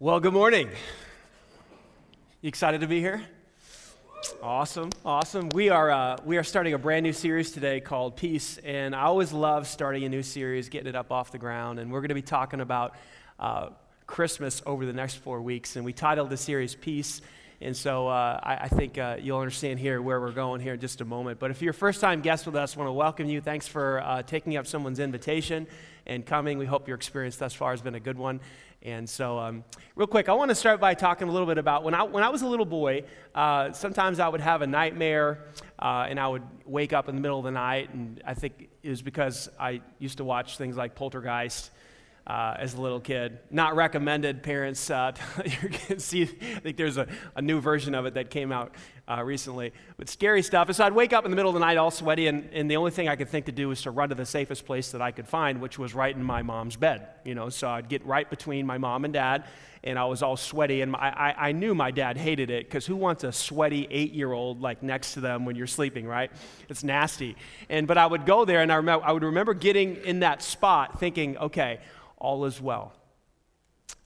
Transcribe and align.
Well, 0.00 0.20
good 0.20 0.32
morning. 0.32 0.68
You 2.40 2.46
excited 2.46 2.82
to 2.82 2.86
be 2.86 3.00
here? 3.00 3.20
Awesome, 4.40 4.90
awesome. 5.04 5.48
We 5.48 5.70
are, 5.70 5.90
uh, 5.90 6.18
we 6.24 6.36
are 6.36 6.44
starting 6.44 6.72
a 6.74 6.78
brand 6.78 7.02
new 7.02 7.12
series 7.12 7.50
today 7.50 7.80
called 7.80 8.14
Peace, 8.14 8.58
and 8.58 8.94
I 8.94 9.02
always 9.06 9.32
love 9.32 9.66
starting 9.66 10.04
a 10.04 10.08
new 10.08 10.22
series, 10.22 10.68
getting 10.68 10.86
it 10.86 10.94
up 10.94 11.10
off 11.10 11.32
the 11.32 11.38
ground. 11.38 11.80
And 11.80 11.90
we're 11.90 11.98
going 11.98 12.10
to 12.10 12.14
be 12.14 12.22
talking 12.22 12.60
about 12.60 12.94
uh, 13.40 13.70
Christmas 14.06 14.62
over 14.64 14.86
the 14.86 14.92
next 14.92 15.16
four 15.16 15.42
weeks. 15.42 15.74
And 15.74 15.84
we 15.84 15.92
titled 15.92 16.30
the 16.30 16.36
series 16.36 16.76
Peace. 16.76 17.20
And 17.60 17.76
so 17.76 18.06
uh, 18.06 18.38
I, 18.40 18.56
I, 18.56 18.68
think 18.68 18.98
uh, 18.98 19.16
you'll 19.20 19.40
understand 19.40 19.80
here 19.80 20.00
where 20.00 20.20
we're 20.20 20.30
going 20.30 20.60
here 20.60 20.74
in 20.74 20.80
just 20.80 21.00
a 21.00 21.04
moment. 21.04 21.40
But 21.40 21.50
if 21.50 21.60
you're 21.60 21.72
a 21.72 21.74
first 21.74 22.00
time 22.00 22.20
guest 22.20 22.46
with 22.46 22.54
us, 22.54 22.76
I 22.76 22.78
want 22.78 22.86
to 22.86 22.92
welcome 22.92 23.28
you. 23.28 23.40
Thanks 23.40 23.66
for 23.66 24.00
uh, 24.00 24.22
taking 24.22 24.56
up 24.56 24.68
someone's 24.68 25.00
invitation 25.00 25.66
and 26.08 26.24
coming. 26.24 26.58
We 26.58 26.66
hope 26.66 26.88
your 26.88 26.96
experience 26.96 27.36
thus 27.36 27.54
far 27.54 27.70
has 27.72 27.82
been 27.82 27.94
a 27.94 28.00
good 28.00 28.18
one. 28.18 28.40
And 28.82 29.08
so, 29.08 29.38
um, 29.38 29.64
real 29.96 30.06
quick, 30.06 30.28
I 30.28 30.34
want 30.34 30.50
to 30.50 30.54
start 30.54 30.80
by 30.80 30.94
talking 30.94 31.28
a 31.28 31.32
little 31.32 31.48
bit 31.48 31.58
about 31.58 31.82
when 31.82 31.94
I, 31.94 32.04
when 32.04 32.22
I 32.22 32.28
was 32.28 32.42
a 32.42 32.46
little 32.46 32.64
boy, 32.64 33.04
uh, 33.34 33.72
sometimes 33.72 34.20
I 34.20 34.28
would 34.28 34.40
have 34.40 34.62
a 34.62 34.66
nightmare 34.66 35.46
uh, 35.80 36.06
and 36.08 36.20
I 36.20 36.28
would 36.28 36.44
wake 36.64 36.92
up 36.92 37.08
in 37.08 37.16
the 37.16 37.20
middle 37.20 37.38
of 37.38 37.44
the 37.44 37.50
night. 37.50 37.92
And 37.92 38.22
I 38.24 38.34
think 38.34 38.68
it 38.82 38.90
was 38.90 39.02
because 39.02 39.48
I 39.58 39.80
used 39.98 40.18
to 40.18 40.24
watch 40.24 40.58
things 40.58 40.76
like 40.76 40.94
Poltergeist 40.94 41.72
uh, 42.28 42.54
as 42.58 42.74
a 42.74 42.80
little 42.80 43.00
kid. 43.00 43.38
Not 43.50 43.74
recommended, 43.74 44.42
parents. 44.42 44.90
Uh, 44.90 45.12
see, 45.96 46.22
I 46.22 46.60
think 46.60 46.76
there's 46.76 46.98
a, 46.98 47.08
a, 47.34 47.42
new 47.42 47.60
version 47.60 47.94
of 47.94 48.06
it 48.06 48.14
that 48.14 48.30
came 48.30 48.52
out 48.52 48.74
uh, 49.08 49.22
recently. 49.22 49.72
But 49.96 50.08
scary 50.08 50.42
stuff. 50.42 50.68
And 50.68 50.76
so 50.76 50.84
I'd 50.84 50.92
wake 50.92 51.12
up 51.12 51.24
in 51.24 51.30
the 51.30 51.36
middle 51.36 51.50
of 51.50 51.54
the 51.54 51.60
night 51.60 51.78
all 51.78 51.90
sweaty, 51.90 52.26
and, 52.26 52.48
and 52.52 52.70
the 52.70 52.76
only 52.76 52.90
thing 52.90 53.08
I 53.08 53.16
could 53.16 53.28
think 53.28 53.46
to 53.46 53.52
do 53.52 53.68
was 53.68 53.82
to 53.82 53.90
run 53.90 54.10
to 54.10 54.14
the 54.14 54.26
safest 54.26 54.66
place 54.66 54.92
that 54.92 55.00
I 55.00 55.10
could 55.10 55.26
find, 55.26 55.60
which 55.60 55.78
was 55.78 55.94
right 55.94 56.14
in 56.14 56.22
my 56.22 56.42
mom's 56.42 56.76
bed. 56.76 57.08
You 57.24 57.34
know, 57.34 57.48
so 57.48 57.68
I'd 57.68 57.88
get 57.88 58.04
right 58.04 58.28
between 58.28 58.66
my 58.66 58.78
mom 58.78 59.04
and 59.04 59.14
dad, 59.14 59.44
and 59.82 59.98
I 59.98 60.04
was 60.04 60.22
all 60.22 60.36
sweaty. 60.36 60.82
And 60.82 60.94
I, 60.94 61.34
I, 61.38 61.48
I 61.48 61.52
knew 61.52 61.74
my 61.74 61.90
dad 61.90 62.16
hated 62.18 62.50
it 62.50 62.66
because 62.66 62.84
who 62.84 62.96
wants 62.96 63.24
a 63.24 63.32
sweaty 63.32 63.88
eight 63.90 64.12
year 64.12 64.32
old 64.32 64.60
like 64.60 64.82
next 64.82 65.14
to 65.14 65.20
them 65.20 65.44
when 65.44 65.56
you're 65.56 65.66
sleeping, 65.66 66.06
right? 66.06 66.30
It's 66.68 66.84
nasty. 66.84 67.36
And 67.68 67.86
but 67.86 67.96
I 67.96 68.06
would 68.06 68.26
go 68.26 68.44
there, 68.44 68.60
and 68.60 68.70
I, 68.70 68.76
remember, 68.76 69.06
I 69.06 69.12
would 69.12 69.24
remember 69.24 69.54
getting 69.54 69.96
in 69.96 70.20
that 70.20 70.42
spot 70.42 71.00
thinking, 71.00 71.38
okay, 71.38 71.80
all 72.18 72.44
is 72.44 72.60
well. 72.60 72.92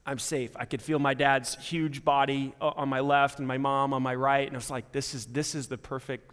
I'm 0.05 0.19
safe. 0.19 0.51
I 0.57 0.65
could 0.65 0.83
feel 0.83 0.99
my 0.99 1.15
dad's 1.15 1.55
huge 1.57 2.05
body 2.05 2.55
uh, 2.61 2.73
on 2.77 2.89
my 2.89 3.01
left 3.01 3.39
and 3.39 3.47
my 3.47 3.59
mom 3.59 3.95
on 3.95 4.03
my 4.03 4.15
right, 4.15 4.47
and 4.47 4.57
I 4.57 4.59
was 4.59 4.71
like, 4.71 4.93
this 4.93 5.15
is, 5.15 5.27
this 5.27 5.55
is 5.55 5.69
the 5.69 5.79
perfect 5.79 6.33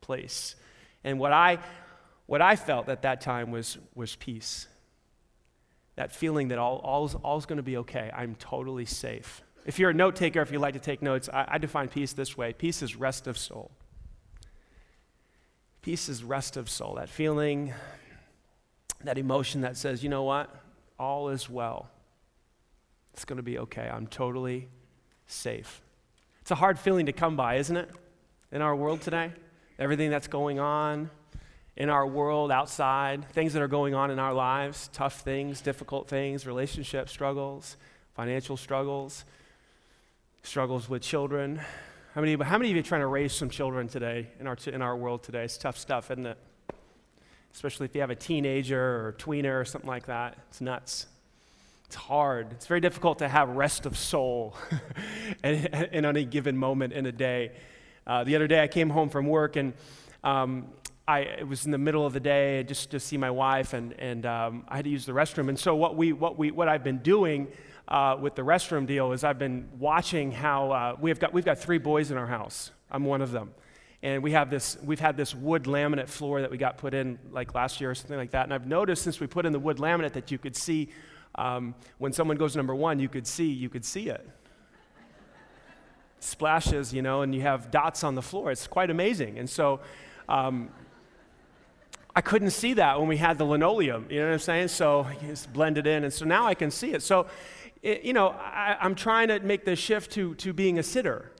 place. 0.00 0.56
And 1.02 1.18
what 1.18 1.32
I, 1.32 1.58
what 2.26 2.40
I 2.40 2.56
felt 2.56 2.88
at 2.88 3.02
that 3.02 3.20
time 3.20 3.50
was, 3.50 3.76
was 3.94 4.16
peace. 4.16 4.66
That 5.96 6.12
feeling 6.12 6.48
that 6.48 6.58
all, 6.58 6.78
all's, 6.78 7.14
all's 7.14 7.46
going 7.46 7.58
to 7.58 7.62
be 7.62 7.76
okay. 7.78 8.10
I'm 8.14 8.34
totally 8.36 8.86
safe. 8.86 9.42
If 9.66 9.78
you're 9.78 9.90
a 9.90 9.94
note 9.94 10.16
taker, 10.16 10.40
if 10.40 10.50
you 10.50 10.58
like 10.58 10.74
to 10.74 10.80
take 10.80 11.02
notes, 11.02 11.28
I, 11.32 11.46
I 11.48 11.58
define 11.58 11.88
peace 11.88 12.14
this 12.14 12.36
way 12.36 12.52
peace 12.52 12.82
is 12.82 12.96
rest 12.96 13.26
of 13.26 13.36
soul. 13.38 13.70
Peace 15.82 16.08
is 16.08 16.24
rest 16.24 16.56
of 16.56 16.70
soul. 16.70 16.94
That 16.94 17.10
feeling, 17.10 17.74
that 19.04 19.18
emotion 19.18 19.60
that 19.60 19.76
says, 19.76 20.02
you 20.02 20.08
know 20.08 20.22
what? 20.22 20.64
all 20.98 21.28
is 21.28 21.48
well. 21.50 21.90
It's 23.14 23.24
going 23.24 23.38
to 23.38 23.42
be 23.42 23.58
okay. 23.58 23.88
I'm 23.88 24.06
totally 24.06 24.68
safe. 25.26 25.80
It's 26.42 26.50
a 26.50 26.54
hard 26.54 26.78
feeling 26.78 27.06
to 27.06 27.12
come 27.12 27.36
by, 27.36 27.56
isn't 27.56 27.76
it? 27.76 27.90
In 28.52 28.60
our 28.60 28.76
world 28.76 29.00
today, 29.00 29.32
everything 29.78 30.10
that's 30.10 30.28
going 30.28 30.60
on 30.60 31.10
in 31.76 31.88
our 31.88 32.06
world 32.06 32.52
outside, 32.52 33.28
things 33.30 33.54
that 33.54 33.62
are 33.62 33.68
going 33.68 33.94
on 33.94 34.10
in 34.10 34.18
our 34.18 34.32
lives, 34.32 34.90
tough 34.92 35.20
things, 35.20 35.60
difficult 35.60 36.06
things, 36.06 36.46
relationship 36.46 37.08
struggles, 37.08 37.76
financial 38.14 38.56
struggles, 38.56 39.24
struggles 40.42 40.88
with 40.88 41.02
children. 41.02 41.60
How 42.14 42.20
many, 42.20 42.36
how 42.44 42.58
many 42.58 42.70
of 42.70 42.76
you 42.76 42.80
are 42.80 42.84
trying 42.84 43.00
to 43.00 43.08
raise 43.08 43.32
some 43.32 43.50
children 43.50 43.88
today 43.88 44.28
in 44.38 44.46
our, 44.46 44.56
in 44.66 44.82
our 44.82 44.96
world 44.96 45.24
today? 45.24 45.42
It's 45.44 45.58
tough 45.58 45.78
stuff, 45.78 46.10
isn't 46.10 46.26
it? 46.26 46.38
especially 47.54 47.84
if 47.84 47.94
you 47.94 48.00
have 48.00 48.10
a 48.10 48.16
teenager 48.16 48.80
or 48.80 49.08
a 49.10 49.12
tweener 49.12 49.60
or 49.60 49.64
something 49.64 49.88
like 49.88 50.06
that. 50.06 50.36
It's 50.48 50.60
nuts. 50.60 51.06
It's 51.94 52.02
hard. 52.02 52.50
It's 52.50 52.66
very 52.66 52.80
difficult 52.80 53.20
to 53.20 53.28
have 53.28 53.50
rest 53.50 53.86
of 53.86 53.96
soul 53.96 54.56
in, 55.44 56.04
any 56.04 56.24
given 56.24 56.56
moment 56.56 56.92
in 56.92 57.06
a 57.06 57.12
day. 57.12 57.52
Uh, 58.04 58.24
the 58.24 58.34
other 58.34 58.48
day, 58.48 58.60
I 58.60 58.66
came 58.66 58.90
home 58.90 59.08
from 59.08 59.28
work 59.28 59.54
and 59.54 59.74
um, 60.24 60.66
I, 61.06 61.20
it 61.20 61.46
was 61.46 61.66
in 61.66 61.70
the 61.70 61.78
middle 61.78 62.04
of 62.04 62.12
the 62.12 62.18
day 62.18 62.64
just 62.64 62.90
to 62.90 62.98
see 62.98 63.16
my 63.16 63.30
wife, 63.30 63.74
and, 63.74 63.92
and 64.00 64.26
um, 64.26 64.64
I 64.66 64.74
had 64.74 64.86
to 64.86 64.90
use 64.90 65.06
the 65.06 65.12
restroom. 65.12 65.48
And 65.48 65.56
so, 65.56 65.76
what, 65.76 65.96
we, 65.96 66.12
what, 66.12 66.36
we, 66.36 66.50
what 66.50 66.68
I've 66.68 66.82
been 66.82 66.98
doing 66.98 67.46
uh, 67.86 68.16
with 68.20 68.34
the 68.34 68.42
restroom 68.42 68.88
deal 68.88 69.12
is 69.12 69.22
I've 69.22 69.38
been 69.38 69.68
watching 69.78 70.32
how 70.32 70.72
uh, 70.72 70.96
we've, 71.00 71.20
got, 71.20 71.32
we've 71.32 71.44
got 71.44 71.58
three 71.58 71.78
boys 71.78 72.10
in 72.10 72.16
our 72.16 72.26
house. 72.26 72.72
I'm 72.90 73.04
one 73.04 73.22
of 73.22 73.30
them 73.30 73.54
and 74.02 74.20
we 74.20 74.32
have 74.32 74.50
this 74.50 74.76
we've 74.84 75.00
had 75.00 75.16
this 75.16 75.34
wood 75.34 75.64
laminate 75.64 76.08
floor 76.08 76.42
that 76.42 76.50
we 76.50 76.58
got 76.58 76.76
put 76.76 76.92
in 76.92 77.18
like 77.30 77.54
last 77.54 77.80
year 77.80 77.90
or 77.90 77.94
something 77.94 78.18
like 78.18 78.32
that 78.32 78.44
and 78.44 78.52
i've 78.52 78.66
noticed 78.66 79.02
since 79.02 79.18
we 79.18 79.26
put 79.26 79.46
in 79.46 79.52
the 79.52 79.58
wood 79.58 79.78
laminate 79.78 80.12
that 80.12 80.30
you 80.30 80.36
could 80.36 80.54
see 80.54 80.90
um, 81.36 81.74
when 81.98 82.12
someone 82.12 82.36
goes 82.36 82.56
number 82.56 82.74
one 82.74 82.98
you 82.98 83.08
could 83.08 83.26
see 83.26 83.50
you 83.50 83.68
could 83.68 83.84
see 83.84 84.08
it 84.08 84.28
splashes 86.20 86.92
you 86.92 87.02
know 87.02 87.22
and 87.22 87.34
you 87.34 87.42
have 87.42 87.70
dots 87.70 88.02
on 88.02 88.14
the 88.14 88.22
floor 88.22 88.50
it's 88.50 88.66
quite 88.66 88.90
amazing 88.90 89.38
and 89.38 89.48
so 89.48 89.80
um, 90.28 90.70
I 92.16 92.20
couldn't 92.20 92.50
see 92.50 92.74
that 92.74 92.98
when 92.98 93.08
we 93.08 93.16
had 93.16 93.38
the 93.38 93.44
linoleum, 93.44 94.06
you 94.08 94.20
know 94.20 94.26
what 94.26 94.34
I'm 94.34 94.38
saying? 94.38 94.68
So 94.68 95.06
it's 95.22 95.46
blended 95.46 95.86
in, 95.88 96.04
and 96.04 96.12
so 96.12 96.24
now 96.24 96.46
I 96.46 96.54
can 96.54 96.70
see 96.70 96.92
it. 96.92 97.02
So, 97.02 97.26
it, 97.82 98.02
you 98.02 98.12
know, 98.12 98.28
I, 98.28 98.76
I'm 98.80 98.94
trying 98.94 99.28
to 99.28 99.40
make 99.40 99.64
the 99.64 99.74
shift 99.74 100.12
to, 100.12 100.36
to 100.36 100.52
being 100.52 100.78
a 100.78 100.82
sitter. 100.82 101.32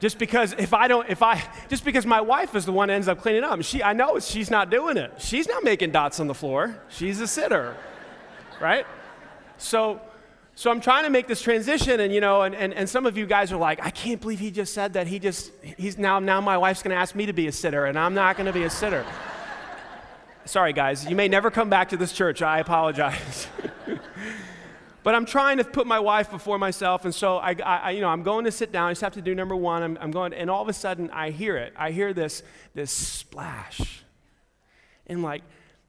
Just 0.00 0.18
because 0.18 0.52
if 0.54 0.74
I 0.74 0.88
don't, 0.88 1.08
if 1.08 1.22
I, 1.22 1.42
just 1.68 1.84
because 1.84 2.04
my 2.04 2.20
wife 2.20 2.54
is 2.54 2.66
the 2.66 2.72
one 2.72 2.88
that 2.88 2.94
ends 2.94 3.08
up 3.08 3.20
cleaning 3.20 3.44
up, 3.44 3.62
she, 3.62 3.82
I 3.82 3.92
know 3.92 4.18
she's 4.18 4.50
not 4.50 4.70
doing 4.70 4.96
it. 4.96 5.12
She's 5.18 5.48
not 5.48 5.64
making 5.64 5.92
dots 5.92 6.20
on 6.20 6.26
the 6.26 6.34
floor. 6.34 6.78
She's 6.88 7.20
a 7.20 7.26
sitter, 7.26 7.76
right? 8.60 8.86
So, 9.56 10.00
so 10.56 10.70
I'm 10.70 10.80
trying 10.80 11.04
to 11.04 11.10
make 11.10 11.26
this 11.26 11.40
transition, 11.40 12.00
and 12.00 12.12
you 12.12 12.20
know, 12.20 12.42
and, 12.42 12.54
and, 12.54 12.74
and 12.74 12.88
some 12.88 13.06
of 13.06 13.16
you 13.16 13.26
guys 13.26 13.50
are 13.50 13.56
like, 13.56 13.84
I 13.84 13.90
can't 13.90 14.20
believe 14.20 14.40
he 14.40 14.50
just 14.50 14.74
said 14.74 14.92
that. 14.92 15.06
He 15.06 15.18
just, 15.18 15.52
he's 15.62 15.96
now, 15.96 16.18
now 16.18 16.40
my 16.40 16.58
wife's 16.58 16.82
going 16.82 16.94
to 16.94 17.00
ask 17.00 17.14
me 17.14 17.26
to 17.26 17.32
be 17.32 17.46
a 17.46 17.52
sitter, 17.52 17.86
and 17.86 17.98
I'm 17.98 18.14
not 18.14 18.36
going 18.36 18.46
to 18.46 18.52
be 18.52 18.64
a 18.64 18.70
sitter. 18.70 19.04
Sorry, 20.44 20.72
guys, 20.72 21.08
you 21.08 21.16
may 21.16 21.28
never 21.28 21.50
come 21.50 21.70
back 21.70 21.88
to 21.88 21.96
this 21.96 22.12
church. 22.12 22.42
I 22.42 22.58
apologize. 22.58 23.48
But 25.04 25.14
I'm 25.14 25.26
trying 25.26 25.58
to 25.58 25.64
put 25.64 25.86
my 25.86 26.00
wife 26.00 26.30
before 26.30 26.58
myself, 26.58 27.04
and 27.04 27.14
so 27.14 27.36
I, 27.36 27.54
I, 27.62 27.90
you 27.90 28.00
know, 28.00 28.08
I'm 28.08 28.22
going 28.22 28.46
to 28.46 28.50
sit 28.50 28.72
down. 28.72 28.88
I 28.88 28.92
just 28.92 29.02
have 29.02 29.12
to 29.12 29.22
do 29.22 29.34
number 29.34 29.54
one. 29.54 29.82
I'm, 29.82 29.98
I'm 30.00 30.10
going, 30.10 30.32
and 30.32 30.48
all 30.48 30.62
of 30.62 30.68
a 30.68 30.72
sudden 30.72 31.10
I 31.10 31.28
hear 31.28 31.58
it. 31.58 31.74
I 31.76 31.90
hear 31.90 32.14
this, 32.14 32.42
this 32.74 32.90
splash, 32.90 34.02
and 35.06 35.22
like, 35.22 35.42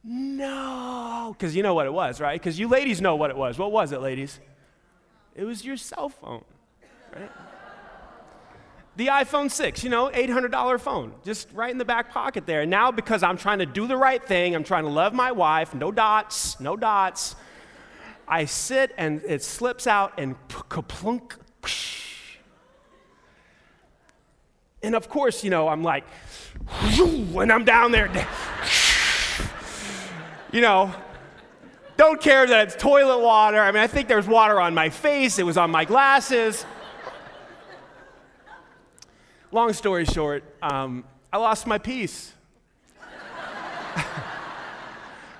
no, 0.03 1.33
because 1.35 1.55
you 1.55 1.63
know 1.63 1.73
what 1.73 1.85
it 1.85 1.93
was, 1.93 2.19
right? 2.19 2.39
Because 2.39 2.59
you 2.59 2.67
ladies 2.67 2.99
know 2.99 3.15
what 3.15 3.29
it 3.29 3.37
was. 3.37 3.57
What 3.57 3.71
was 3.71 3.93
it, 3.93 4.01
ladies? 4.01 4.37
It 5.33 5.45
was 5.45 5.63
your 5.63 5.77
cell 5.77 6.09
phone, 6.09 6.43
right? 7.15 7.31
the 8.97 9.07
iPhone 9.07 9.49
6, 9.49 9.83
you 9.83 9.89
know, 9.89 10.09
$800 10.09 10.79
phone, 10.79 11.13
just 11.23 11.49
right 11.53 11.71
in 11.71 11.77
the 11.77 11.85
back 11.85 12.11
pocket 12.11 12.45
there. 12.45 12.61
And 12.61 12.71
now, 12.71 12.91
because 12.91 13.23
I'm 13.23 13.37
trying 13.37 13.59
to 13.59 13.65
do 13.65 13.87
the 13.87 13.97
right 13.97 14.23
thing, 14.23 14.55
I'm 14.55 14.63
trying 14.63 14.83
to 14.83 14.89
love 14.89 15.13
my 15.13 15.31
wife, 15.31 15.73
no 15.73 15.91
dots, 15.91 16.59
no 16.59 16.75
dots. 16.75 17.35
I 18.27 18.45
sit 18.45 18.93
and 18.97 19.21
it 19.27 19.43
slips 19.43 19.87
out 19.87 20.13
and 20.17 20.35
kaplunk. 20.49 21.33
And 24.81 24.95
of 24.95 25.09
course, 25.09 25.43
you 25.43 25.49
know, 25.49 25.67
I'm 25.67 25.83
like, 25.83 26.05
and 26.69 27.51
I'm 27.51 27.65
down 27.65 27.91
there. 27.91 28.09
You 30.51 30.61
know, 30.61 30.93
don't 31.97 32.21
care 32.21 32.45
that 32.45 32.67
it's 32.67 32.75
toilet 32.75 33.19
water. 33.19 33.59
I 33.59 33.71
mean, 33.71 33.81
I 33.81 33.87
think 33.87 34.07
there's 34.07 34.27
water 34.27 34.59
on 34.59 34.73
my 34.73 34.89
face, 34.89 35.39
it 35.39 35.43
was 35.43 35.57
on 35.57 35.71
my 35.71 35.85
glasses. 35.85 36.65
Long 39.51 39.73
story 39.73 40.05
short, 40.05 40.43
um, 40.61 41.05
I 41.31 41.37
lost 41.37 41.65
my 41.65 41.77
peace 41.77 42.34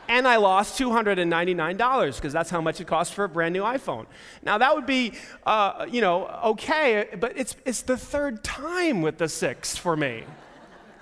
and 0.08 0.28
I 0.28 0.38
lost 0.38 0.80
$299 0.80 2.16
because 2.16 2.34
that's 2.34 2.50
how 2.50 2.62
much 2.62 2.82
it 2.82 2.88
costs 2.88 3.14
for 3.14 3.24
a 3.24 3.30
brand 3.30 3.54
new 3.54 3.64
iPhone. 3.64 4.06
Now 4.44 4.58
that 4.58 4.76
would 4.76 4.86
be, 4.86 5.14
uh, 5.46 5.86
you 5.90 6.02
know, 6.02 6.28
okay, 6.46 7.10
but 7.20 7.38
it's, 7.38 7.56
it's 7.66 7.82
the 7.82 7.98
third 7.98 8.44
time 8.44 9.02
with 9.02 9.18
the 9.18 9.30
six 9.30 9.76
for 9.78 9.96
me. 9.96 10.24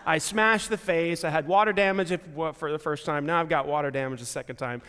I 0.05 0.17
smashed 0.17 0.69
the 0.69 0.77
face. 0.77 1.23
I 1.23 1.29
had 1.29 1.47
water 1.47 1.73
damage 1.73 2.17
for 2.55 2.71
the 2.71 2.79
first 2.79 3.05
time. 3.05 3.25
Now 3.25 3.39
I've 3.39 3.50
got 3.50 3.67
water 3.67 3.91
damage 3.91 4.19
the 4.19 4.25
second 4.25 4.57
time. 4.57 4.81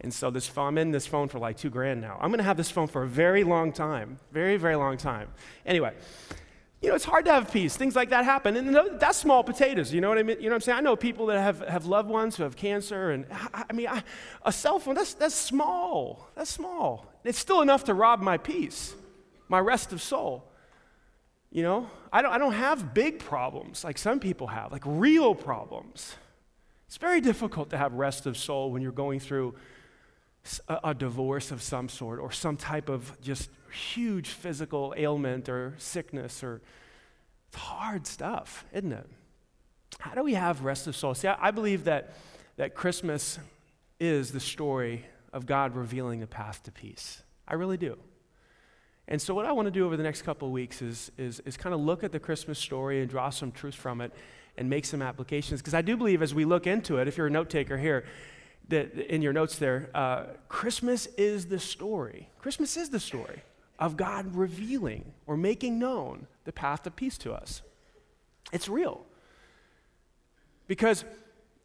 And 0.00 0.12
so 0.12 0.30
this 0.30 0.46
phone, 0.46 0.68
I'm 0.68 0.78
in 0.78 0.90
this 0.90 1.06
phone 1.06 1.28
for 1.28 1.38
like 1.38 1.56
two 1.56 1.70
grand 1.70 2.00
now. 2.00 2.18
I'm 2.20 2.30
going 2.30 2.38
to 2.38 2.44
have 2.44 2.56
this 2.56 2.70
phone 2.70 2.88
for 2.88 3.02
a 3.04 3.08
very 3.08 3.44
long 3.44 3.72
time. 3.72 4.18
Very, 4.32 4.56
very 4.56 4.76
long 4.76 4.96
time. 4.96 5.28
Anyway, 5.64 5.92
you 6.84 6.90
know, 6.90 6.96
it's 6.96 7.04
hard 7.06 7.24
to 7.24 7.32
have 7.32 7.50
peace. 7.50 7.78
Things 7.78 7.96
like 7.96 8.10
that 8.10 8.26
happen. 8.26 8.56
And 8.56 9.00
that's 9.00 9.16
small 9.16 9.42
potatoes. 9.42 9.90
You 9.90 10.02
know 10.02 10.10
what 10.10 10.18
I 10.18 10.22
mean? 10.22 10.36
You 10.36 10.44
know 10.44 10.50
what 10.50 10.56
I'm 10.56 10.60
saying? 10.60 10.78
I 10.78 10.80
know 10.82 10.96
people 10.96 11.26
that 11.26 11.40
have, 11.40 11.60
have 11.60 11.86
loved 11.86 12.10
ones 12.10 12.36
who 12.36 12.42
have 12.42 12.56
cancer. 12.56 13.10
And 13.10 13.24
I, 13.32 13.64
I 13.70 13.72
mean, 13.72 13.88
I, 13.88 14.02
a 14.44 14.52
cell 14.52 14.78
phone, 14.78 14.94
that's, 14.94 15.14
that's 15.14 15.34
small. 15.34 16.28
That's 16.34 16.50
small. 16.50 17.06
It's 17.24 17.38
still 17.38 17.62
enough 17.62 17.84
to 17.84 17.94
rob 17.94 18.20
my 18.20 18.36
peace, 18.36 18.94
my 19.48 19.60
rest 19.60 19.94
of 19.94 20.02
soul. 20.02 20.44
You 21.50 21.62
know, 21.62 21.88
I 22.12 22.20
don't, 22.20 22.32
I 22.32 22.36
don't 22.36 22.52
have 22.52 22.92
big 22.92 23.18
problems 23.18 23.82
like 23.82 23.96
some 23.96 24.20
people 24.20 24.48
have, 24.48 24.70
like 24.70 24.82
real 24.84 25.34
problems. 25.34 26.16
It's 26.86 26.98
very 26.98 27.22
difficult 27.22 27.70
to 27.70 27.78
have 27.78 27.94
rest 27.94 28.26
of 28.26 28.36
soul 28.36 28.70
when 28.70 28.82
you're 28.82 28.92
going 28.92 29.20
through 29.20 29.54
a, 30.68 30.94
divorce 30.94 31.50
of 31.50 31.62
some 31.62 31.88
sort 31.88 32.20
or 32.20 32.30
some 32.30 32.56
type 32.56 32.88
of 32.88 33.20
just 33.20 33.48
huge 33.72 34.28
physical 34.28 34.94
ailment 34.96 35.48
or 35.48 35.74
sickness 35.78 36.44
or 36.44 36.60
it's 37.48 37.56
hard 37.56 38.06
stuff, 38.06 38.64
isn't 38.72 38.92
it? 38.92 39.08
How 40.00 40.14
do 40.14 40.22
we 40.22 40.34
have 40.34 40.64
rest 40.64 40.86
of 40.86 40.96
soul? 40.96 41.14
See, 41.14 41.28
I, 41.28 41.48
I 41.48 41.50
believe 41.50 41.84
that, 41.84 42.14
that 42.56 42.74
Christmas 42.74 43.38
is 44.00 44.32
the 44.32 44.40
story 44.40 45.06
of 45.32 45.46
God 45.46 45.76
revealing 45.76 46.20
the 46.20 46.26
path 46.26 46.62
to 46.64 46.72
peace. 46.72 47.22
I 47.46 47.54
really 47.54 47.76
do. 47.76 47.96
And 49.06 49.20
so, 49.20 49.34
what 49.34 49.46
I 49.46 49.52
want 49.52 49.66
to 49.66 49.70
do 49.70 49.84
over 49.84 49.96
the 49.96 50.02
next 50.02 50.22
couple 50.22 50.48
of 50.48 50.52
weeks 50.52 50.82
is, 50.82 51.12
is, 51.18 51.40
is 51.40 51.56
kind 51.56 51.74
of 51.74 51.80
look 51.80 52.02
at 52.02 52.10
the 52.10 52.18
Christmas 52.18 52.58
story 52.58 53.00
and 53.00 53.08
draw 53.08 53.30
some 53.30 53.52
truth 53.52 53.74
from 53.74 54.00
it 54.00 54.12
and 54.56 54.70
make 54.70 54.84
some 54.84 55.02
applications. 55.02 55.60
Because 55.60 55.74
I 55.74 55.82
do 55.82 55.96
believe 55.96 56.22
as 56.22 56.34
we 56.34 56.44
look 56.44 56.66
into 56.66 56.98
it, 56.98 57.08
if 57.08 57.16
you're 57.16 57.26
a 57.26 57.30
note 57.30 57.50
taker 57.50 57.76
here, 57.76 58.04
that 58.68 58.94
in 58.94 59.22
your 59.22 59.32
notes 59.32 59.58
there, 59.58 59.90
uh, 59.94 60.24
Christmas 60.48 61.06
is 61.18 61.46
the 61.46 61.58
story. 61.58 62.28
Christmas 62.38 62.76
is 62.76 62.90
the 62.90 63.00
story 63.00 63.42
of 63.78 63.96
God 63.96 64.34
revealing 64.34 65.12
or 65.26 65.36
making 65.36 65.78
known 65.78 66.26
the 66.44 66.52
path 66.52 66.82
to 66.84 66.90
peace 66.90 67.18
to 67.18 67.32
us. 67.32 67.62
It's 68.52 68.68
real. 68.68 69.04
Because 70.66 71.04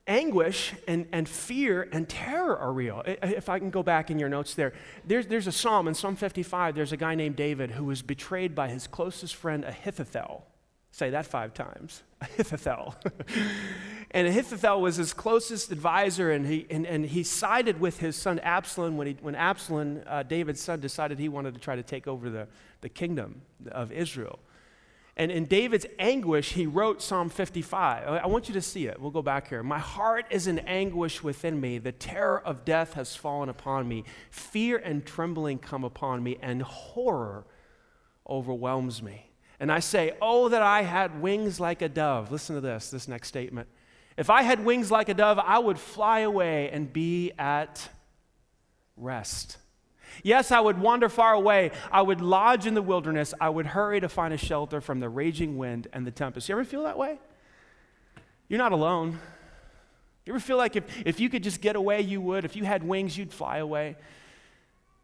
anguish 0.07 0.74
and, 0.88 1.07
and 1.12 1.30
fear 1.30 1.88
and 1.92 2.10
terror 2.10 2.57
are 2.57 2.74
real. 2.74 3.04
If 3.06 3.48
I 3.48 3.60
can 3.60 3.69
go 3.69 3.84
back 3.84 4.10
in 4.10 4.19
your 4.19 4.28
notes 4.28 4.56
there, 4.56 4.74
there's, 5.06 5.28
there's 5.28 5.48
a 5.48 5.52
psalm 5.52 5.88
in 5.88 5.94
Psalm 5.94 6.16
55, 6.16 6.75
there's 6.75 6.92
a 6.92 6.98
guy 6.98 7.16
named 7.16 7.36
David 7.36 7.72
who 7.72 7.86
was 7.86 8.02
betrayed 8.02 8.56
by 8.56 8.68
his 8.68 8.88
closest 8.88 9.36
friend 9.36 9.63
Ahithophel. 9.63 10.45
Say 10.92 11.12
that 11.12 11.28
five 11.28 11.54
times. 11.54 12.02
Ahithophel. 12.22 12.95
and 14.12 14.28
Ahithophel 14.28 14.82
was 14.82 14.96
his 14.96 15.14
closest 15.14 15.72
advisor, 15.72 16.32
and 16.32 16.46
he, 16.46 16.66
and, 16.72 16.88
and 16.88 17.06
he 17.06 17.22
sided 17.24 17.80
with 17.80 18.00
his 18.00 18.16
son 18.16 18.40
Absalom 18.40 18.98
when, 18.98 19.08
he, 19.08 19.18
when 19.22 19.36
Absalom, 19.36 20.02
uh, 20.08 20.24
David's 20.24 20.62
son, 20.62 20.80
decided 20.80 21.20
he 21.20 21.30
wanted 21.30 21.54
to 21.54 21.60
try 21.60 21.76
to 21.76 21.84
take 21.84 22.08
over 22.08 22.30
the, 22.30 22.48
the 22.82 22.90
kingdom 22.90 23.42
of 23.72 23.92
Israel. 23.92 24.40
And 25.16 25.32
in 25.32 25.46
David's 25.46 25.86
anguish, 26.00 26.54
he 26.54 26.66
wrote 26.66 27.02
Psalm 27.02 27.30
55. 27.30 28.08
I 28.08 28.26
want 28.26 28.48
you 28.48 28.54
to 28.54 28.62
see 28.62 28.88
it. 28.88 29.02
We'll 29.02 29.12
go 29.12 29.22
back 29.22 29.50
here. 29.50 29.62
My 29.62 29.78
heart 29.78 30.26
is 30.30 30.48
in 30.48 30.60
anguish 30.60 31.22
within 31.22 31.60
me. 31.60 31.78
The 31.78 31.92
terror 31.92 32.42
of 32.42 32.64
death 32.64 32.94
has 32.94 33.18
fallen 33.18 33.50
upon 33.50 33.86
me. 33.88 34.06
Fear 34.32 34.78
and 34.78 35.06
trembling 35.06 35.60
come 35.60 35.84
upon 35.84 36.24
me, 36.24 36.38
and 36.42 36.62
horror 36.62 37.46
overwhelms 38.28 39.04
me. 39.04 39.30
And 39.60 39.72
I 39.72 39.80
say, 39.82 40.16
Oh, 40.22 40.48
that 40.50 40.62
I 40.62 40.84
had 40.84 41.22
wings 41.22 41.60
like 41.60 41.82
a 41.82 41.90
dove. 41.90 42.32
Listen 42.32 42.56
to 42.56 42.62
this, 42.62 42.90
this 42.90 43.10
next 43.10 43.28
statement. 43.28 43.68
If 44.19 44.30
I 44.30 44.42
had 44.42 44.66
wings 44.66 44.92
like 44.92 45.07
a 45.07 45.13
dove, 45.13 45.39
I 45.39 45.60
would 45.60 45.80
fly 45.80 46.19
away 46.19 46.69
and 46.71 46.92
be 46.92 47.31
at 47.39 47.88
rest. 48.98 49.57
Yes, 50.24 50.51
I 50.51 50.60
would 50.60 50.77
wander 50.77 51.07
far 51.07 51.33
away. 51.33 51.71
I 51.89 52.01
would 52.01 52.19
lodge 52.19 52.66
in 52.66 52.74
the 52.74 52.81
wilderness. 52.81 53.33
I 53.39 53.48
would 53.48 53.66
hurry 53.66 54.01
to 54.01 54.10
find 54.10 54.33
a 54.33 54.38
shelter 54.38 54.81
from 54.81 55.00
the 55.00 55.07
raging 55.07 55.57
wind 55.57 55.88
and 55.94 56.06
the 56.06 56.12
tempest. 56.12 56.50
You 56.50 56.56
ever 56.56 56.66
feel 56.66 56.83
that 56.83 56.98
way? 56.98 57.18
You're 58.50 58.57
not 58.57 58.74
alone. 58.74 59.19
You 60.25 60.33
ever 60.33 60.42
feel 60.42 60.57
like 60.57 60.75
if, 60.75 60.83
if 61.06 61.21
you 61.21 61.30
could 61.30 61.42
just 61.42 61.62
get 61.62 61.77
away, 61.77 62.01
you 62.01 62.19
would? 62.19 62.44
If 62.44 62.57
you 62.57 62.66
had 62.66 62.83
wings, 62.83 63.18
you'd 63.18 63.31
fly 63.31 63.60
away? 63.60 63.95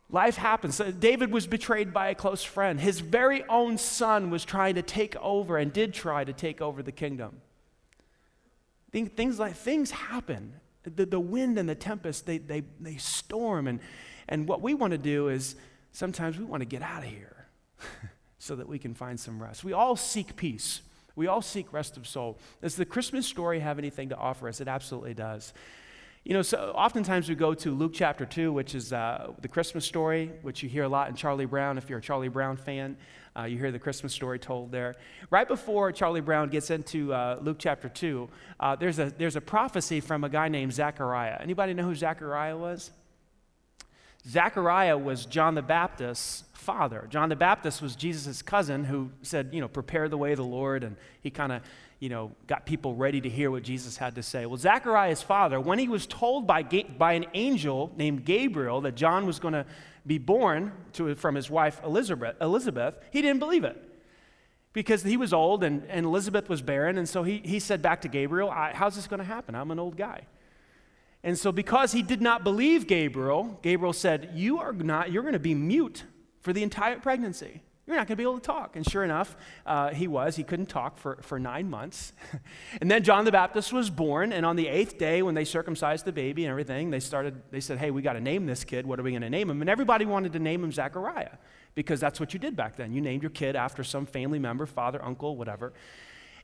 Life 0.10 0.36
happens. 0.36 0.82
Uh, 0.82 0.92
David 0.92 1.32
was 1.32 1.48
betrayed 1.48 1.94
by 1.94 2.10
a 2.10 2.16
close 2.16 2.44
friend. 2.44 2.82
His 2.82 3.00
very 3.00 3.46
own 3.46 3.78
son 3.78 4.30
was 4.30 4.44
trying 4.44 4.76
to 4.76 4.82
take 4.82 5.16
over 5.16 5.58
and 5.58 5.72
did 5.72 5.94
try 5.94 6.26
to 6.26 6.34
take 6.34 6.60
over 6.60 6.84
the 6.84 6.92
kingdom. 6.92 7.40
Things 9.04 9.40
like 9.40 9.56
things 9.56 9.92
happen. 9.92 10.54
The, 10.84 11.06
the 11.06 11.20
wind 11.20 11.58
and 11.58 11.68
the 11.68 11.76
tempest, 11.76 12.26
they, 12.26 12.38
they, 12.38 12.64
they 12.80 12.96
storm. 12.96 13.68
And, 13.68 13.80
and 14.30 14.48
what 14.48 14.62
we 14.62 14.74
want 14.74 14.92
to 14.92 14.98
do 14.98 15.28
is 15.28 15.56
sometimes 15.92 16.38
we 16.38 16.46
want 16.46 16.62
to 16.62 16.66
get 16.66 16.82
out 16.82 17.04
of 17.04 17.10
here 17.10 17.48
so 18.40 18.56
that 18.56 18.70
we 18.70 18.80
can 18.80 18.94
find 18.94 19.20
some 19.20 19.42
rest. 19.42 19.64
We 19.64 19.74
all 19.74 19.96
seek 19.96 20.36
peace. 20.36 20.82
We 21.16 21.28
all 21.28 21.42
seek 21.42 21.74
rest 21.74 21.98
of 21.98 22.08
soul. 22.08 22.40
Does 22.62 22.76
the 22.76 22.86
Christmas 22.86 23.26
story 23.26 23.60
have 23.60 23.80
anything 23.80 24.10
to 24.10 24.18
offer 24.18 24.48
us? 24.48 24.62
It 24.62 24.68
absolutely 24.68 25.14
does. 25.14 25.54
You 26.28 26.34
know, 26.34 26.42
so 26.42 26.74
oftentimes 26.76 27.30
we 27.30 27.36
go 27.36 27.54
to 27.54 27.70
Luke 27.70 27.92
chapter 27.94 28.26
2, 28.26 28.52
which 28.52 28.74
is 28.74 28.92
uh, 28.92 29.34
the 29.42 29.48
Christmas 29.48 29.86
story, 29.86 30.32
which 30.42 30.64
you 30.64 30.70
hear 30.70 30.86
a 30.86 30.90
lot 30.90 31.08
in 31.08 31.14
Charlie 31.14 31.46
Brown. 31.46 31.78
If 31.78 31.88
you're 31.88 32.00
a 32.00 32.02
Charlie 32.02 32.30
Brown 32.30 32.58
fan, 32.58 32.98
uh, 33.38 33.44
you 33.44 33.60
hear 33.60 33.72
the 33.72 33.78
Christmas 33.78 34.12
story 34.12 34.40
told 34.40 34.72
there. 34.72 34.96
Right 35.30 35.48
before 35.48 35.92
Charlie 35.92 36.22
Brown 36.22 36.50
gets 36.50 36.72
into 36.72 37.14
uh, 37.14 37.38
Luke 37.44 37.58
chapter 37.60 37.90
2, 37.90 38.28
uh, 38.60 38.76
there's, 38.76 38.98
a, 38.98 39.14
there's 39.16 39.36
a 39.36 39.42
prophecy 39.42 40.00
from 40.00 40.24
a 40.24 40.30
guy 40.30 40.48
named 40.48 40.74
Zechariah. 40.74 41.38
Anybody 41.40 41.76
know 41.76 41.84
who 41.84 41.94
Zechariah 41.94 42.58
was? 42.58 42.90
Zechariah 44.28 44.98
was 44.98 45.28
John 45.28 45.54
the 45.54 45.62
Baptist's 45.62 46.44
father. 46.54 47.08
John 47.12 47.30
the 47.30 47.36
Baptist 47.36 47.84
was 47.84 47.96
Jesus' 47.96 48.42
cousin 48.42 48.84
who 48.84 49.12
said, 49.22 49.50
you 49.54 49.62
know, 49.62 49.68
prepare 49.68 50.10
the 50.10 50.18
way 50.18 50.32
of 50.32 50.38
the 50.38 50.44
Lord, 50.44 50.84
and 50.84 50.96
he 51.22 51.30
kind 51.30 51.52
of 51.52 51.62
you 52.00 52.10
know, 52.10 52.32
got 52.48 52.66
people 52.66 52.94
ready 52.96 53.22
to 53.22 53.30
hear 53.30 53.50
what 53.50 53.64
Jesus 53.64 53.98
had 53.98 54.16
to 54.16 54.24
say. 54.24 54.46
Well, 54.46 54.58
Zechariah's 54.58 55.22
father, 55.22 55.60
when 55.60 55.80
he 55.80 55.88
was 55.88 56.06
told 56.06 56.46
by, 56.46 56.64
by 56.64 57.14
an 57.14 57.26
angel 57.34 57.92
named 57.96 58.26
Gabriel 58.26 58.82
that 58.82 58.96
John 58.96 59.26
was 59.26 59.40
going 59.40 59.54
to 59.54 59.66
be 60.06 60.18
born 60.18 60.72
to, 60.94 61.16
from 61.16 61.36
his 61.36 61.50
wife 61.50 61.82
Elizabeth, 61.84 62.36
Elizabeth, 62.42 62.96
he 63.12 63.22
didn't 63.22 63.40
believe 63.40 63.64
it 63.64 63.82
because 64.74 65.04
he 65.04 65.16
was 65.16 65.34
old 65.34 65.64
and, 65.64 65.84
and 65.88 66.06
Elizabeth 66.06 66.50
was 66.50 66.62
barren. 66.62 66.98
And 66.98 67.08
so 67.08 67.24
he, 67.24 67.42
he 67.44 67.60
said 67.60 67.82
back 67.82 68.02
to 68.02 68.08
Gabriel, 68.08 68.52
How's 68.52 68.96
this 68.96 69.08
going 69.08 69.20
to 69.20 69.26
happen? 69.26 69.56
I'm 69.56 69.72
an 69.72 69.80
old 69.80 69.98
guy. 69.98 70.28
And 71.24 71.40
so, 71.40 71.52
because 71.52 71.92
he 71.92 72.04
did 72.04 72.22
not 72.22 72.44
believe 72.44 72.86
Gabriel, 72.86 73.58
Gabriel 73.64 73.94
said, 73.94 74.30
You 74.36 74.60
are 74.60 74.74
not, 74.74 75.12
you're 75.12 75.24
going 75.24 75.34
to 75.34 75.40
be 75.40 75.56
mute 75.56 76.04
for 76.42 76.54
the 76.54 76.62
entire 76.62 77.00
pregnancy. 77.00 77.64
You're 77.88 77.98
not 77.98 78.08
going 78.08 78.16
to 78.18 78.22
be 78.22 78.24
able 78.24 78.40
to 78.40 78.46
talk. 78.46 78.76
And 78.76 78.90
sure 78.90 79.04
enough, 79.04 79.38
uh, 79.66 79.92
he 79.92 80.08
was. 80.08 80.36
He 80.36 80.44
couldn't 80.44 80.66
talk 80.66 80.98
for, 80.98 81.20
for 81.22 81.40
nine 81.40 81.70
months. 81.70 82.14
and 82.82 82.90
then 82.90 83.04
John 83.04 83.26
the 83.26 83.32
Baptist 83.32 83.72
was 83.72 83.92
born. 83.92 84.34
And 84.34 84.44
on 84.44 84.56
the 84.56 84.68
eighth 84.68 84.98
day, 84.98 85.22
when 85.22 85.36
they 85.36 85.46
circumcised 85.46 86.04
the 86.04 86.12
baby 86.12 86.46
and 86.46 86.50
everything, 86.50 86.90
they 86.90 87.00
started, 87.00 87.40
they 87.52 87.60
said, 87.60 87.78
hey, 87.78 87.92
we 87.92 88.02
got 88.02 88.14
to 88.14 88.22
name 88.22 88.48
this 88.48 88.64
kid. 88.64 88.88
What 88.88 89.00
are 89.00 89.04
we 89.04 89.12
going 89.12 89.22
to 89.22 89.30
name 89.30 89.52
him? 89.52 89.62
And 89.62 89.70
everybody 89.70 90.06
wanted 90.06 90.34
to 90.34 90.40
name 90.40 90.64
him 90.64 90.72
Zechariah 90.72 91.38
because 91.76 92.00
that's 92.00 92.20
what 92.20 92.34
you 92.34 92.40
did 92.40 92.56
back 92.56 92.76
then. 92.76 92.92
You 92.92 93.02
named 93.02 93.22
your 93.22 93.30
kid 93.30 93.56
after 93.56 93.84
some 93.84 94.08
family 94.08 94.40
member, 94.40 94.66
father, 94.66 95.04
uncle, 95.04 95.38
whatever. 95.38 95.72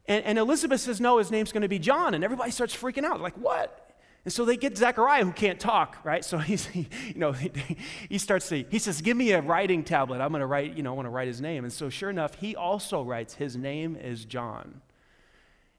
And, 0.08 0.24
and 0.26 0.38
Elizabeth 0.38 0.82
says, 0.82 1.02
no, 1.02 1.18
his 1.18 1.32
name's 1.32 1.52
going 1.52 1.62
to 1.62 1.68
be 1.68 1.80
John. 1.80 2.14
And 2.14 2.24
everybody 2.24 2.52
starts 2.52 2.76
freaking 2.76 3.04
out. 3.04 3.20
Like, 3.20 3.36
what? 3.36 3.91
And 4.24 4.32
so 4.32 4.46
they 4.46 4.56
get 4.56 4.78
Zechariah 4.78 5.26
who 5.26 5.32
can't 5.32 5.60
talk, 5.60 5.98
right? 6.04 6.24
So 6.24 6.38
he's, 6.40 6.68
he, 6.68 6.88
you 7.08 7.20
know, 7.20 7.32
he, 7.32 7.52
he 8.10 8.18
starts 8.18 8.50
to, 8.50 8.64
he 8.70 8.80
says, 8.80 9.02
give 9.02 9.18
me 9.18 9.32
a 9.32 9.42
writing 9.42 9.84
tablet. 9.84 10.22
I'm 10.22 10.30
going 10.30 10.42
to 10.42 10.46
write, 10.46 10.76
you 10.76 10.84
know, 10.84 10.92
I 10.92 10.96
want 10.96 11.08
to 11.08 11.12
write 11.12 11.28
his 11.28 11.42
name. 11.42 11.64
And 11.64 11.74
so 11.74 11.90
sure 11.90 12.10
enough, 12.10 12.36
he 12.36 12.56
also 12.56 13.04
writes, 13.04 13.36
his 13.36 13.56
name 13.56 13.96
is 13.96 14.26
John. 14.26 14.82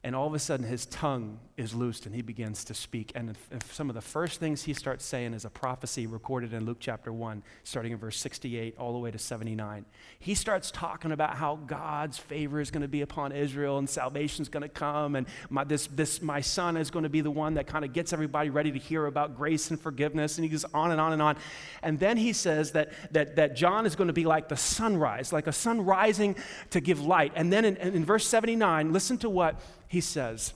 And 0.05 0.17
all 0.17 0.27
of 0.27 0.35
a 0.35 0.39
sudden, 0.41 0.67
his 0.67 0.87
tongue 0.87 1.39
is 1.57 1.75
loosed 1.75 2.07
and 2.07 2.15
he 2.15 2.23
begins 2.23 2.65
to 2.65 2.75
speak. 2.75 3.13
And 3.15 3.37
some 3.71 3.89
of 3.89 3.95
the 3.95 4.01
first 4.01 4.41
things 4.41 4.65
he 4.65 4.75
starts 4.75 5.05
saying 5.05 5.33
is 5.33 5.45
a 5.45 5.51
prophecy 5.51 6.09
recorded 6.09 6.53
in 6.53 6.65
Luke 6.65 6.79
chapter 6.81 7.13
1, 7.13 7.41
starting 7.63 7.93
in 7.93 7.99
verse 7.99 8.19
68 8.19 8.77
all 8.79 8.93
the 8.93 8.99
way 8.99 9.13
to 9.13 9.19
79. 9.19 9.85
He 10.19 10.35
starts 10.35 10.73
talking 10.73 11.13
about 11.13 11.37
how 11.37 11.55
God's 11.55 12.19
favor 12.19 12.61
is 12.61 12.73
going 12.73 12.83
to 12.83 12.89
be 12.89 13.03
upon 13.03 13.31
Israel 13.31 13.79
and 13.79 13.89
salvation 13.89 14.43
is 14.43 14.49
going 14.49 14.65
to 14.65 14.69
come. 14.69 15.15
And 15.15 15.29
my, 15.51 15.63
this, 15.63 15.87
this, 15.87 16.21
my 16.21 16.41
son 16.41 16.77
is 16.77 16.91
going 16.91 17.05
to 17.05 17.09
be 17.09 17.21
the 17.21 17.31
one 17.31 17.55
that 17.55 17.69
kind 17.69 17.85
of 17.85 17.93
gets 17.93 18.13
everybody 18.13 18.51
ready 18.51 18.73
to 18.73 18.79
hear 18.81 19.07
about 19.07 19.37
grace 19.37 19.71
and 19.71 19.81
forgiveness. 19.81 20.37
And 20.37 20.45
he 20.45 20.51
goes 20.51 20.65
on 20.75 20.91
and 20.91 21.01
on 21.01 21.13
and 21.13 21.23
on. 21.23 21.37
And 21.81 22.01
then 22.01 22.17
he 22.17 22.33
says 22.33 22.73
that, 22.73 22.91
that, 23.13 23.37
that 23.37 23.55
John 23.55 23.87
is 23.87 23.95
going 23.95 24.09
to 24.09 24.13
be 24.13 24.25
like 24.25 24.49
the 24.49 24.57
sunrise, 24.57 25.33
like 25.33 25.47
a 25.47 25.53
sun 25.53 25.85
rising 25.85 26.35
to 26.71 26.81
give 26.81 27.01
light. 27.01 27.33
And 27.37 27.53
then 27.53 27.65
in, 27.65 27.77
in 27.77 28.05
verse 28.05 28.27
79, 28.27 28.93
listen 28.93 29.17
to 29.19 29.31
what 29.31 29.61
he 29.93 30.01
says, 30.01 30.55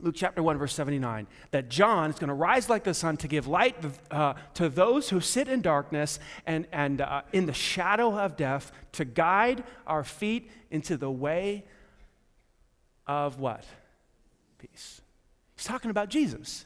Luke 0.00 0.14
chapter 0.16 0.42
1, 0.42 0.56
verse 0.56 0.72
79, 0.72 1.26
that 1.50 1.68
John 1.68 2.08
is 2.08 2.18
going 2.18 2.28
to 2.28 2.34
rise 2.34 2.70
like 2.70 2.82
the 2.82 2.94
sun 2.94 3.18
to 3.18 3.28
give 3.28 3.46
light 3.46 3.76
uh, 4.10 4.32
to 4.54 4.70
those 4.70 5.10
who 5.10 5.20
sit 5.20 5.48
in 5.48 5.60
darkness 5.60 6.18
and, 6.46 6.66
and 6.72 7.02
uh, 7.02 7.22
in 7.34 7.44
the 7.44 7.52
shadow 7.52 8.18
of 8.18 8.38
death, 8.38 8.72
to 8.92 9.04
guide 9.04 9.64
our 9.86 10.02
feet 10.02 10.50
into 10.70 10.96
the 10.96 11.10
way 11.10 11.66
of 13.06 13.38
what? 13.38 13.66
Peace. 14.56 15.02
He's 15.56 15.66
talking 15.66 15.90
about 15.90 16.08
Jesus. 16.08 16.64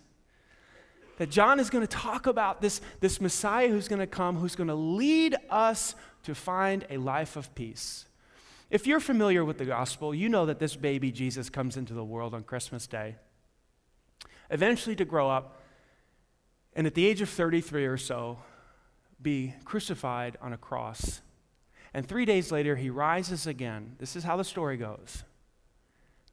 That 1.16 1.30
John 1.30 1.58
is 1.58 1.68
going 1.68 1.84
to 1.84 1.92
talk 1.92 2.28
about 2.28 2.62
this, 2.62 2.80
this 3.00 3.20
Messiah 3.20 3.70
who's 3.70 3.88
going 3.88 3.98
to 3.98 4.06
come, 4.06 4.36
who's 4.36 4.54
going 4.54 4.68
to 4.68 4.76
lead 4.76 5.34
us 5.50 5.96
to 6.22 6.36
find 6.36 6.86
a 6.90 6.98
life 6.98 7.34
of 7.34 7.52
peace. 7.56 8.04
If 8.70 8.86
you're 8.86 9.00
familiar 9.00 9.44
with 9.44 9.58
the 9.58 9.64
gospel, 9.64 10.14
you 10.14 10.28
know 10.28 10.44
that 10.46 10.58
this 10.58 10.76
baby 10.76 11.10
Jesus 11.10 11.48
comes 11.48 11.76
into 11.76 11.94
the 11.94 12.04
world 12.04 12.34
on 12.34 12.42
Christmas 12.42 12.86
Day, 12.86 13.16
eventually 14.50 14.94
to 14.96 15.06
grow 15.06 15.30
up, 15.30 15.62
and 16.74 16.86
at 16.86 16.94
the 16.94 17.06
age 17.06 17.22
of 17.22 17.30
33 17.30 17.86
or 17.86 17.96
so, 17.96 18.38
be 19.20 19.54
crucified 19.64 20.36
on 20.42 20.52
a 20.52 20.58
cross. 20.58 21.22
And 21.94 22.06
three 22.06 22.26
days 22.26 22.52
later, 22.52 22.76
he 22.76 22.90
rises 22.90 23.46
again. 23.46 23.96
This 23.98 24.14
is 24.14 24.24
how 24.24 24.36
the 24.36 24.44
story 24.44 24.76
goes 24.76 25.24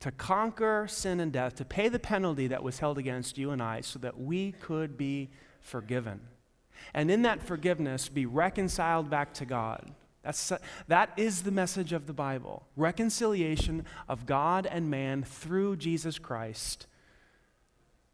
to 0.01 0.11
conquer 0.11 0.85
sin 0.89 1.21
and 1.21 1.31
death, 1.31 1.55
to 1.55 1.65
pay 1.65 1.87
the 1.87 1.97
penalty 1.97 2.47
that 2.47 2.61
was 2.61 2.79
held 2.79 2.97
against 2.97 3.37
you 3.37 3.51
and 3.51 3.63
I, 3.63 3.81
so 3.81 3.97
that 3.99 4.19
we 4.19 4.51
could 4.51 4.97
be 4.97 5.31
forgiven. 5.61 6.19
And 6.93 7.09
in 7.09 7.21
that 7.23 7.41
forgiveness, 7.41 8.09
be 8.09 8.25
reconciled 8.25 9.09
back 9.09 9.33
to 9.35 9.45
God. 9.45 9.93
That's, 10.25 10.51
that 10.87 11.11
is 11.17 11.43
the 11.43 11.51
message 11.51 11.93
of 11.93 12.07
the 12.07 12.13
Bible 12.13 12.63
reconciliation 12.75 13.85
of 14.09 14.25
God 14.25 14.65
and 14.65 14.89
man 14.89 15.23
through 15.23 15.77
Jesus 15.77 16.17
Christ. 16.17 16.87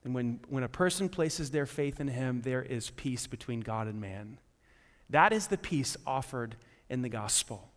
And 0.04 0.14
when, 0.14 0.42
when 0.50 0.64
a 0.64 0.68
person 0.68 1.08
places 1.08 1.52
their 1.52 1.66
faith 1.66 2.02
in 2.02 2.10
him, 2.10 2.42
there 2.42 2.62
is 2.62 2.90
peace 2.90 3.28
between 3.28 3.62
God 3.62 3.88
and 3.88 4.02
man. 4.02 4.40
That 5.10 5.32
is 5.32 5.48
the 5.48 5.58
peace 5.58 5.96
offered 6.06 6.58
in 6.90 7.02
the 7.02 7.10
gospel. 7.10 7.71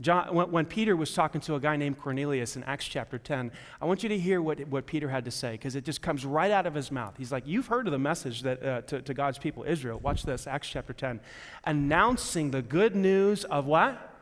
John, 0.00 0.50
when, 0.50 0.64
Peter 0.64 0.96
was 0.96 1.12
talking 1.12 1.40
to 1.42 1.56
a 1.56 1.60
guy 1.60 1.76
named 1.76 1.98
Cornelius 1.98 2.56
in 2.56 2.64
Acts 2.64 2.86
chapter 2.86 3.18
10, 3.18 3.52
I 3.80 3.84
want 3.84 4.02
you 4.02 4.08
to 4.08 4.18
hear 4.18 4.40
what, 4.40 4.60
what 4.68 4.86
Peter 4.86 5.08
had 5.08 5.26
to 5.26 5.30
say 5.30 5.52
because 5.52 5.76
it 5.76 5.84
just 5.84 6.00
comes 6.00 6.24
right 6.24 6.50
out 6.50 6.66
of 6.66 6.74
his 6.74 6.90
mouth. 6.90 7.14
He's 7.18 7.30
like, 7.30 7.46
You've 7.46 7.66
heard 7.66 7.86
of 7.86 7.92
the 7.92 7.98
message 7.98 8.42
that, 8.42 8.62
uh, 8.64 8.80
to, 8.82 9.02
to 9.02 9.12
God's 9.12 9.38
people, 9.38 9.64
Israel. 9.64 9.98
Watch 9.98 10.22
this, 10.22 10.46
Acts 10.46 10.68
chapter 10.68 10.94
10. 10.94 11.20
Announcing 11.64 12.50
the 12.50 12.62
good 12.62 12.96
news 12.96 13.44
of 13.44 13.66
what? 13.66 14.14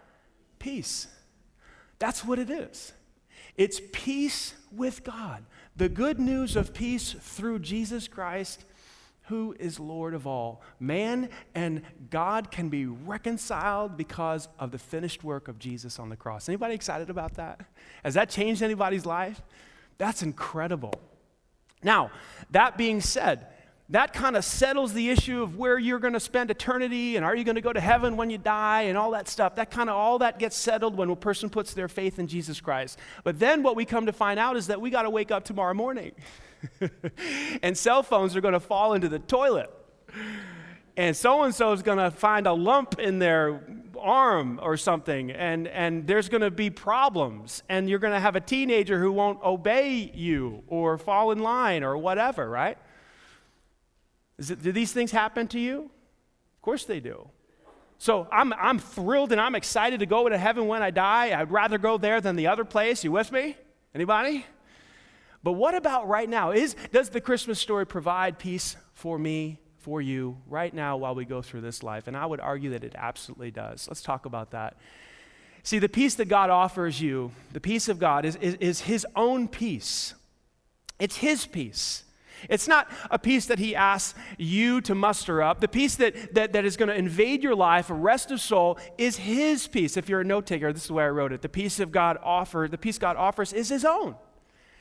Peace. 0.58 1.06
That's 2.00 2.24
what 2.24 2.38
it 2.38 2.50
is. 2.50 2.92
It's 3.56 3.80
peace 3.92 4.54
with 4.72 5.04
God. 5.04 5.44
The 5.76 5.88
good 5.88 6.18
news 6.18 6.56
of 6.56 6.74
peace 6.74 7.12
through 7.12 7.60
Jesus 7.60 8.08
Christ 8.08 8.64
who 9.28 9.54
is 9.58 9.78
Lord 9.78 10.14
of 10.14 10.26
all. 10.26 10.62
Man 10.80 11.28
and 11.54 11.82
God 12.10 12.50
can 12.50 12.68
be 12.68 12.86
reconciled 12.86 13.96
because 13.96 14.48
of 14.58 14.70
the 14.70 14.78
finished 14.78 15.22
work 15.22 15.48
of 15.48 15.58
Jesus 15.58 15.98
on 15.98 16.08
the 16.08 16.16
cross. 16.16 16.48
Anybody 16.48 16.74
excited 16.74 17.10
about 17.10 17.34
that? 17.34 17.60
Has 18.04 18.14
that 18.14 18.30
changed 18.30 18.62
anybody's 18.62 19.04
life? 19.04 19.42
That's 19.98 20.22
incredible. 20.22 20.94
Now, 21.82 22.10
that 22.50 22.76
being 22.76 23.00
said, 23.00 23.46
that 23.90 24.12
kind 24.12 24.36
of 24.36 24.44
settles 24.44 24.92
the 24.92 25.08
issue 25.08 25.42
of 25.42 25.56
where 25.56 25.78
you're 25.78 25.98
going 25.98 26.12
to 26.12 26.20
spend 26.20 26.50
eternity 26.50 27.16
and 27.16 27.24
are 27.24 27.34
you 27.34 27.42
going 27.42 27.54
to 27.54 27.62
go 27.62 27.72
to 27.72 27.80
heaven 27.80 28.16
when 28.18 28.28
you 28.28 28.36
die 28.36 28.82
and 28.82 28.98
all 28.98 29.12
that 29.12 29.28
stuff. 29.28 29.54
That 29.54 29.70
kind 29.70 29.88
of 29.88 29.96
all 29.96 30.18
that 30.18 30.38
gets 30.38 30.56
settled 30.56 30.94
when 30.96 31.08
a 31.08 31.16
person 31.16 31.48
puts 31.48 31.72
their 31.72 31.88
faith 31.88 32.18
in 32.18 32.26
Jesus 32.26 32.60
Christ. 32.60 32.98
But 33.24 33.38
then 33.38 33.62
what 33.62 33.76
we 33.76 33.86
come 33.86 34.04
to 34.06 34.12
find 34.12 34.38
out 34.38 34.56
is 34.56 34.66
that 34.66 34.80
we 34.80 34.90
got 34.90 35.02
to 35.02 35.10
wake 35.10 35.30
up 35.30 35.44
tomorrow 35.44 35.72
morning. 35.72 36.12
and 37.62 37.78
cell 37.78 38.02
phones 38.02 38.36
are 38.36 38.42
going 38.42 38.52
to 38.52 38.60
fall 38.60 38.92
into 38.92 39.08
the 39.08 39.20
toilet. 39.20 39.72
And 40.98 41.16
so 41.16 41.44
and 41.44 41.54
so 41.54 41.72
is 41.72 41.82
going 41.82 41.98
to 41.98 42.10
find 42.10 42.46
a 42.46 42.52
lump 42.52 42.98
in 42.98 43.20
their 43.20 43.62
arm 43.98 44.60
or 44.62 44.76
something, 44.76 45.30
and, 45.30 45.66
and 45.68 46.06
there's 46.06 46.28
going 46.28 46.40
to 46.40 46.50
be 46.50 46.70
problems. 46.70 47.62
And 47.68 47.88
you're 47.88 48.00
going 48.00 48.12
to 48.12 48.20
have 48.20 48.36
a 48.36 48.40
teenager 48.40 49.00
who 49.00 49.12
won't 49.12 49.42
obey 49.42 50.10
you 50.12 50.62
or 50.66 50.98
fall 50.98 51.30
in 51.30 51.38
line 51.38 51.84
or 51.84 51.96
whatever, 51.96 52.50
right? 52.50 52.78
It, 54.38 54.62
do 54.62 54.72
these 54.72 54.92
things 54.92 55.10
happen 55.10 55.48
to 55.48 55.58
you? 55.58 55.90
Of 56.56 56.62
course 56.62 56.84
they 56.84 57.00
do. 57.00 57.28
So 57.98 58.28
I'm, 58.30 58.52
I'm 58.52 58.78
thrilled 58.78 59.32
and 59.32 59.40
I'm 59.40 59.54
excited 59.54 60.00
to 60.00 60.06
go 60.06 60.28
to 60.28 60.38
heaven 60.38 60.68
when 60.68 60.82
I 60.82 60.90
die. 60.90 61.38
I'd 61.38 61.50
rather 61.50 61.78
go 61.78 61.98
there 61.98 62.20
than 62.20 62.36
the 62.36 62.46
other 62.46 62.64
place. 62.64 63.02
You 63.02 63.10
with 63.10 63.32
me? 63.32 63.56
Anybody? 63.94 64.46
But 65.42 65.52
what 65.52 65.74
about 65.74 66.08
right 66.08 66.28
now? 66.28 66.52
Is, 66.52 66.76
does 66.92 67.10
the 67.10 67.20
Christmas 67.20 67.58
story 67.58 67.86
provide 67.86 68.38
peace 68.38 68.76
for 68.92 69.18
me, 69.18 69.58
for 69.78 70.00
you, 70.00 70.36
right 70.46 70.72
now 70.72 70.96
while 70.96 71.14
we 71.14 71.24
go 71.24 71.42
through 71.42 71.62
this 71.62 71.82
life? 71.82 72.06
And 72.06 72.16
I 72.16 72.26
would 72.26 72.40
argue 72.40 72.70
that 72.70 72.84
it 72.84 72.94
absolutely 72.96 73.50
does. 73.50 73.88
Let's 73.88 74.02
talk 74.02 74.26
about 74.26 74.52
that. 74.52 74.76
See, 75.64 75.78
the 75.78 75.88
peace 75.88 76.14
that 76.16 76.26
God 76.26 76.50
offers 76.50 77.00
you, 77.00 77.32
the 77.52 77.60
peace 77.60 77.88
of 77.88 77.98
God, 77.98 78.24
is, 78.24 78.36
is, 78.36 78.54
is 78.54 78.80
His 78.82 79.06
own 79.16 79.48
peace. 79.48 80.14
It's 80.98 81.16
His 81.16 81.46
peace. 81.46 82.04
It's 82.48 82.68
not 82.68 82.90
a 83.10 83.18
peace 83.18 83.46
that 83.46 83.58
he 83.58 83.74
asks 83.74 84.18
you 84.38 84.80
to 84.82 84.94
muster 84.94 85.42
up. 85.42 85.60
The 85.60 85.68
peace 85.68 85.96
that, 85.96 86.34
that, 86.34 86.52
that 86.52 86.64
is 86.64 86.76
going 86.76 86.88
to 86.88 86.94
invade 86.94 87.42
your 87.42 87.54
life, 87.54 87.90
a 87.90 87.94
rest 87.94 88.30
of 88.30 88.40
soul, 88.40 88.78
is 88.96 89.16
his 89.16 89.66
peace. 89.66 89.96
If 89.96 90.08
you're 90.08 90.20
a 90.20 90.24
note 90.24 90.46
taker, 90.46 90.72
this 90.72 90.82
is 90.82 90.88
the 90.88 90.94
way 90.94 91.04
I 91.04 91.08
wrote 91.08 91.32
it. 91.32 91.42
The 91.42 91.48
peace 91.48 91.80
of 91.80 91.92
God 91.92 92.18
offered, 92.22 92.70
the 92.70 92.78
peace 92.78 92.98
God 92.98 93.16
offers 93.16 93.52
is 93.52 93.68
his 93.68 93.84
own. 93.84 94.14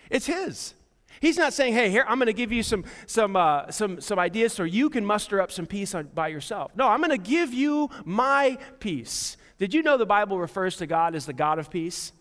It's 0.10 0.26
His. 0.26 0.74
He's 1.20 1.38
not 1.38 1.54
saying, 1.54 1.74
hey, 1.74 1.90
here, 1.90 2.06
I'm 2.08 2.20
going 2.20 2.28
to 2.28 2.34
give 2.34 2.52
you 2.52 2.62
some, 2.62 2.86
some, 3.08 3.36
uh, 3.36 3.72
some, 3.72 4.00
some 4.02 4.20
ideas 4.20 4.54
so 4.54 4.64
you 4.64 4.90
can 4.90 5.06
muster 5.06 5.42
up 5.42 5.52
some 5.52 5.66
peace 5.66 5.96
on, 5.96 6.10
by 6.14 6.28
yourself. 6.28 6.72
No, 6.76 6.88
I'm 6.88 7.00
going 7.00 7.10
to 7.10 7.18
give 7.18 7.54
you 7.54 7.90
my 8.06 8.58
peace. 8.80 9.38
Did 9.58 9.74
you 9.74 9.82
know 9.82 9.98
the 9.98 10.06
Bible 10.06 10.40
refers 10.40 10.78
to 10.78 10.86
God 10.86 11.16
as 11.16 11.26
the 11.26 11.34
God 11.34 11.58
of 11.58 11.72
peace? 11.72 12.12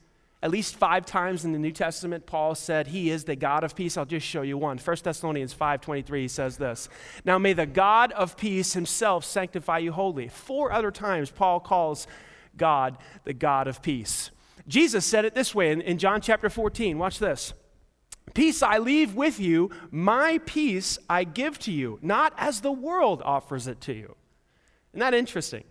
At 0.47 0.53
least 0.53 0.77
five 0.77 1.05
times 1.05 1.45
in 1.45 1.51
the 1.51 1.59
New 1.59 1.73
Testament, 1.73 2.25
Paul 2.25 2.55
said 2.55 2.87
he 2.87 3.11
is 3.11 3.25
the 3.25 3.35
God 3.35 3.65
of 3.65 3.75
peace. 3.75 3.97
I'll 3.97 4.05
just 4.05 4.25
show 4.25 4.43
you 4.43 4.57
one. 4.57 4.79
1 4.79 4.97
Thessalonians 5.03 5.53
5.23, 5.53 6.21
he 6.21 6.29
says 6.29 6.57
this. 6.57 6.89
Now 7.25 7.37
may 7.37 7.53
the 7.53 7.67
God 7.67 8.13
of 8.13 8.37
peace 8.37 8.73
himself 8.73 9.25
sanctify 9.25 9.79
you 9.79 9.91
wholly. 9.91 10.29
Four 10.29 10.71
other 10.71 10.93
times, 10.93 11.33
Paul 11.33 11.59
calls 11.59 12.07
God 12.57 12.97
the 13.25 13.33
God 13.33 13.67
of 13.67 13.83
peace. 13.83 14.31
Jesus 14.69 15.05
said 15.05 15.25
it 15.25 15.35
this 15.35 15.53
way 15.53 15.73
in, 15.73 15.81
in 15.81 15.99
John 15.99 16.21
chapter 16.21 16.49
14. 16.49 16.97
Watch 16.97 17.19
this. 17.19 17.53
Peace 18.33 18.63
I 18.63 18.79
leave 18.79 19.17
with 19.17 19.41
you, 19.41 19.73
my 19.91 20.39
peace 20.47 20.97
I 21.11 21.25
give 21.25 21.59
to 21.59 21.73
you, 21.73 21.99
not 22.03 22.33
as 22.37 22.61
the 22.61 22.71
world 22.71 23.21
offers 23.25 23.67
it 23.67 23.81
to 23.81 23.93
you. 23.93 24.15
Isn't 24.93 25.01
that 25.01 25.13
interesting? 25.13 25.65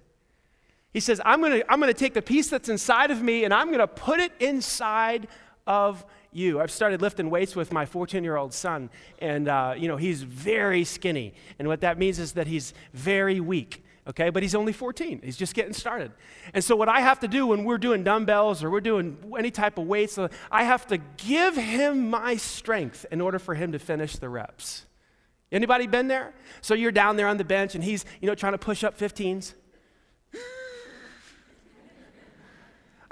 He 0.95 1.01
says, 1.01 1.19
I'm 1.25 1.41
going 1.41 1.59
to 1.59 1.69
I'm 1.69 1.81
going 1.81 1.93
to 1.93 1.99
take 1.99 2.13
the 2.13 2.21
peace 2.21 2.47
that's 2.47 2.69
inside 2.69 3.11
of 3.11 3.21
me 3.21 3.43
and 3.43 3.53
I'm 3.53 3.67
going 3.67 3.79
to 3.79 3.87
put 3.87 4.21
it 4.21 4.31
inside 4.39 5.27
of 5.67 6.05
you. 6.31 6.61
I've 6.61 6.71
started 6.71 7.01
lifting 7.01 7.29
weights 7.29 7.53
with 7.53 7.73
my 7.73 7.85
14 7.85 8.23
year 8.23 8.37
old 8.37 8.53
son, 8.53 8.89
and 9.19 9.49
uh, 9.49 9.73
you 9.77 9.89
know, 9.89 9.97
he's 9.97 10.23
very 10.23 10.85
skinny. 10.85 11.33
And 11.59 11.67
what 11.67 11.81
that 11.81 11.97
means 11.97 12.17
is 12.17 12.31
that 12.31 12.47
he's 12.47 12.73
very 12.93 13.41
weak 13.41 13.83
okay? 14.07 14.29
But 14.29 14.41
he's 14.41 14.55
only 14.55 14.71
14. 14.71 15.19
He's 15.21 15.35
just 15.35 15.53
getting 15.53 15.73
started. 15.73 16.13
And 16.53 16.63
so, 16.63 16.77
what 16.77 16.87
I 16.87 17.01
have 17.01 17.19
to 17.21 17.27
do 17.27 17.47
when 17.47 17.65
we're 17.65 17.77
doing 17.77 18.05
dumbbells 18.05 18.63
or 18.63 18.69
we're 18.69 18.79
doing 18.79 19.17
any 19.37 19.51
type 19.51 19.77
of 19.77 19.87
weights, 19.87 20.17
uh, 20.17 20.29
I 20.49 20.63
have 20.63 20.87
to 20.87 20.99
give 21.17 21.57
him 21.57 22.09
my 22.09 22.37
strength 22.37 23.05
in 23.11 23.19
order 23.19 23.39
for 23.39 23.55
him 23.55 23.73
to 23.73 23.79
finish 23.79 24.15
the 24.15 24.29
reps. 24.29 24.85
Anybody 25.51 25.87
been 25.87 26.07
there? 26.07 26.33
So 26.61 26.73
you're 26.73 26.93
down 26.93 27.17
there 27.17 27.27
on 27.27 27.35
the 27.35 27.43
bench 27.43 27.75
and 27.75 27.83
he's, 27.83 28.05
you 28.21 28.27
know, 28.27 28.35
trying 28.35 28.53
to 28.53 28.59
push 28.59 28.83
up 28.83 28.97
15s. 28.97 29.55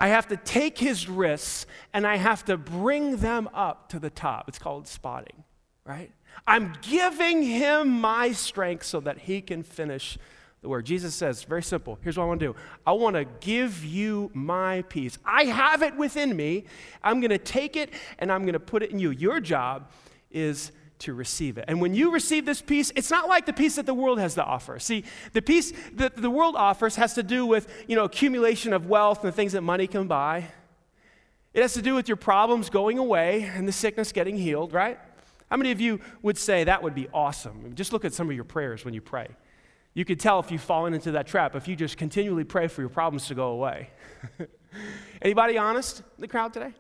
I 0.03 0.07
have 0.07 0.27
to 0.27 0.35
take 0.35 0.77
his 0.77 1.07
wrists 1.07 1.65
and 1.93 2.05
I 2.05 2.17
have 2.17 2.43
to 2.45 2.57
bring 2.57 3.15
them 3.15 3.49
up 3.53 3.87
to 3.91 3.99
the 3.99 4.09
top. 4.09 4.49
It's 4.49 4.59
called 4.59 4.85
spotting, 4.85 5.45
right? 5.85 6.11
I'm 6.45 6.73
giving 6.81 7.41
him 7.41 7.87
my 8.01 8.33
strength 8.33 8.85
so 8.85 8.99
that 8.99 9.19
he 9.19 9.39
can 9.39 9.63
finish 9.63 10.17
the 10.61 10.67
word. 10.67 10.85
Jesus 10.85 11.15
says, 11.15 11.43
very 11.43 11.63
simple. 11.63 11.99
Here's 12.01 12.17
what 12.17 12.25
I 12.25 12.27
want 12.27 12.41
to 12.41 12.47
do 12.47 12.55
I 12.85 12.91
want 12.91 13.15
to 13.15 13.23
give 13.23 13.85
you 13.85 14.29
my 14.33 14.81
peace. 14.89 15.17
I 15.23 15.45
have 15.45 15.81
it 15.81 15.95
within 15.95 16.35
me. 16.35 16.65
I'm 17.01 17.21
going 17.21 17.29
to 17.29 17.37
take 17.37 17.77
it 17.77 17.89
and 18.19 18.29
I'm 18.29 18.41
going 18.41 18.53
to 18.55 18.59
put 18.59 18.83
it 18.83 18.91
in 18.91 18.99
you. 18.99 19.11
Your 19.11 19.39
job 19.39 19.89
is 20.29 20.73
to 21.03 21.13
receive 21.13 21.57
it. 21.57 21.65
And 21.67 21.81
when 21.81 21.93
you 21.93 22.11
receive 22.11 22.45
this 22.45 22.61
peace, 22.61 22.91
it's 22.95 23.11
not 23.11 23.29
like 23.29 23.45
the 23.45 23.53
peace 23.53 23.75
that 23.75 23.85
the 23.85 23.93
world 23.93 24.19
has 24.19 24.35
to 24.35 24.43
offer. 24.43 24.79
See, 24.79 25.03
the 25.33 25.41
peace 25.41 25.71
that 25.93 26.15
the 26.15 26.29
world 26.29 26.55
offers 26.55 26.95
has 26.95 27.13
to 27.15 27.23
do 27.23 27.45
with, 27.45 27.67
you 27.87 27.95
know, 27.95 28.05
accumulation 28.05 28.73
of 28.73 28.87
wealth 28.87 29.23
and 29.23 29.31
the 29.31 29.35
things 29.35 29.53
that 29.53 29.61
money 29.61 29.87
can 29.87 30.07
buy. 30.07 30.49
It 31.53 31.61
has 31.61 31.73
to 31.73 31.81
do 31.81 31.93
with 31.93 32.07
your 32.07 32.17
problems 32.17 32.69
going 32.69 32.97
away 32.97 33.43
and 33.43 33.67
the 33.67 33.71
sickness 33.71 34.11
getting 34.11 34.37
healed, 34.37 34.73
right? 34.73 34.99
How 35.49 35.57
many 35.57 35.71
of 35.71 35.79
you 35.79 35.99
would 36.21 36.37
say 36.37 36.63
that 36.63 36.81
would 36.81 36.95
be 36.95 37.07
awesome? 37.13 37.75
Just 37.75 37.93
look 37.93 38.05
at 38.05 38.13
some 38.13 38.29
of 38.29 38.35
your 38.35 38.43
prayers 38.43 38.83
when 38.83 38.93
you 38.93 39.01
pray. 39.01 39.27
You 39.93 40.05
could 40.05 40.19
tell 40.19 40.39
if 40.39 40.51
you've 40.51 40.61
fallen 40.61 40.93
into 40.93 41.11
that 41.11 41.27
trap 41.27 41.55
if 41.55 41.67
you 41.67 41.75
just 41.75 41.97
continually 41.97 42.43
pray 42.43 42.67
for 42.67 42.81
your 42.81 42.89
problems 42.89 43.27
to 43.27 43.35
go 43.35 43.49
away. 43.49 43.89
Anybody 45.21 45.57
honest 45.57 45.99
in 45.99 46.21
the 46.21 46.27
crowd 46.27 46.53
today? 46.53 46.73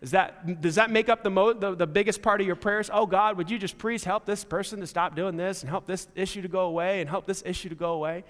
Is 0.00 0.12
that, 0.12 0.60
does 0.60 0.76
that 0.76 0.90
make 0.90 1.08
up 1.08 1.24
the, 1.24 1.30
mo- 1.30 1.54
the, 1.54 1.74
the 1.74 1.86
biggest 1.86 2.22
part 2.22 2.40
of 2.40 2.46
your 2.46 2.56
prayers? 2.56 2.88
Oh, 2.92 3.04
God, 3.04 3.36
would 3.36 3.50
you 3.50 3.58
just 3.58 3.78
please 3.78 4.04
help 4.04 4.24
this 4.24 4.44
person 4.44 4.78
to 4.80 4.86
stop 4.86 5.16
doing 5.16 5.36
this 5.36 5.62
and 5.62 5.70
help 5.70 5.86
this 5.86 6.06
issue 6.14 6.42
to 6.42 6.48
go 6.48 6.60
away 6.60 7.00
and 7.00 7.10
help 7.10 7.26
this 7.26 7.42
issue 7.44 7.68
to 7.68 7.74
go 7.74 7.92
away? 7.94 8.24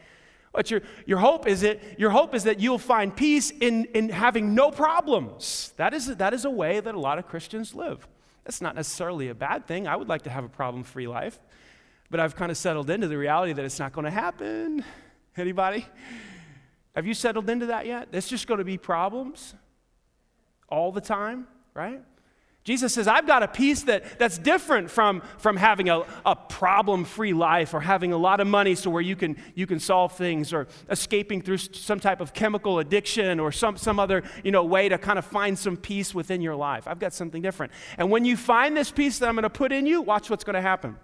But 0.51 0.71
your, 0.71 0.81
your, 1.05 1.19
hope 1.19 1.47
is 1.47 1.63
it, 1.63 1.97
your 1.99 2.11
hope 2.11 2.35
is 2.35 2.45
that 2.45 2.59
you'll 2.59 2.79
find 2.79 3.15
peace 3.15 3.51
in, 3.51 3.85
in 3.95 4.09
having 4.09 4.55
no 4.55 4.71
problems. 4.71 5.75
That 5.77 5.93
is, 5.93 6.07
that 6.17 6.33
is 6.33 6.47
a 6.47 6.51
way 6.51 6.81
that 6.81 6.95
a 6.95 6.99
lot 6.99 7.19
of 7.19 7.29
Christians 7.29 7.75
live. 7.75 8.09
That's 8.45 8.63
not 8.63 8.75
necessarily 8.75 9.29
a 9.29 9.35
bad 9.35 9.67
thing. 9.67 9.87
I 9.87 9.95
would 9.95 10.09
like 10.09 10.23
to 10.23 10.31
have 10.31 10.45
a 10.45 10.49
problem 10.49 10.85
free 10.85 11.07
life. 11.07 11.39
But 12.11 12.19
I've 12.19 12.35
kind 12.35 12.51
of 12.51 12.57
settled 12.57 12.89
into 12.89 13.09
the 13.09 13.19
reality 13.19 13.53
that 13.53 13.65
it's 13.65 13.79
not 13.79 13.93
going 13.93 14.07
to 14.07 14.11
happen. 14.11 14.83
Anybody? 15.37 15.87
Have 16.97 17.07
you 17.07 17.13
settled 17.13 17.51
into 17.51 17.67
that 17.67 17.85
yet? 17.85 18.09
It's 18.13 18.27
just 18.27 18.47
going 18.47 18.59
to 18.59 18.65
be 18.65 18.79
problems. 18.79 19.55
all 20.69 20.93
the 20.93 21.01
time, 21.01 21.47
right? 21.79 22.03
Jesus 22.65 22.93
says, 22.93 23.09
I've 23.09 23.27
got 23.27 23.43
a 23.43 23.49
peace 23.49 23.85
that, 23.85 24.19
that's 24.19 24.37
different 24.37 24.91
from, 24.91 25.23
from 25.39 25.57
having 25.57 25.89
a, 25.89 26.03
a 26.27 26.37
problem 26.37 27.05
free 27.05 27.33
life 27.33 27.73
or 27.73 27.81
having 27.81 28.13
a 28.13 28.17
lot 28.19 28.41
of 28.41 28.47
money 28.47 28.75
so 28.75 28.91
where 28.91 29.01
you 29.01 29.17
can, 29.17 29.39
you 29.55 29.67
can 29.67 29.81
solve 29.81 30.13
things 30.13 30.53
or 30.53 30.67
escaping 30.91 31.41
through 31.41 31.57
some 31.57 31.99
type 31.99 32.21
of 32.21 32.35
chemical 32.35 32.81
addiction 32.81 33.41
or 33.41 33.53
some, 33.53 33.79
some 33.79 33.99
other 33.99 34.23
you 34.45 34.51
know, 34.51 34.65
way 34.65 34.89
to 34.89 34.99
kind 34.99 35.19
of 35.19 35.25
find 35.25 35.59
some 35.59 35.79
peace 35.79 36.15
within 36.15 36.43
your 36.43 36.57
life. 36.57 36.87
I've 36.87 36.99
got 36.99 37.15
something 37.15 37.41
different. 37.41 37.73
And 37.97 38.11
when 38.11 38.27
you 38.27 38.37
find 38.37 38.77
this 38.77 38.91
peace 38.91 39.19
that 39.21 39.29
I'm 39.29 39.35
going 39.37 39.45
to 39.45 39.51
put 39.51 39.73
in 39.73 39.87
you, 39.87 40.03
watch 40.03 40.29
what's 40.29 40.45
going 40.45 40.55
to 40.55 40.61
happen. 40.61 40.97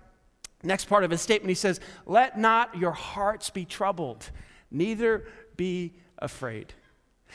Next 0.65 0.87
part 0.87 1.05
of 1.05 1.11
his 1.11 1.23
statement, 1.23 1.49
he 1.49 1.55
says, 1.55 1.81
Let 2.05 2.39
not 2.39 2.77
your 2.77 2.93
hearts 2.93 3.49
be 3.49 3.65
troubled, 3.65 4.31
neither 4.71 5.29
be 5.57 5.95
afraid. 6.19 6.75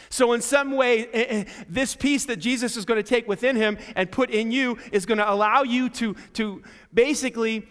So, 0.09 0.33
in 0.33 0.41
some 0.41 0.71
way, 0.71 1.07
eh, 1.07 1.25
eh, 1.29 1.43
this 1.67 1.95
peace 1.95 2.25
that 2.25 2.37
Jesus 2.37 2.77
is 2.77 2.85
going 2.85 2.97
to 2.97 3.07
take 3.07 3.27
within 3.27 3.55
him 3.55 3.77
and 3.95 4.11
put 4.11 4.29
in 4.29 4.51
you 4.51 4.77
is 4.91 5.05
going 5.05 5.17
to 5.17 5.29
allow 5.29 5.63
you 5.63 5.89
to, 5.89 6.15
to 6.33 6.63
basically 6.93 7.67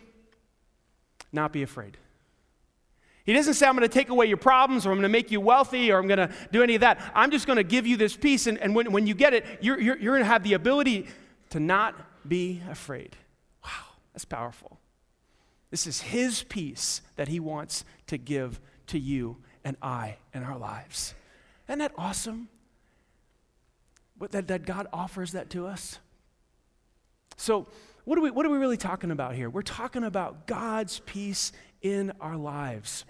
not 1.33 1.53
be 1.53 1.63
afraid. 1.63 1.97
He 3.25 3.35
doesn't 3.35 3.55
say, 3.55 3.67
I'm 3.67 3.77
going 3.77 3.87
to 3.87 3.93
take 3.93 4.09
away 4.09 4.25
your 4.25 4.39
problems 4.39 4.87
or 4.87 4.91
I'm 4.91 4.97
going 4.97 5.03
to 5.03 5.11
make 5.11 5.31
you 5.31 5.39
wealthy 5.39 5.93
or 5.93 5.99
I'm 5.99 6.09
going 6.09 6.17
to 6.17 6.31
do 6.51 6.63
any 6.63 6.77
of 6.77 6.81
that. 6.81 6.99
I'm 7.15 7.31
just 7.31 7.47
going 7.47 7.59
to 7.59 7.63
give 7.63 7.87
you 7.87 7.99
this 7.99 8.17
peace. 8.17 8.47
And, 8.47 8.57
and 8.59 8.75
when, 8.75 8.91
when 8.91 9.07
you 9.07 9.15
get 9.15 9.35
it, 9.35 9.45
you're, 9.61 9.79
you're, 9.79 9.99
you're 9.99 10.15
going 10.15 10.25
to 10.25 10.33
have 10.33 10.43
the 10.45 10.55
ability 10.55 11.09
to 11.51 11.61
not 11.61 11.95
be 12.27 12.63
afraid. 12.71 13.17
Wow, 13.63 13.71
that's 14.15 14.25
powerful. 14.25 14.79
This 15.71 15.87
is 15.87 16.01
His 16.01 16.43
peace 16.45 17.03
that 17.17 17.29
He 17.29 17.39
wants 17.39 17.85
to 18.07 18.17
give 18.17 18.61
to 18.87 18.99
you 18.99 19.37
and 19.63 19.77
I 19.83 20.17
in 20.33 20.43
our 20.43 20.57
lives. 20.57 21.15
Isn't 21.69 21.81
that 21.81 21.93
awesome? 21.99 22.49
What, 24.17 24.33
that, 24.33 24.49
that 24.49 24.65
God 24.65 24.87
offers 24.93 25.33
that 25.33 25.51
to 25.51 25.67
us? 25.67 25.99
So, 27.37 27.69
what 28.05 28.19
are, 28.19 28.23
we, 28.23 28.31
what 28.31 28.47
are 28.47 28.51
we 28.51 28.57
really 28.57 28.79
talking 28.79 29.11
about 29.11 29.35
here? 29.35 29.51
We're 29.51 29.63
talking 29.63 30.03
about 30.03 30.47
God's 30.47 31.01
peace 31.01 31.53
in 31.83 32.13
our 32.21 32.37
lives. 32.37 33.05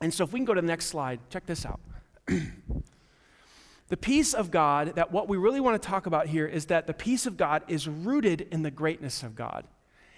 And 0.00 0.12
so, 0.12 0.24
if 0.24 0.32
we 0.32 0.40
can 0.40 0.44
go 0.44 0.54
to 0.54 0.60
the 0.60 0.66
next 0.66 0.86
slide, 0.86 1.20
check 1.30 1.46
this 1.46 1.64
out. 1.64 1.80
the 2.26 3.96
peace 3.96 4.34
of 4.34 4.50
God, 4.50 4.96
that 4.96 5.12
what 5.12 5.28
we 5.28 5.36
really 5.36 5.60
want 5.60 5.80
to 5.80 5.88
talk 5.88 6.06
about 6.06 6.26
here 6.26 6.46
is 6.46 6.66
that 6.66 6.86
the 6.86 6.94
peace 6.94 7.26
of 7.26 7.36
God 7.36 7.62
is 7.68 7.88
rooted 7.88 8.48
in 8.50 8.62
the 8.62 8.70
greatness 8.70 9.22
of 9.22 9.34
God. 9.36 9.64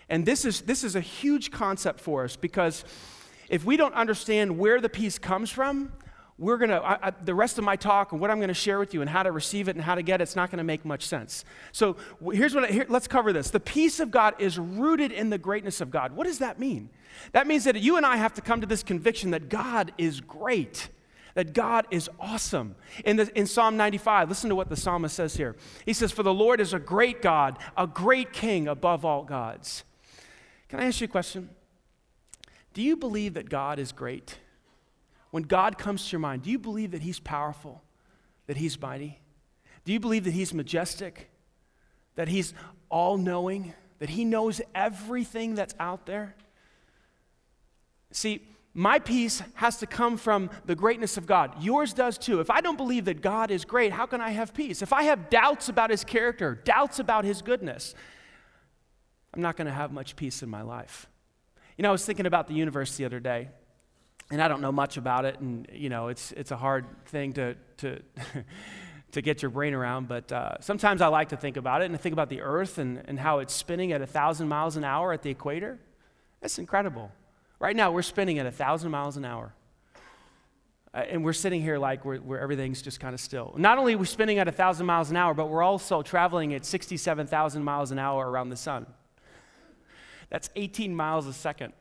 And 0.09 0.27
this 0.27 0.45
is, 0.45 0.63
this 0.63 0.83
is 0.83 0.97
a 0.97 1.01
huge 1.01 1.51
concept 1.51 2.01
for 2.01 2.25
us 2.25 2.37
because 2.37 2.85
if 3.49 3.65
we 3.65 3.77
don't 3.77 3.95
understand 3.95 4.59
where 4.59 4.81
the 4.81 4.89
peace 4.89 5.19
comes 5.19 5.51
from, 5.51 5.93
we're 6.39 6.57
going 6.57 6.71
to, 6.71 7.15
the 7.25 7.35
rest 7.35 7.59
of 7.59 7.65
my 7.65 7.77
talk 7.77 8.13
and 8.13 8.21
what 8.21 8.31
I'm 8.31 8.39
going 8.39 8.49
to 8.49 8.55
share 8.55 8.79
with 8.79 8.95
you 8.95 9.01
and 9.01 9.09
how 9.09 9.23
to 9.23 9.31
receive 9.31 9.69
it 9.69 9.77
and 9.77 9.85
how 9.85 9.95
to 9.95 10.03
get 10.03 10.21
it, 10.21 10.25
it's 10.25 10.37
not 10.37 10.51
going 10.51 10.59
to 10.59 10.65
make 10.65 10.85
much 10.85 11.07
sense. 11.07 11.45
So 11.73 11.97
here's 12.33 12.55
what, 12.55 12.65
I, 12.65 12.69
here, 12.69 12.87
let's 12.89 13.07
cover 13.07 13.33
this. 13.33 13.51
The 13.51 13.61
peace 13.61 14.01
of 14.01 14.11
God 14.11 14.35
is 14.39 14.59
rooted 14.59 15.13
in 15.13 15.31
the 15.31 15.39
greatness 15.39 15.81
of 15.81 15.91
God. 15.91 16.13
What 16.13 16.27
does 16.27 16.39
that 16.39 16.59
mean? 16.59 16.91
That 17.33 17.47
means 17.47 17.65
that 17.65 17.77
you 17.77 17.97
and 17.97 18.07
I 18.07 18.17
have 18.17 18.35
to 18.35 18.41
come 18.41 18.61
to 18.61 18.67
this 18.67 18.83
conviction 18.83 19.31
that 19.33 19.49
God 19.49 19.93
is 19.99 20.21
great, 20.21 20.89
that 21.35 21.53
God 21.53 21.87
is 21.91 22.09
awesome. 22.19 22.77
In, 23.05 23.17
the, 23.19 23.39
in 23.39 23.47
Psalm 23.47 23.77
95, 23.77 24.29
listen 24.29 24.49
to 24.49 24.57
what 24.57 24.71
the 24.71 24.77
psalmist 24.77 25.15
says 25.15 25.37
here. 25.37 25.55
He 25.85 25.93
says, 25.93 26.13
For 26.13 26.23
the 26.23 26.35
Lord 26.35 26.61
is 26.61 26.73
a 26.73 26.79
great 26.79 27.21
God, 27.21 27.59
a 27.77 27.87
great 27.87 28.33
king 28.33 28.67
above 28.67 29.05
all 29.05 29.23
gods. 29.23 29.85
Can 30.69 30.81
I 30.81 30.87
ask 30.87 31.01
you 31.01 31.05
a 31.05 31.09
question? 31.09 31.51
Do 32.73 32.81
you 32.81 32.97
believe 32.97 33.35
that 33.35 33.51
God 33.51 33.79
is 33.79 33.93
great? 33.93 34.39
When 35.33 35.45
God 35.45 35.79
comes 35.79 36.05
to 36.05 36.13
your 36.13 36.21
mind, 36.21 36.43
do 36.43 36.51
you 36.51 36.59
believe 36.59 36.91
that 36.91 37.01
He's 37.01 37.19
powerful, 37.19 37.83
that 38.47 38.59
He's 38.59 38.81
mighty? 38.81 39.19
Do 39.87 39.93
you 39.93 39.99
believe 39.99 40.25
that 40.25 40.35
He's 40.35 40.53
majestic, 40.53 41.31
that 42.17 42.29
He's 42.29 42.53
all 42.91 43.17
knowing, 43.17 43.73
that 43.99 44.11
He 44.11 44.27
knows 44.27 44.61
everything 44.75 45.55
that's 45.55 45.75
out 45.81 46.05
there? 46.05 46.37
See, 48.11 48.47
my 48.75 48.99
peace 48.99 49.43
has 49.55 49.79
to 49.79 49.87
come 49.87 50.19
from 50.19 50.51
the 50.67 50.75
greatness 50.75 51.17
of 51.17 51.25
God. 51.25 51.63
Yours 51.63 51.95
does 51.95 52.19
too. 52.19 52.41
If 52.41 52.51
I 52.51 52.61
don't 52.61 52.77
believe 52.77 53.07
that 53.07 53.23
God 53.23 53.51
is 53.51 53.65
great, 53.65 53.91
how 53.91 54.05
can 54.05 54.21
I 54.21 54.31
have 54.31 54.53
peace? 54.53 54.83
If 54.83 54.93
I 54.93 55.05
have 55.05 55.31
doubts 55.31 55.71
about 55.71 55.89
His 55.89 56.05
character, 56.05 56.55
doubts 56.55 56.99
about 56.99 57.25
His 57.25 57.41
goodness, 57.41 57.95
I'm 59.33 59.41
not 59.41 59.57
going 59.57 59.67
to 59.67 59.73
have 59.73 59.93
much 59.93 60.15
peace 60.15 60.43
in 60.43 60.51
my 60.51 60.61
life. 60.61 61.07
You 61.79 61.85
know, 61.85 61.89
I 61.89 61.93
was 61.93 62.05
thinking 62.05 62.27
about 62.27 62.49
the 62.49 62.55
universe 62.55 62.99
the 62.99 63.07
other 63.07 63.19
day 63.19 63.49
and 64.33 64.41
I 64.43 64.49
don't 64.49 64.63
know 64.63 64.73
much 64.73 64.97
about 64.97 65.27
it, 65.27 65.39
and 65.41 65.69
you 65.71 65.91
know, 65.91 66.09
it's 66.09 66.33
it's 66.33 66.51
a 66.51 66.57
hard 66.57 66.87
thing 67.05 67.35
to 67.35 67.55
to 67.77 68.01
to 69.13 69.21
get 69.21 69.43
your 69.43 69.51
brain 69.51 69.75
around. 69.75 70.09
But 70.09 70.33
uh, 70.33 70.55
sometimes 70.61 71.03
I 71.03 71.09
like 71.09 71.29
to 71.29 71.37
think 71.37 71.59
about 71.59 71.83
it 71.83 71.91
and 71.91 72.01
think 72.01 72.15
about 72.15 72.31
the 72.31 72.41
Earth 72.41 72.79
and, 72.79 73.03
and 73.07 73.21
how 73.21 73.41
it's 73.41 73.53
spinning 73.53 73.93
at 73.93 74.01
a 74.01 74.07
thousand 74.07 74.49
miles 74.49 74.77
an 74.77 74.85
hour 74.85 75.13
at 75.13 75.21
the 75.21 75.29
equator. 75.29 75.79
That's 76.41 76.59
incredible. 76.59 77.13
Right 77.61 77.77
now, 77.77 77.93
we're 77.93 78.01
spinning 78.01 78.39
at 78.39 78.47
a 78.47 78.51
thousand 78.51 78.91
miles 78.91 79.19
an 79.19 79.27
hour. 79.27 79.53
Uh, 80.95 81.05
and 81.09 81.23
we're 81.23 81.35
sitting 81.35 81.61
here 81.61 81.79
like 81.79 82.03
where 82.05 82.41
everything's 82.41 82.81
just 82.81 83.01
kind 83.01 83.13
of 83.13 83.21
still. 83.21 83.55
Not 83.59 83.77
only 83.77 83.95
are 83.95 83.99
we 83.99 84.07
spinning 84.07 84.39
at 84.39 84.49
a 84.49 84.53
thousand 84.53 84.87
miles 84.87 85.11
an 85.11 85.17
hour, 85.17 85.35
but 85.35 85.51
we're 85.51 85.63
also 85.63 86.01
traveling 86.01 86.55
at 86.55 86.65
67,000 86.65 87.63
miles 87.63 87.91
an 87.91 87.99
hour 87.99 88.31
around 88.31 88.49
the 88.49 88.57
sun. 88.57 88.87
That's 90.31 90.49
18 90.57 90.95
miles 90.95 91.27
a 91.27 91.35
second. 91.35 91.75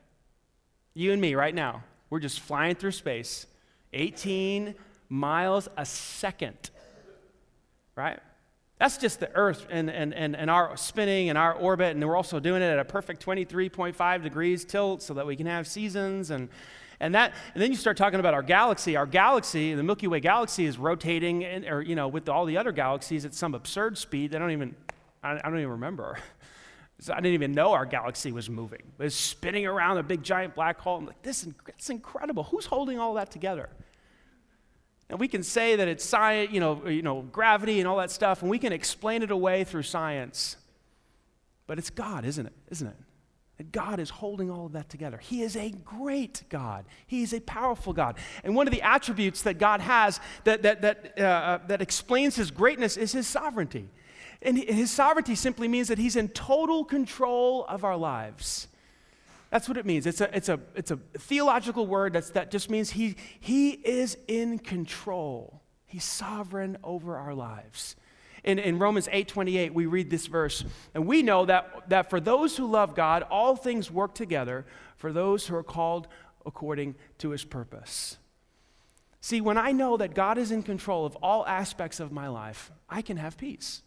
You 0.94 1.14
and 1.14 1.22
me 1.22 1.36
right 1.36 1.56
now. 1.56 1.84
We're 2.12 2.20
just 2.20 2.42
flying 2.42 2.76
through 2.76 2.92
space, 2.92 3.48
18 3.94 4.76
miles 5.10 5.68
a 5.78 5.86
second, 5.86 6.70
right? 7.96 8.20
That's 8.78 8.98
just 8.98 9.20
the 9.20 9.34
Earth 9.34 9.66
and, 9.70 9.90
and, 9.90 10.14
and, 10.14 10.36
and 10.36 10.50
our 10.50 10.76
spinning 10.76 11.30
and 11.30 11.38
our 11.38 11.54
orbit, 11.54 11.96
and 11.96 12.06
we're 12.06 12.18
also 12.18 12.40
doing 12.40 12.62
it 12.62 12.66
at 12.66 12.80
a 12.80 12.86
perfect 12.86 13.26
23.5 13.26 14.24
degrees 14.24 14.66
tilt 14.66 15.02
so 15.02 15.14
that 15.14 15.26
we 15.26 15.36
can 15.36 15.46
have 15.46 15.66
seasons 15.66 16.32
and, 16.32 16.50
and 17.00 17.16
that 17.16 17.34
and 17.56 17.64
then 17.64 17.72
you 17.72 17.78
start 17.78 17.96
talking 17.98 18.20
about 18.20 18.34
our 18.34 18.44
galaxy 18.44 18.96
our 18.96 19.08
galaxy 19.08 19.74
the 19.74 19.82
milky 19.82 20.06
way 20.06 20.20
galaxy 20.20 20.66
is 20.66 20.78
rotating 20.78 21.42
in, 21.42 21.68
or 21.68 21.82
you 21.82 21.96
know 21.96 22.08
with 22.08 22.30
all 22.30 22.46
the 22.46 22.58
other 22.58 22.72
galaxies 22.72 23.26
at 23.26 23.34
some 23.34 23.56
absurd 23.56 23.98
speed 23.98 24.30
they 24.30 24.38
don't 24.38 24.52
even 24.52 24.76
i, 25.24 25.32
I 25.34 25.50
don't 25.50 25.58
even 25.58 25.72
remember 25.72 26.20
I 27.10 27.16
didn't 27.16 27.34
even 27.34 27.54
know 27.54 27.72
our 27.72 27.86
galaxy 27.86 28.32
was 28.32 28.50
moving. 28.50 28.82
It 29.00 29.04
was 29.04 29.16
spinning 29.16 29.66
around 29.66 29.98
a 29.98 30.04
big 30.04 30.22
giant 30.22 30.54
black 30.54 30.80
hole. 30.80 30.98
I'm 30.98 31.08
like, 31.08 31.22
this 31.24 31.48
is 31.48 31.90
incredible. 31.90 32.44
Who's 32.44 32.68
holding 32.68 33.00
all 33.00 33.16
that 33.16 33.32
together? 33.32 33.70
And 35.10 35.20
we 35.20 35.28
can 35.28 35.44
say 35.44 35.76
that 35.76 35.88
it's 35.88 36.06
science, 36.06 36.52
you 36.54 36.60
know, 36.60 36.88
you 36.88 37.02
know, 37.02 37.24
gravity 37.24 37.80
and 37.80 37.88
all 37.88 37.98
that 37.98 38.12
stuff, 38.12 38.42
and 38.42 38.52
we 38.52 38.60
can 38.60 38.72
explain 38.72 39.24
it 39.24 39.32
away 39.32 39.64
through 39.64 39.84
science. 39.84 40.58
But 41.68 41.80
it's 41.80 41.90
God, 41.90 42.24
isn't 42.24 42.46
it? 42.46 42.54
Isn't 42.70 42.88
it? 42.88 42.96
That 43.58 43.72
God 43.72 44.00
is 44.00 44.10
holding 44.10 44.50
all 44.50 44.68
of 44.68 44.72
that 44.74 44.88
together. 44.88 45.18
He 45.18 45.42
is 45.42 45.58
a 45.58 45.72
great 45.72 46.44
God. 46.50 46.86
He 47.08 47.24
is 47.24 47.34
a 47.34 47.42
powerful 47.42 47.94
God. 47.94 48.18
And 48.44 48.56
one 48.56 48.68
of 48.68 48.74
the 48.74 48.82
attributes 48.84 49.42
that 49.42 49.58
God 49.58 49.82
has 49.82 50.20
that, 50.46 50.62
that, 50.62 50.82
that, 50.82 51.14
uh, 51.18 51.22
uh 51.24 51.60
that 51.68 51.82
explains 51.82 52.36
his 52.36 52.52
greatness 52.52 52.96
is 52.96 53.12
his 53.12 53.28
sovereignty. 53.28 53.90
And 54.42 54.58
his 54.58 54.90
sovereignty 54.90 55.36
simply 55.36 55.68
means 55.68 55.88
that 55.90 56.00
he's 56.00 56.16
in 56.16 56.30
total 56.30 56.84
control 56.84 57.66
of 57.66 57.84
our 57.84 57.98
lives. 57.98 58.68
That's 59.52 59.68
what 59.68 59.78
it 59.78 59.86
means. 59.86 60.08
It's 60.08 60.22
a, 60.22 60.36
it's 60.36 60.50
a, 60.50 60.60
it's 60.76 60.92
a 60.92 60.96
theological 60.96 61.86
word 61.86 62.14
that's, 62.14 62.32
that 62.32 62.50
just 62.50 62.70
means 62.70 62.92
he, 62.92 63.18
he 63.40 63.72
is 63.72 64.18
in 64.28 64.58
control. 64.58 65.62
He's 65.86 66.06
sovereign 66.06 66.78
over 66.84 67.18
our 67.18 67.36
lives. 67.36 67.96
In, 68.44 68.58
in 68.58 68.80
Romans 68.80 69.08
8:28, 69.10 69.72
we 69.72 69.86
read 69.86 70.10
this 70.10 70.26
verse, 70.26 70.64
and 70.96 71.06
we 71.06 71.22
know 71.22 71.46
that, 71.46 71.90
that 71.90 72.10
for 72.10 72.20
those 72.20 72.58
who 72.58 72.66
love 72.66 72.96
God, 72.96 73.24
all 73.30 73.56
things 73.56 73.92
work 73.92 74.16
together 74.16 74.66
for 74.96 75.14
those 75.14 75.46
who 75.46 75.56
are 75.56 75.64
called 75.64 76.08
according 76.44 76.96
to 77.20 77.30
his 77.30 77.44
purpose. 77.44 78.18
See, 79.20 79.42
when 79.42 79.60
I 79.60 79.74
know 79.74 79.98
that 79.98 80.16
God 80.16 80.40
is 80.40 80.52
in 80.52 80.64
control 80.64 81.06
of 81.06 81.16
all 81.18 81.46
aspects 81.46 82.00
of 82.00 82.12
my 82.12 82.28
life, 82.28 82.72
I 82.90 83.04
can 83.04 83.18
have 83.18 83.38
peace 83.38 83.84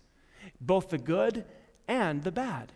both 0.61 0.91
the 0.91 0.99
good 0.99 1.45
and 1.89 2.23
the 2.23 2.33
bad. 2.33 2.73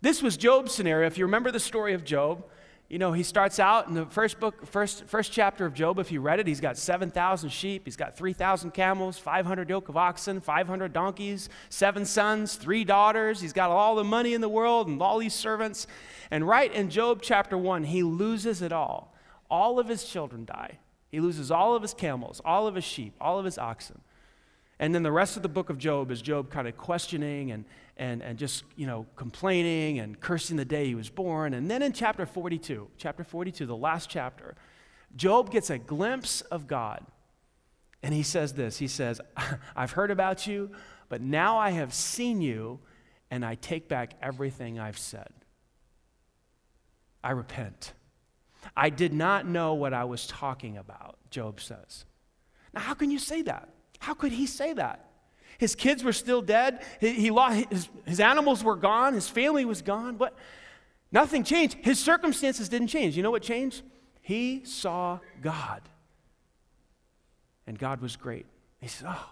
This 0.00 0.22
was 0.22 0.36
Job's 0.36 0.72
scenario. 0.72 1.06
If 1.06 1.18
you 1.18 1.24
remember 1.24 1.50
the 1.50 1.60
story 1.60 1.94
of 1.94 2.04
Job, 2.04 2.44
you 2.92 2.98
know, 2.98 3.12
he 3.12 3.22
starts 3.22 3.58
out 3.58 3.88
in 3.88 3.94
the 3.94 4.04
first 4.04 4.38
book, 4.38 4.66
first, 4.66 5.04
first 5.06 5.32
chapter 5.32 5.64
of 5.64 5.72
Job. 5.72 5.98
If 5.98 6.12
you 6.12 6.20
read 6.20 6.40
it, 6.40 6.46
he's 6.46 6.60
got 6.60 6.76
7,000 6.76 7.48
sheep, 7.48 7.82
he's 7.86 7.96
got 7.96 8.18
3,000 8.18 8.72
camels, 8.72 9.16
500 9.16 9.70
yoke 9.70 9.88
of 9.88 9.96
oxen, 9.96 10.42
500 10.42 10.92
donkeys, 10.92 11.48
seven 11.70 12.04
sons, 12.04 12.56
three 12.56 12.84
daughters. 12.84 13.40
He's 13.40 13.54
got 13.54 13.70
all 13.70 13.94
the 13.94 14.04
money 14.04 14.34
in 14.34 14.42
the 14.42 14.48
world 14.48 14.88
and 14.88 15.00
all 15.00 15.18
these 15.18 15.32
servants. 15.32 15.86
And 16.30 16.46
right 16.46 16.70
in 16.70 16.90
Job 16.90 17.20
chapter 17.22 17.56
1, 17.56 17.84
he 17.84 18.02
loses 18.02 18.60
it 18.60 18.72
all. 18.72 19.14
All 19.50 19.78
of 19.78 19.88
his 19.88 20.04
children 20.04 20.44
die. 20.44 20.78
He 21.08 21.18
loses 21.18 21.50
all 21.50 21.74
of 21.74 21.80
his 21.80 21.94
camels, 21.94 22.42
all 22.44 22.66
of 22.66 22.74
his 22.74 22.84
sheep, 22.84 23.14
all 23.22 23.38
of 23.38 23.46
his 23.46 23.56
oxen. 23.56 24.02
And 24.82 24.92
then 24.92 25.04
the 25.04 25.12
rest 25.12 25.36
of 25.36 25.44
the 25.44 25.48
book 25.48 25.70
of 25.70 25.78
Job 25.78 26.10
is 26.10 26.20
Job 26.20 26.50
kind 26.50 26.66
of 26.66 26.76
questioning 26.76 27.52
and, 27.52 27.64
and, 27.96 28.20
and 28.20 28.36
just, 28.36 28.64
you 28.74 28.84
know, 28.84 29.06
complaining 29.14 30.00
and 30.00 30.18
cursing 30.18 30.56
the 30.56 30.64
day 30.64 30.86
he 30.86 30.96
was 30.96 31.08
born. 31.08 31.54
And 31.54 31.70
then 31.70 31.82
in 31.82 31.92
chapter 31.92 32.26
42, 32.26 32.88
chapter 32.98 33.22
42, 33.22 33.64
the 33.64 33.76
last 33.76 34.10
chapter, 34.10 34.56
Job 35.14 35.52
gets 35.52 35.70
a 35.70 35.78
glimpse 35.78 36.40
of 36.40 36.66
God. 36.66 37.06
And 38.02 38.12
he 38.12 38.24
says 38.24 38.54
this 38.54 38.78
He 38.78 38.88
says, 38.88 39.20
I've 39.76 39.92
heard 39.92 40.10
about 40.10 40.48
you, 40.48 40.72
but 41.08 41.20
now 41.20 41.58
I 41.58 41.70
have 41.70 41.94
seen 41.94 42.42
you, 42.42 42.80
and 43.30 43.44
I 43.44 43.54
take 43.54 43.86
back 43.86 44.14
everything 44.20 44.80
I've 44.80 44.98
said. 44.98 45.30
I 47.22 47.30
repent. 47.30 47.92
I 48.76 48.90
did 48.90 49.14
not 49.14 49.46
know 49.46 49.74
what 49.74 49.94
I 49.94 50.02
was 50.02 50.26
talking 50.26 50.76
about, 50.76 51.18
Job 51.30 51.60
says. 51.60 52.04
Now, 52.74 52.80
how 52.80 52.94
can 52.94 53.12
you 53.12 53.20
say 53.20 53.42
that? 53.42 53.68
How 54.02 54.14
could 54.14 54.32
he 54.32 54.46
say 54.46 54.72
that? 54.72 55.06
His 55.58 55.76
kids 55.76 56.02
were 56.02 56.12
still 56.12 56.42
dead. 56.42 56.84
He, 56.98 57.12
he 57.12 57.30
lost, 57.30 57.66
his, 57.70 57.88
his 58.04 58.18
animals 58.18 58.64
were 58.64 58.74
gone. 58.74 59.14
His 59.14 59.28
family 59.28 59.64
was 59.64 59.80
gone. 59.80 60.18
What? 60.18 60.36
Nothing 61.12 61.44
changed. 61.44 61.76
His 61.82 62.00
circumstances 62.00 62.68
didn't 62.68 62.88
change. 62.88 63.16
You 63.16 63.22
know 63.22 63.30
what 63.30 63.44
changed? 63.44 63.82
He 64.20 64.64
saw 64.64 65.20
God. 65.40 65.82
And 67.68 67.78
God 67.78 68.00
was 68.00 68.16
great. 68.16 68.46
He 68.80 68.88
said, 68.88 69.06
Oh, 69.08 69.30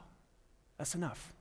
that's 0.78 0.94
enough. 0.94 1.32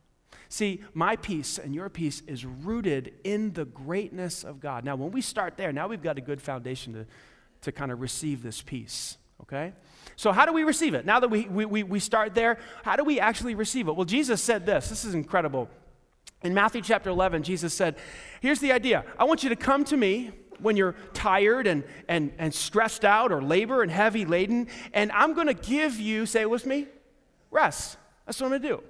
See, 0.47 0.81
my 0.95 1.15
peace 1.15 1.59
and 1.59 1.75
your 1.75 1.89
peace 1.89 2.23
is 2.25 2.43
rooted 2.43 3.13
in 3.23 3.53
the 3.53 3.65
greatness 3.65 4.43
of 4.43 4.59
God. 4.59 4.83
Now, 4.83 4.95
when 4.95 5.11
we 5.11 5.21
start 5.21 5.55
there, 5.55 5.71
now 5.71 5.87
we've 5.87 6.01
got 6.01 6.17
a 6.17 6.21
good 6.21 6.41
foundation 6.41 6.93
to, 6.93 7.05
to 7.61 7.71
kind 7.71 7.91
of 7.91 8.01
receive 8.01 8.41
this 8.41 8.63
peace, 8.63 9.19
okay? 9.43 9.73
So, 10.19 10.33
how 10.33 10.45
do 10.45 10.51
we 10.51 10.65
receive 10.65 10.95
it? 10.95 11.05
Now 11.05 11.21
that 11.21 11.29
we, 11.29 11.45
we, 11.45 11.81
we 11.81 11.97
start 12.01 12.35
there, 12.35 12.57
how 12.83 12.97
do 12.97 13.05
we 13.05 13.21
actually 13.21 13.55
receive 13.55 13.87
it? 13.87 13.95
Well, 13.95 14.03
Jesus 14.03 14.43
said 14.43 14.65
this. 14.65 14.89
This 14.89 15.05
is 15.05 15.13
incredible. 15.13 15.69
In 16.41 16.53
Matthew 16.53 16.81
chapter 16.81 17.09
11, 17.09 17.43
Jesus 17.43 17.73
said, 17.73 17.95
Here's 18.41 18.59
the 18.59 18.73
idea 18.73 19.05
I 19.17 19.23
want 19.23 19.43
you 19.43 19.49
to 19.49 19.55
come 19.55 19.85
to 19.85 19.95
me 19.95 20.31
when 20.59 20.75
you're 20.75 20.95
tired 21.13 21.67
and, 21.67 21.85
and, 22.09 22.33
and 22.37 22.53
stressed 22.53 23.05
out 23.05 23.31
or 23.31 23.41
labor 23.41 23.81
and 23.81 23.89
heavy 23.89 24.25
laden, 24.25 24.67
and 24.93 25.09
I'm 25.13 25.35
going 25.35 25.47
to 25.47 25.53
give 25.53 25.97
you, 25.97 26.25
say 26.25 26.41
it 26.41 26.49
with 26.49 26.65
me, 26.65 26.87
rest. 27.49 27.95
That's 28.25 28.41
what 28.41 28.47
I'm 28.47 28.51
going 28.51 28.61
to 28.63 28.67
do. 28.67 28.83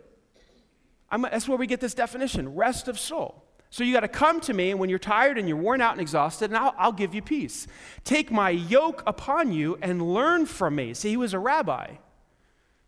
I'm, 1.11 1.21
that's 1.21 1.47
where 1.47 1.59
we 1.59 1.67
get 1.67 1.79
this 1.79 1.93
definition 1.93 2.55
rest 2.55 2.87
of 2.87 2.97
soul. 2.97 3.43
So 3.71 3.83
you 3.83 3.93
got 3.93 3.99
to 3.99 4.07
come 4.07 4.39
to 4.41 4.53
me, 4.53 4.71
and 4.71 4.79
when 4.79 4.89
you're 4.89 4.97
tired 4.97 5.37
and 5.37 5.47
you're 5.47 5.57
worn 5.57 5.79
out 5.79 5.91
and 5.91 6.01
exhausted, 6.01 6.49
and 6.49 6.57
I'll, 6.57 6.73
I'll 6.77 6.91
give 6.91 7.13
you 7.13 7.21
peace. 7.21 7.67
Take 8.03 8.31
my 8.31 8.49
yoke 8.49 9.03
upon 9.05 9.51
you 9.51 9.77
and 9.81 10.13
learn 10.13 10.47
from 10.47 10.75
me. 10.75 10.93
See, 10.95 11.09
he 11.09 11.17
was 11.17 11.33
a 11.33 11.39
rabbi. 11.39 11.95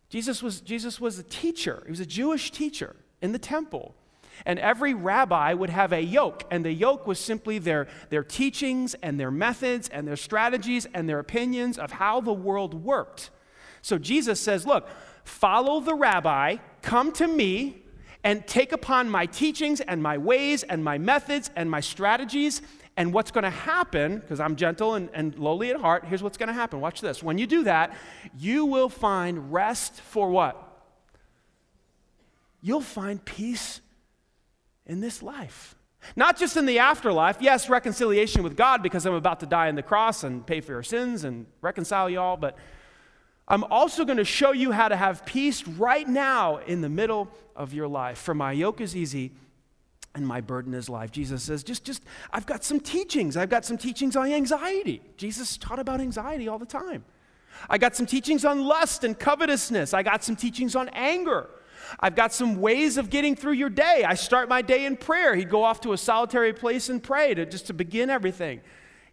Jesus 0.09 0.41
was, 0.41 0.59
Jesus 0.59 0.99
was 0.99 1.19
a 1.19 1.23
teacher, 1.23 1.83
he 1.85 1.91
was 1.91 1.99
a 1.99 2.05
Jewish 2.05 2.51
teacher 2.51 2.95
in 3.21 3.31
the 3.31 3.39
temple. 3.39 3.95
And 4.43 4.57
every 4.57 4.95
rabbi 4.95 5.53
would 5.53 5.69
have 5.69 5.93
a 5.93 6.01
yoke, 6.01 6.45
and 6.49 6.65
the 6.65 6.73
yoke 6.73 7.05
was 7.05 7.19
simply 7.19 7.59
their, 7.59 7.87
their 8.09 8.23
teachings 8.23 8.95
and 8.95 9.19
their 9.19 9.29
methods 9.29 9.87
and 9.87 10.07
their 10.07 10.15
strategies 10.15 10.87
and 10.93 11.07
their 11.07 11.19
opinions 11.19 11.77
of 11.77 11.91
how 11.91 12.21
the 12.21 12.33
world 12.33 12.73
worked. 12.73 13.29
So 13.83 13.99
Jesus 13.99 14.39
says, 14.39 14.65
Look, 14.65 14.89
follow 15.23 15.79
the 15.79 15.93
rabbi, 15.93 16.57
come 16.81 17.11
to 17.13 17.27
me, 17.27 17.83
and 18.23 18.45
take 18.45 18.71
upon 18.71 19.09
my 19.09 19.25
teachings 19.25 19.81
and 19.81 20.01
my 20.01 20.17
ways 20.17 20.63
and 20.63 20.83
my 20.83 20.97
methods 20.97 21.49
and 21.55 21.69
my 21.69 21.79
strategies. 21.79 22.61
And 22.97 23.13
what's 23.13 23.31
going 23.31 23.45
to 23.45 23.49
happen, 23.49 24.19
because 24.19 24.39
I'm 24.39 24.55
gentle 24.55 24.95
and, 24.95 25.09
and 25.13 25.37
lowly 25.39 25.71
at 25.71 25.77
heart, 25.77 26.05
here's 26.05 26.21
what's 26.21 26.37
going 26.37 26.47
to 26.47 26.53
happen. 26.53 26.81
Watch 26.81 27.01
this. 27.01 27.23
When 27.23 27.37
you 27.37 27.47
do 27.47 27.63
that, 27.63 27.95
you 28.37 28.65
will 28.65 28.89
find 28.89 29.51
rest 29.51 30.01
for 30.01 30.29
what? 30.29 30.67
You'll 32.61 32.81
find 32.81 33.23
peace 33.23 33.81
in 34.85 34.99
this 34.99 35.23
life. 35.23 35.75
Not 36.15 36.37
just 36.37 36.57
in 36.57 36.65
the 36.65 36.79
afterlife. 36.79 37.37
Yes, 37.39 37.69
reconciliation 37.69 38.43
with 38.43 38.57
God 38.57 38.83
because 38.83 39.05
I'm 39.05 39.13
about 39.13 39.39
to 39.39 39.45
die 39.45 39.69
on 39.69 39.75
the 39.75 39.83
cross 39.83 40.23
and 40.23 40.45
pay 40.45 40.61
for 40.61 40.73
your 40.73 40.83
sins 40.83 41.23
and 41.23 41.45
reconcile 41.61 42.09
y'all, 42.09 42.37
but 42.37 42.57
I'm 43.51 43.65
also 43.65 44.05
going 44.05 44.17
to 44.17 44.23
show 44.23 44.53
you 44.53 44.71
how 44.71 44.87
to 44.87 44.95
have 44.95 45.25
peace 45.25 45.67
right 45.67 46.07
now 46.07 46.57
in 46.59 46.79
the 46.79 46.87
middle 46.87 47.27
of 47.53 47.73
your 47.73 47.89
life. 47.89 48.17
For 48.17 48.33
my 48.33 48.53
yoke 48.53 48.79
is 48.79 48.95
easy 48.95 49.33
and 50.15 50.25
my 50.25 50.39
burden 50.39 50.73
is 50.73 50.87
light. 50.87 51.11
Jesus 51.11 51.43
says, 51.43 51.61
just, 51.61 51.83
just, 51.83 52.01
I've 52.31 52.45
got 52.45 52.63
some 52.63 52.79
teachings. 52.79 53.35
I've 53.35 53.49
got 53.49 53.65
some 53.65 53.77
teachings 53.77 54.15
on 54.15 54.31
anxiety. 54.31 55.01
Jesus 55.17 55.57
taught 55.57 55.79
about 55.79 55.99
anxiety 55.99 56.47
all 56.47 56.59
the 56.59 56.65
time. 56.65 57.03
I 57.69 57.77
got 57.77 57.93
some 57.93 58.05
teachings 58.05 58.45
on 58.45 58.63
lust 58.63 59.03
and 59.03 59.19
covetousness. 59.19 59.93
I 59.93 60.01
got 60.01 60.23
some 60.23 60.37
teachings 60.37 60.73
on 60.73 60.87
anger. 60.93 61.49
I've 61.99 62.15
got 62.15 62.31
some 62.31 62.61
ways 62.61 62.95
of 62.95 63.09
getting 63.09 63.35
through 63.35 63.53
your 63.53 63.69
day. 63.69 64.05
I 64.07 64.13
start 64.13 64.47
my 64.47 64.61
day 64.61 64.85
in 64.85 64.95
prayer. 64.95 65.35
He'd 65.35 65.49
go 65.49 65.65
off 65.65 65.81
to 65.81 65.91
a 65.91 65.97
solitary 65.97 66.53
place 66.53 66.87
and 66.87 67.03
pray 67.03 67.33
to 67.33 67.45
just 67.45 67.67
to 67.67 67.73
begin 67.73 68.09
everything. 68.09 68.61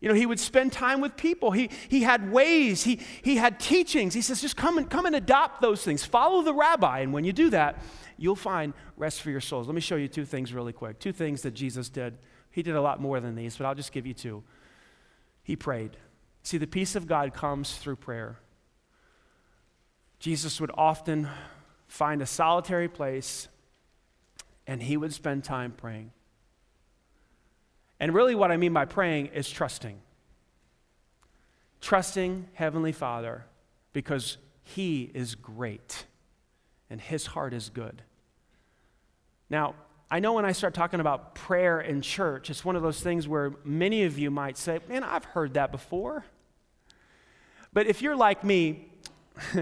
You 0.01 0.09
know, 0.09 0.15
he 0.15 0.27
would 0.27 0.39
spend 0.39 0.73
time 0.73 1.01
with 1.01 1.17
people. 1.17 1.51
He, 1.51 1.71
he 1.89 2.03
had 2.03 2.31
ways, 2.31 2.85
he, 2.85 3.01
he 3.23 3.37
had 3.37 3.59
teachings. 3.59 4.15
He 4.15 4.23
says, 4.23 4.41
just 4.41 4.57
come 4.57 4.79
and, 4.79 4.89
come 4.89 5.07
and 5.07 5.17
adopt 5.17 5.61
those 5.61 5.83
things. 5.83 6.05
Follow 6.05 6.43
the 6.43 6.55
rabbi. 6.55 7.01
And 7.01 7.13
when 7.13 7.25
you 7.25 7.33
do 7.33 7.51
that, 7.51 7.83
you'll 8.17 8.37
find 8.37 8.75
rest 8.97 9.23
for 9.23 9.31
your 9.31 9.41
souls. 9.41 9.67
Let 9.67 9.75
me 9.75 9.81
show 9.81 9.97
you 9.97 10.07
two 10.07 10.25
things 10.25 10.53
really 10.53 10.73
quick. 10.73 11.01
Two 11.01 11.13
things 11.13 11.43
that 11.43 11.53
Jesus 11.53 11.89
did. 11.89 12.19
He 12.51 12.63
did 12.63 12.77
a 12.77 12.81
lot 12.81 13.01
more 13.01 13.19
than 13.21 13.35
these, 13.35 13.57
but 13.57 13.67
I'll 13.67 13.75
just 13.75 13.93
give 13.93 14.07
you 14.07 14.15
two. 14.15 14.45
He 15.43 15.57
prayed. 15.57 15.97
See, 16.43 16.59
the 16.59 16.67
peace 16.67 16.95
of 16.95 17.07
God 17.07 17.35
comes 17.35 17.77
through 17.77 17.97
prayer. 17.97 18.39
Jesus 20.21 20.61
would 20.61 20.71
often 20.75 21.29
find 21.87 22.23
a 22.23 22.27
solitary 22.27 22.89
place 22.89 23.49
and 24.67 24.83
he 24.83 24.97
would 24.97 25.13
spend 25.13 25.45
time 25.45 25.73
praying. 25.73 26.13
And 28.01 28.15
really, 28.15 28.35
what 28.35 28.51
I 28.51 28.57
mean 28.57 28.73
by 28.73 28.85
praying 28.85 29.27
is 29.29 29.51
trusting. 29.51 29.99
Trusting 31.81 32.49
Heavenly 32.55 32.93
Father 32.93 33.45
because 33.93 34.39
He 34.63 35.11
is 35.15 35.35
great 35.35 36.07
and 36.91 37.01
His 37.01 37.27
heart 37.27 37.53
is 37.53 37.71
good. 37.71 38.03
Now, 39.51 39.75
I 40.11 40.21
know 40.21 40.35
when 40.35 40.45
I 40.45 40.53
start 40.53 40.75
talking 40.75 41.01
about 41.01 41.35
prayer 41.35 41.81
in 41.81 42.01
church, 42.01 42.49
it's 42.51 42.65
one 42.65 42.77
of 42.77 42.83
those 42.83 43.01
things 43.01 43.29
where 43.29 43.53
many 43.65 44.05
of 44.05 44.19
you 44.19 44.31
might 44.31 44.57
say, 44.57 44.81
Man, 44.89 45.05
I've 45.05 45.25
heard 45.25 45.55
that 45.55 45.71
before. 45.71 46.25
But 47.73 47.87
if 47.87 48.01
you're 48.01 48.17
like 48.17 48.45
me, 48.45 48.87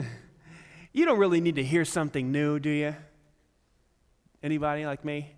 you 0.92 1.05
don't 1.05 1.18
really 1.18 1.40
need 1.40 1.57
to 1.57 1.64
hear 1.64 1.85
something 1.85 2.31
new, 2.31 2.59
do 2.59 2.70
you? 2.70 2.94
Anybody 4.42 4.87
like 4.87 5.05
me? 5.05 5.33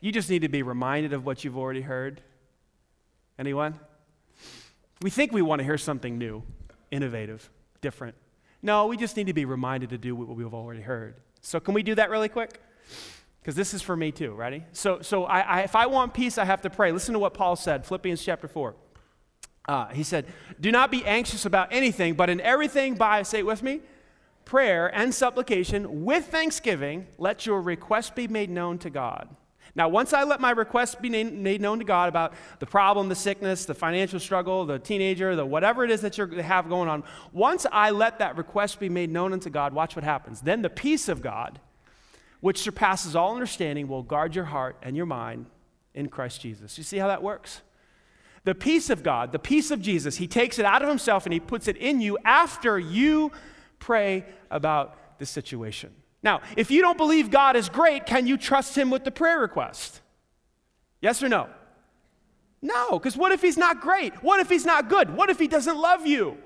You 0.00 0.10
just 0.10 0.30
need 0.30 0.42
to 0.42 0.48
be 0.48 0.62
reminded 0.62 1.12
of 1.12 1.26
what 1.26 1.44
you've 1.44 1.58
already 1.58 1.82
heard. 1.82 2.22
Anyone? 3.38 3.78
We 5.02 5.10
think 5.10 5.32
we 5.32 5.42
want 5.42 5.60
to 5.60 5.64
hear 5.64 5.78
something 5.78 6.16
new, 6.18 6.42
innovative, 6.90 7.50
different. 7.80 8.14
No, 8.62 8.86
we 8.86 8.96
just 8.96 9.16
need 9.16 9.26
to 9.26 9.34
be 9.34 9.44
reminded 9.44 9.90
to 9.90 9.98
do 9.98 10.14
what 10.14 10.28
we've 10.28 10.54
already 10.54 10.80
heard. 10.80 11.16
So, 11.40 11.60
can 11.60 11.74
we 11.74 11.82
do 11.82 11.94
that 11.96 12.08
really 12.10 12.28
quick? 12.28 12.60
Because 13.40 13.54
this 13.54 13.74
is 13.74 13.82
for 13.82 13.94
me 13.94 14.10
too. 14.10 14.32
Ready? 14.32 14.64
So, 14.72 15.02
so 15.02 15.24
I, 15.24 15.40
I, 15.40 15.60
if 15.60 15.76
I 15.76 15.86
want 15.86 16.14
peace, 16.14 16.38
I 16.38 16.46
have 16.46 16.62
to 16.62 16.70
pray. 16.70 16.92
Listen 16.92 17.12
to 17.12 17.18
what 17.18 17.34
Paul 17.34 17.56
said, 17.56 17.84
Philippians 17.84 18.24
chapter 18.24 18.48
4. 18.48 18.74
Uh, 19.66 19.86
he 19.88 20.02
said, 20.02 20.26
Do 20.60 20.72
not 20.72 20.90
be 20.90 21.04
anxious 21.04 21.44
about 21.44 21.68
anything, 21.70 22.14
but 22.14 22.30
in 22.30 22.40
everything 22.40 22.94
by, 22.94 23.22
say 23.22 23.40
it 23.40 23.46
with 23.46 23.62
me, 23.62 23.80
prayer 24.44 24.86
and 24.94 25.14
supplication 25.14 26.04
with 26.04 26.26
thanksgiving, 26.26 27.06
let 27.18 27.44
your 27.44 27.60
request 27.60 28.14
be 28.14 28.28
made 28.28 28.50
known 28.50 28.78
to 28.78 28.90
God. 28.90 29.28
Now, 29.76 29.88
once 29.88 30.12
I 30.12 30.22
let 30.22 30.40
my 30.40 30.52
request 30.52 31.02
be 31.02 31.10
made 31.10 31.60
known 31.60 31.80
to 31.80 31.84
God 31.84 32.08
about 32.08 32.34
the 32.60 32.66
problem, 32.66 33.08
the 33.08 33.16
sickness, 33.16 33.64
the 33.64 33.74
financial 33.74 34.20
struggle, 34.20 34.64
the 34.64 34.78
teenager, 34.78 35.34
the 35.34 35.44
whatever 35.44 35.84
it 35.84 35.90
is 35.90 36.00
that 36.02 36.16
you 36.16 36.26
have 36.26 36.68
going 36.68 36.88
on, 36.88 37.02
once 37.32 37.66
I 37.72 37.90
let 37.90 38.20
that 38.20 38.36
request 38.36 38.78
be 38.78 38.88
made 38.88 39.10
known 39.10 39.32
unto 39.32 39.50
God, 39.50 39.72
watch 39.72 39.96
what 39.96 40.04
happens. 40.04 40.40
Then 40.40 40.62
the 40.62 40.70
peace 40.70 41.08
of 41.08 41.22
God, 41.22 41.58
which 42.40 42.58
surpasses 42.58 43.16
all 43.16 43.34
understanding, 43.34 43.88
will 43.88 44.04
guard 44.04 44.36
your 44.36 44.44
heart 44.44 44.76
and 44.80 44.96
your 44.96 45.06
mind 45.06 45.46
in 45.92 46.08
Christ 46.08 46.40
Jesus. 46.40 46.78
You 46.78 46.84
see 46.84 46.98
how 46.98 47.08
that 47.08 47.22
works? 47.22 47.62
The 48.44 48.54
peace 48.54 48.90
of 48.90 49.02
God, 49.02 49.32
the 49.32 49.38
peace 49.40 49.72
of 49.72 49.80
Jesus, 49.80 50.18
He 50.18 50.28
takes 50.28 50.60
it 50.60 50.64
out 50.64 50.82
of 50.82 50.88
Himself 50.88 51.26
and 51.26 51.32
He 51.32 51.40
puts 51.40 51.66
it 51.66 51.76
in 51.78 52.00
you 52.00 52.16
after 52.24 52.78
you 52.78 53.32
pray 53.80 54.24
about 54.52 55.18
the 55.18 55.26
situation. 55.26 55.92
Now, 56.24 56.40
if 56.56 56.70
you 56.70 56.80
don't 56.80 56.96
believe 56.96 57.30
God 57.30 57.54
is 57.54 57.68
great, 57.68 58.06
can 58.06 58.26
you 58.26 58.38
trust 58.38 58.76
Him 58.76 58.90
with 58.90 59.04
the 59.04 59.10
prayer 59.10 59.38
request? 59.38 60.00
Yes 61.02 61.22
or 61.22 61.28
no? 61.28 61.48
No, 62.62 62.92
because 62.92 63.14
what 63.14 63.30
if 63.30 63.42
He's 63.42 63.58
not 63.58 63.82
great? 63.82 64.14
What 64.22 64.40
if 64.40 64.48
He's 64.48 64.64
not 64.64 64.88
good? 64.88 65.14
What 65.14 65.28
if 65.28 65.38
He 65.38 65.46
doesn't 65.46 65.76
love 65.76 66.06
you? 66.06 66.38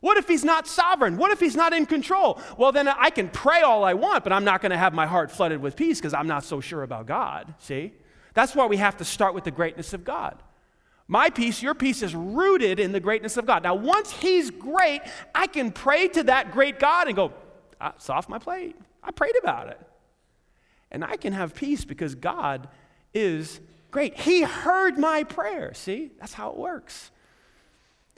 What 0.00 0.16
if 0.16 0.26
He's 0.26 0.44
not 0.44 0.66
sovereign? 0.66 1.16
What 1.16 1.30
if 1.30 1.38
He's 1.38 1.54
not 1.54 1.72
in 1.72 1.86
control? 1.86 2.40
Well, 2.58 2.72
then 2.72 2.88
I 2.88 3.10
can 3.10 3.28
pray 3.28 3.62
all 3.62 3.84
I 3.84 3.94
want, 3.94 4.24
but 4.24 4.32
I'm 4.32 4.44
not 4.44 4.62
going 4.62 4.70
to 4.70 4.76
have 4.76 4.92
my 4.92 5.06
heart 5.06 5.30
flooded 5.30 5.62
with 5.62 5.76
peace 5.76 6.00
because 6.00 6.12
I'm 6.12 6.26
not 6.26 6.42
so 6.42 6.60
sure 6.60 6.82
about 6.82 7.06
God. 7.06 7.54
See? 7.58 7.92
That's 8.34 8.56
why 8.56 8.66
we 8.66 8.78
have 8.78 8.96
to 8.96 9.04
start 9.04 9.34
with 9.34 9.44
the 9.44 9.52
greatness 9.52 9.92
of 9.92 10.04
God. 10.04 10.42
My 11.06 11.30
peace, 11.30 11.62
your 11.62 11.74
peace 11.74 12.02
is 12.02 12.16
rooted 12.16 12.80
in 12.80 12.90
the 12.90 13.00
greatness 13.00 13.36
of 13.36 13.46
God. 13.46 13.62
Now, 13.62 13.76
once 13.76 14.10
He's 14.10 14.50
great, 14.50 15.02
I 15.32 15.46
can 15.46 15.70
pray 15.70 16.08
to 16.08 16.24
that 16.24 16.50
great 16.50 16.80
God 16.80 17.06
and 17.06 17.14
go, 17.14 17.32
ah, 17.80 17.92
it's 17.94 18.10
off 18.10 18.28
my 18.28 18.40
plate. 18.40 18.76
I 19.02 19.10
prayed 19.10 19.34
about 19.42 19.68
it. 19.68 19.80
And 20.90 21.04
I 21.04 21.16
can 21.16 21.32
have 21.32 21.54
peace 21.54 21.84
because 21.84 22.14
God 22.14 22.68
is 23.14 23.60
great. 23.90 24.18
He 24.18 24.42
heard 24.42 24.98
my 24.98 25.22
prayer. 25.24 25.72
See, 25.74 26.10
that's 26.18 26.34
how 26.34 26.50
it 26.50 26.56
works. 26.56 27.10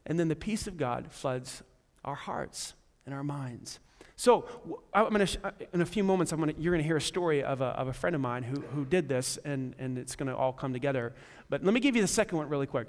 And 0.07 0.18
then 0.18 0.29
the 0.29 0.37
peace 0.37 0.66
of 0.66 0.77
God 0.77 1.09
floods 1.11 1.62
our 2.05 2.14
hearts 2.14 2.75
and 3.07 3.14
our 3.14 3.23
minds. 3.23 3.79
So 4.16 4.47
I'm 4.95 5.11
gonna, 5.11 5.27
uh, 5.42 5.51
in 5.73 5.81
a 5.81 5.87
few 5.87 6.05
moments, 6.05 6.33
I'm 6.33 6.38
gonna, 6.38 6.55
you're 6.59 6.73
going 6.73 6.83
to 6.83 6.87
hear 6.87 6.97
a 6.97 7.01
story 7.01 7.42
of 7.42 7.61
a, 7.61 7.66
of 7.66 7.88
a 7.88 7.92
friend 7.92 8.14
of 8.14 8.21
mine 8.21 8.42
who, 8.42 8.61
who 8.61 8.85
did 8.85 9.09
this, 9.09 9.37
and, 9.38 9.75
and 9.79 9.99
it's 9.99 10.16
going 10.16 10.29
to 10.29 10.37
all 10.37 10.53
come 10.53 10.73
together. 10.73 11.12
But 11.49 11.64
let 11.64 11.75
me 11.75 11.81
give 11.81 11.97
you 11.97 12.03
the 12.03 12.09
second 12.09 12.38
one 12.38 12.49
really 12.49 12.66
quick. 12.66 12.88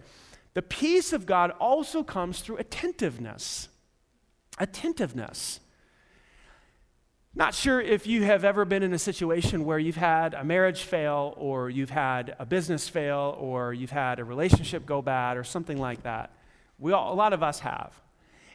The 0.54 0.62
peace 0.62 1.14
of 1.14 1.26
God 1.26 1.52
also 1.60 2.04
comes 2.04 2.42
through 2.42 2.58
attentiveness. 2.58 3.70
Attentiveness. 4.60 5.60
Not 7.36 7.56
sure 7.56 7.82
if 7.82 8.06
you 8.06 8.24
have 8.24 8.44
ever 8.44 8.64
been 8.64 8.84
in 8.84 8.94
a 8.94 9.00
situation 9.00 9.66
where 9.66 9.80
you've 9.80 9.96
had 9.96 10.36
a 10.36 10.44
marriage 10.44 10.84
fail, 10.84 11.34
or 11.38 11.68
you've 11.70 11.90
had 11.90 12.36
a 12.38 12.46
business 12.46 12.88
fail, 12.88 13.36
or 13.40 13.74
you've 13.74 13.90
had 13.90 14.20
a 14.20 14.24
relationship 14.24 14.86
go 14.86 15.02
bad, 15.02 15.36
or 15.36 15.44
something 15.44 15.80
like 15.80 16.04
that. 16.04 16.32
We 16.78 16.92
all, 16.92 17.12
a 17.12 17.16
lot 17.16 17.34
of 17.34 17.42
us 17.42 17.60
have. 17.62 18.00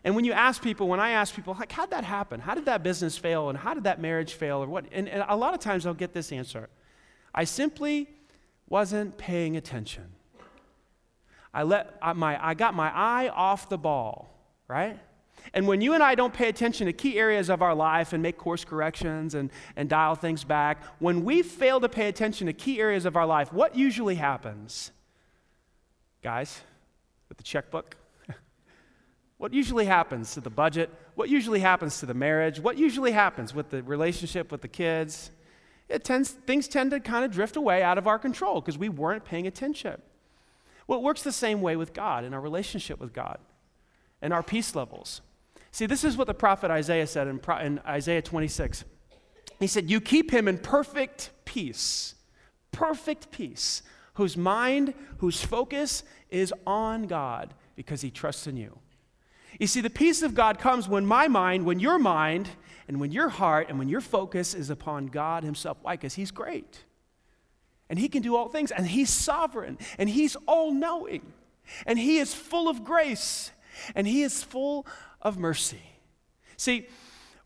And 0.05 0.15
when 0.15 0.25
you 0.25 0.33
ask 0.33 0.63
people, 0.63 0.87
when 0.87 1.01
I 1.01 1.11
ask 1.11 1.35
people, 1.35 1.57
like, 1.59 1.73
how'd 1.73 1.91
that 1.91 2.05
happen? 2.05 2.39
How 2.39 2.55
did 2.55 2.67
that 2.67 2.85
business 2.85 3.19
fail? 3.19 3.49
And 3.49 3.59
how 3.59 3.75
did 3.75 3.83
that 3.85 4.01
marriage 4.01 4.35
fail? 4.35 4.63
Or 4.63 4.69
what? 4.69 4.85
And, 4.93 5.09
and 5.09 5.25
a 5.29 5.37
lot 5.37 5.55
of 5.55 5.61
times 5.61 5.85
I'll 5.85 5.95
get 5.95 6.13
this 6.13 6.31
answer 6.31 6.69
I 7.35 7.45
simply 7.45 8.09
wasn't 8.69 9.19
paying 9.19 9.57
attention. 9.57 10.05
I, 11.53 11.65
let, 11.65 11.99
I, 12.01 12.13
my, 12.13 12.45
I 12.45 12.55
got 12.55 12.75
my 12.75 12.91
eye 12.95 13.29
off 13.29 13.69
the 13.69 13.79
ball, 13.79 14.33
right? 14.69 14.99
And 15.55 15.67
when 15.67 15.81
you 15.81 15.95
and 15.95 16.03
I 16.03 16.15
don't 16.15 16.33
pay 16.33 16.49
attention 16.49 16.87
to 16.87 16.93
key 16.93 17.19
areas 17.19 17.49
of 17.49 17.63
our 17.63 17.75
life 17.75 18.13
and 18.13 18.23
make 18.23 18.37
course 18.37 18.65
corrections 18.65 19.35
and, 19.35 19.51
and 19.77 19.89
dial 19.89 20.15
things 20.15 20.45
back, 20.45 20.83
when 20.99 21.25
we 21.25 21.43
fail 21.43 21.81
to 21.81 21.89
pay 21.89 22.09
attention 22.09 22.47
to 22.47 22.53
key 22.53 22.81
areas 22.81 23.05
of 23.05 23.17
our 23.17 23.27
life, 23.27 23.53
what 23.53 23.77
usually 23.77 24.17
happens? 24.17 24.91
Guys, 26.23 26.61
with 27.29 27.39
the 27.39 27.45
checkbook? 27.45 27.97
what 29.39 29.53
usually 29.53 29.87
happens 29.87 30.35
to 30.35 30.41
the 30.41 30.51
budget? 30.51 30.91
What 31.15 31.29
usually 31.29 31.61
happens 31.61 32.01
to 32.01 32.07
the 32.07 32.15
marriage? 32.15 32.61
What 32.61 32.77
usually 32.77 33.13
happens 33.13 33.55
with 33.55 33.71
the 33.71 33.83
relationship 33.83 34.53
with 34.53 34.63
the 34.63 34.69
kids? 34.69 35.31
It 35.89 36.05
tends, 36.05 36.31
things 36.31 36.69
tend 36.69 36.91
to 36.91 37.01
kind 37.01 37.25
of 37.25 37.31
drift 37.31 37.57
away 37.57 37.83
out 37.83 37.97
of 37.97 38.07
our 38.07 38.19
control 38.19 38.61
because 38.61 38.77
we 38.77 38.89
weren't 38.89 39.25
paying 39.25 39.47
attention. 39.47 40.01
Well, 40.87 40.99
it 40.99 41.03
works 41.03 41.23
the 41.23 41.33
same 41.33 41.61
way 41.61 41.77
with 41.77 41.93
God 41.93 42.25
in 42.25 42.35
our 42.35 42.41
relationship 42.41 43.01
with 43.01 43.13
God 43.13 43.39
and 44.21 44.33
our 44.33 44.43
peace 44.43 44.75
levels. 44.75 45.23
See, 45.71 45.87
this 45.87 46.05
is 46.05 46.17
what 46.17 46.27
the 46.27 46.35
prophet 46.35 46.71
Isaiah 46.71 47.07
said 47.07 47.29
in, 47.29 47.41
in 47.61 47.81
Isaiah 47.87 48.23
26. 48.23 48.85
He 49.61 49.67
said, 49.67 49.91
You 49.91 50.01
keep 50.01 50.31
him 50.31 50.49
in 50.49 50.59
perfect 50.59 51.31
peace, 51.45 52.15
perfect 52.73 53.31
peace, 53.31 53.83
whose 54.15 54.37
mind, 54.37 54.95
whose 55.19 55.43
focus 55.43 56.03
is 56.31 56.53
on 56.67 57.07
God 57.07 57.55
because 57.77 58.01
he 58.01 58.11
trusts 58.11 58.47
in 58.47 58.57
you. 58.57 58.79
You 59.59 59.67
see, 59.67 59.81
the 59.81 59.91
peace 59.91 60.23
of 60.23 60.35
God 60.35 60.59
comes 60.59 60.89
when 60.89 61.07
my 61.07 61.29
mind, 61.29 61.65
when 61.65 61.81
your 61.81 61.99
mind, 61.99 62.49
and 62.87 63.01
when 63.01 63.13
your 63.13 63.29
heart, 63.29 63.69
and 63.69 63.79
when 63.79 63.89
your 63.89 64.01
focus 64.01 64.55
is 64.55 64.71
upon 64.71 65.07
God 65.07 65.45
Himself. 65.45 65.79
Why? 65.83 65.95
Because 65.95 66.15
He's 66.15 66.31
great. 66.31 66.85
And 67.91 67.99
He 67.99 68.09
can 68.09 68.23
do 68.23 68.37
all 68.37 68.49
things, 68.49 68.71
and 68.71 68.87
He's 68.87 69.11
sovereign, 69.11 69.79
and 69.99 70.09
He's 70.09 70.37
all 70.47 70.73
knowing, 70.73 71.33
and 71.87 71.99
He 71.99 72.19
is 72.19 72.35
full 72.35 72.69
of 72.69 72.85
grace, 72.85 73.51
and 73.95 74.07
He 74.07 74.23
is 74.23 74.43
full 74.43 74.87
of 75.21 75.39
mercy. 75.39 75.83
See, 76.57 76.89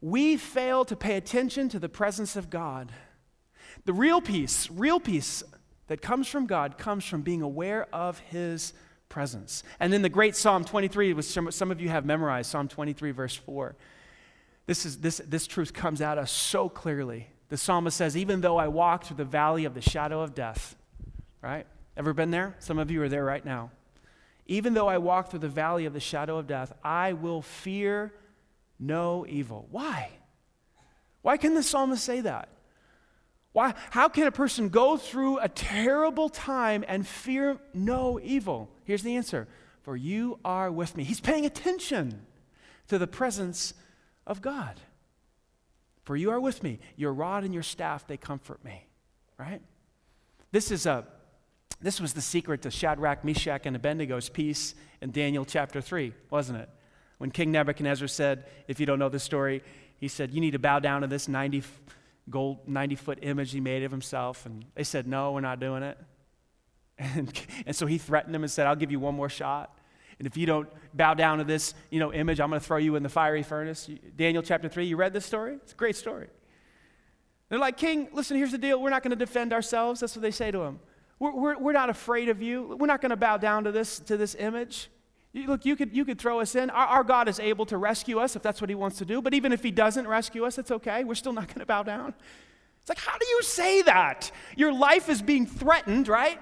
we 0.00 0.36
fail 0.36 0.84
to 0.84 0.96
pay 0.96 1.16
attention 1.16 1.68
to 1.70 1.78
the 1.78 1.88
presence 1.88 2.36
of 2.36 2.50
God. 2.50 2.92
The 3.84 3.92
real 3.92 4.20
peace, 4.20 4.68
real 4.70 5.00
peace 5.00 5.42
that 5.86 6.02
comes 6.02 6.28
from 6.28 6.46
God 6.46 6.78
comes 6.78 7.04
from 7.04 7.22
being 7.22 7.42
aware 7.42 7.86
of 7.94 8.18
His 8.18 8.72
presence. 9.08 9.62
And 9.78 9.92
in 9.92 10.02
the 10.02 10.08
great 10.08 10.34
Psalm 10.34 10.64
23, 10.64 11.12
which 11.12 11.26
some, 11.26 11.50
some 11.50 11.70
of 11.70 11.80
you 11.80 11.88
have 11.88 12.04
memorized, 12.04 12.50
Psalm 12.50 12.68
23, 12.68 13.10
verse 13.10 13.36
4, 13.36 13.76
this, 14.66 14.86
is, 14.86 14.98
this, 14.98 15.20
this 15.26 15.46
truth 15.46 15.72
comes 15.72 16.00
at 16.00 16.18
us 16.18 16.30
so 16.30 16.68
clearly. 16.68 17.28
The 17.48 17.56
psalmist 17.56 17.96
says, 17.96 18.16
Even 18.16 18.40
though 18.40 18.56
I 18.56 18.68
walk 18.68 19.04
through 19.04 19.18
the 19.18 19.24
valley 19.24 19.64
of 19.64 19.74
the 19.74 19.82
shadow 19.82 20.22
of 20.22 20.34
death, 20.34 20.76
right? 21.42 21.66
Ever 21.96 22.14
been 22.14 22.30
there? 22.30 22.56
Some 22.58 22.78
of 22.78 22.90
you 22.90 23.02
are 23.02 23.08
there 23.08 23.24
right 23.24 23.44
now. 23.44 23.70
Even 24.52 24.74
though 24.74 24.86
I 24.86 24.98
walk 24.98 25.30
through 25.30 25.38
the 25.38 25.48
valley 25.48 25.86
of 25.86 25.94
the 25.94 26.00
shadow 26.00 26.36
of 26.36 26.46
death, 26.46 26.74
I 26.84 27.14
will 27.14 27.40
fear 27.40 28.12
no 28.78 29.24
evil. 29.26 29.66
Why? 29.70 30.10
Why 31.22 31.38
can 31.38 31.54
the 31.54 31.62
psalmist 31.62 32.04
say 32.04 32.20
that? 32.20 32.50
Why, 33.52 33.72
how 33.88 34.10
can 34.10 34.26
a 34.26 34.30
person 34.30 34.68
go 34.68 34.98
through 34.98 35.38
a 35.38 35.48
terrible 35.48 36.28
time 36.28 36.84
and 36.86 37.06
fear 37.06 37.56
no 37.72 38.20
evil? 38.22 38.68
Here's 38.84 39.02
the 39.02 39.16
answer 39.16 39.48
For 39.84 39.96
you 39.96 40.38
are 40.44 40.70
with 40.70 40.98
me. 40.98 41.04
He's 41.04 41.20
paying 41.20 41.46
attention 41.46 42.26
to 42.88 42.98
the 42.98 43.06
presence 43.06 43.72
of 44.26 44.42
God. 44.42 44.78
For 46.04 46.14
you 46.14 46.30
are 46.30 46.40
with 46.40 46.62
me. 46.62 46.78
Your 46.96 47.14
rod 47.14 47.44
and 47.44 47.54
your 47.54 47.62
staff, 47.62 48.06
they 48.06 48.18
comfort 48.18 48.62
me. 48.62 48.86
Right? 49.38 49.62
This 50.50 50.70
is 50.70 50.84
a 50.84 51.06
this 51.82 52.00
was 52.00 52.12
the 52.12 52.20
secret 52.20 52.62
to 52.62 52.70
Shadrach, 52.70 53.24
Meshach, 53.24 53.66
and 53.66 53.76
Abednego's 53.76 54.28
peace 54.28 54.74
in 55.00 55.10
Daniel 55.10 55.44
chapter 55.44 55.80
3, 55.80 56.14
wasn't 56.30 56.60
it? 56.60 56.68
When 57.18 57.30
King 57.30 57.52
Nebuchadnezzar 57.52 58.08
said, 58.08 58.46
if 58.68 58.80
you 58.80 58.86
don't 58.86 58.98
know 58.98 59.08
the 59.08 59.18
story, 59.18 59.62
he 60.02 60.08
said, 60.08 60.32
You 60.32 60.40
need 60.40 60.50
to 60.52 60.58
bow 60.58 60.80
down 60.80 61.02
to 61.02 61.06
this 61.06 61.28
90 61.28 61.62
gold 62.28 62.66
90 62.66 62.96
foot 62.96 63.18
image 63.22 63.52
he 63.52 63.60
made 63.60 63.84
of 63.84 63.90
himself. 63.90 64.46
And 64.46 64.64
they 64.74 64.82
said, 64.82 65.06
No, 65.06 65.32
we're 65.32 65.40
not 65.40 65.60
doing 65.60 65.82
it. 65.82 65.98
And, 66.98 67.32
and 67.66 67.74
so 67.74 67.86
he 67.86 67.98
threatened 67.98 68.34
them 68.34 68.42
and 68.42 68.50
said, 68.50 68.66
I'll 68.66 68.76
give 68.76 68.92
you 68.92 69.00
one 69.00 69.14
more 69.14 69.28
shot. 69.28 69.76
And 70.18 70.26
if 70.26 70.36
you 70.36 70.46
don't 70.46 70.68
bow 70.94 71.14
down 71.14 71.38
to 71.38 71.44
this 71.44 71.74
you 71.90 71.98
know, 71.98 72.12
image, 72.12 72.38
I'm 72.38 72.50
going 72.50 72.60
to 72.60 72.64
throw 72.64 72.76
you 72.76 72.94
in 72.94 73.02
the 73.02 73.08
fiery 73.08 73.42
furnace. 73.42 73.90
Daniel 74.14 74.42
chapter 74.42 74.68
3, 74.68 74.84
you 74.84 74.96
read 74.96 75.12
this 75.12 75.26
story? 75.26 75.54
It's 75.54 75.72
a 75.72 75.74
great 75.74 75.96
story. 75.96 76.28
They're 77.48 77.58
like, 77.58 77.76
King, 77.76 78.08
listen, 78.12 78.36
here's 78.36 78.52
the 78.52 78.58
deal. 78.58 78.80
We're 78.80 78.90
not 78.90 79.02
going 79.02 79.10
to 79.10 79.16
defend 79.16 79.52
ourselves. 79.52 80.00
That's 80.00 80.14
what 80.14 80.22
they 80.22 80.30
say 80.30 80.50
to 80.50 80.62
him. 80.62 80.80
We're, 81.22 81.34
we're, 81.36 81.58
we're 81.58 81.72
not 81.72 81.88
afraid 81.88 82.28
of 82.30 82.42
you. 82.42 82.76
We're 82.80 82.88
not 82.88 83.00
going 83.00 83.10
to 83.10 83.16
bow 83.16 83.36
down 83.36 83.62
to 83.62 83.70
this, 83.70 84.00
to 84.00 84.16
this 84.16 84.34
image. 84.34 84.90
You, 85.32 85.46
look, 85.46 85.64
you 85.64 85.76
could, 85.76 85.96
you 85.96 86.04
could 86.04 86.18
throw 86.18 86.40
us 86.40 86.56
in. 86.56 86.68
Our, 86.68 86.84
our, 86.84 87.04
God 87.04 87.28
is 87.28 87.38
able 87.38 87.64
to 87.66 87.78
rescue 87.78 88.18
us 88.18 88.34
if 88.34 88.42
that's 88.42 88.60
what 88.60 88.68
He 88.68 88.74
wants 88.74 88.98
to 88.98 89.04
do. 89.04 89.22
But 89.22 89.32
even 89.32 89.52
if 89.52 89.62
He 89.62 89.70
doesn't 89.70 90.08
rescue 90.08 90.44
us, 90.44 90.58
it's 90.58 90.72
okay. 90.72 91.04
We're 91.04 91.14
still 91.14 91.32
not 91.32 91.46
going 91.46 91.58
to 91.60 91.66
bow 91.66 91.84
down. 91.84 92.12
It's 92.80 92.88
like, 92.88 92.98
how 92.98 93.16
do 93.16 93.24
you 93.24 93.40
say 93.44 93.82
that? 93.82 94.32
Your 94.56 94.72
life 94.72 95.08
is 95.08 95.22
being 95.22 95.46
threatened, 95.46 96.08
right? 96.08 96.40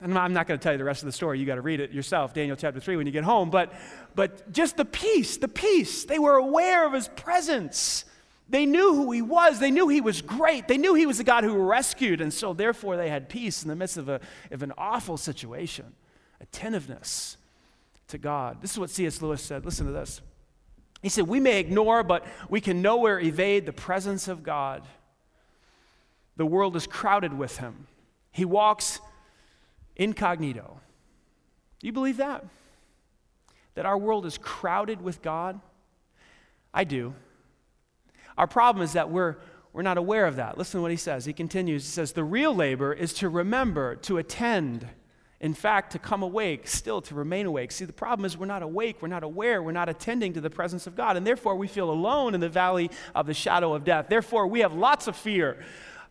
And 0.00 0.16
I'm 0.16 0.32
not 0.32 0.46
going 0.46 0.58
to 0.58 0.62
tell 0.64 0.72
you 0.72 0.78
the 0.78 0.84
rest 0.84 1.02
of 1.02 1.06
the 1.06 1.12
story. 1.12 1.38
You 1.38 1.44
got 1.44 1.56
to 1.56 1.60
read 1.60 1.80
it 1.80 1.90
yourself, 1.90 2.32
Daniel 2.32 2.56
chapter 2.56 2.80
3, 2.80 2.96
when 2.96 3.04
you 3.04 3.12
get 3.12 3.24
home. 3.24 3.50
But, 3.50 3.74
but 4.14 4.50
just 4.52 4.78
the 4.78 4.86
peace, 4.86 5.36
the 5.36 5.48
peace. 5.48 6.06
They 6.06 6.18
were 6.18 6.36
aware 6.36 6.86
of 6.86 6.94
His 6.94 7.08
presence. 7.08 8.06
They 8.50 8.66
knew 8.66 8.94
who 8.94 9.12
He 9.12 9.22
was. 9.22 9.60
They 9.60 9.70
knew 9.70 9.88
He 9.88 10.00
was 10.00 10.20
great. 10.20 10.68
They 10.68 10.76
knew 10.76 10.94
He 10.94 11.06
was 11.06 11.18
the 11.18 11.24
God 11.24 11.44
who 11.44 11.54
rescued. 11.56 12.20
And 12.20 12.34
so, 12.34 12.52
therefore, 12.52 12.96
they 12.96 13.08
had 13.08 13.28
peace 13.28 13.62
in 13.62 13.68
the 13.68 13.76
midst 13.76 13.96
of, 13.96 14.08
a, 14.08 14.20
of 14.50 14.62
an 14.62 14.72
awful 14.76 15.16
situation, 15.16 15.94
attentiveness 16.40 17.36
to 18.08 18.18
God. 18.18 18.60
This 18.60 18.72
is 18.72 18.78
what 18.78 18.90
C.S. 18.90 19.22
Lewis 19.22 19.40
said. 19.40 19.64
Listen 19.64 19.86
to 19.86 19.92
this. 19.92 20.20
He 21.00 21.08
said, 21.08 21.28
We 21.28 21.40
may 21.40 21.60
ignore, 21.60 22.02
but 22.02 22.26
we 22.48 22.60
can 22.60 22.82
nowhere 22.82 23.20
evade 23.20 23.66
the 23.66 23.72
presence 23.72 24.28
of 24.28 24.42
God. 24.42 24.82
The 26.36 26.46
world 26.46 26.74
is 26.76 26.86
crowded 26.86 27.32
with 27.32 27.58
him. 27.58 27.86
He 28.32 28.44
walks 28.44 29.00
incognito. 29.96 30.80
Do 31.78 31.86
you 31.86 31.92
believe 31.92 32.18
that? 32.18 32.44
That 33.74 33.86
our 33.86 33.96
world 33.96 34.26
is 34.26 34.38
crowded 34.38 35.00
with 35.02 35.22
God? 35.22 35.60
I 36.72 36.84
do. 36.84 37.14
Our 38.38 38.46
problem 38.46 38.82
is 38.82 38.92
that 38.94 39.10
we're, 39.10 39.36
we're 39.72 39.82
not 39.82 39.98
aware 39.98 40.26
of 40.26 40.36
that. 40.36 40.58
Listen 40.58 40.78
to 40.78 40.82
what 40.82 40.90
he 40.90 40.96
says. 40.96 41.24
He 41.24 41.32
continues. 41.32 41.84
He 41.84 41.90
says, 41.90 42.12
The 42.12 42.24
real 42.24 42.54
labor 42.54 42.92
is 42.92 43.12
to 43.14 43.28
remember, 43.28 43.96
to 43.96 44.18
attend, 44.18 44.88
in 45.40 45.54
fact, 45.54 45.92
to 45.92 45.98
come 45.98 46.22
awake, 46.22 46.66
still 46.66 47.00
to 47.02 47.14
remain 47.14 47.46
awake. 47.46 47.72
See, 47.72 47.84
the 47.84 47.92
problem 47.92 48.24
is 48.24 48.36
we're 48.36 48.46
not 48.46 48.62
awake, 48.62 49.00
we're 49.00 49.08
not 49.08 49.22
aware, 49.22 49.62
we're 49.62 49.72
not 49.72 49.88
attending 49.88 50.32
to 50.34 50.40
the 50.40 50.50
presence 50.50 50.86
of 50.86 50.96
God, 50.96 51.16
and 51.16 51.26
therefore 51.26 51.56
we 51.56 51.68
feel 51.68 51.90
alone 51.90 52.34
in 52.34 52.40
the 52.40 52.48
valley 52.48 52.90
of 53.14 53.26
the 53.26 53.34
shadow 53.34 53.74
of 53.74 53.84
death. 53.84 54.06
Therefore, 54.08 54.46
we 54.46 54.60
have 54.60 54.72
lots 54.72 55.06
of 55.06 55.16
fear 55.16 55.62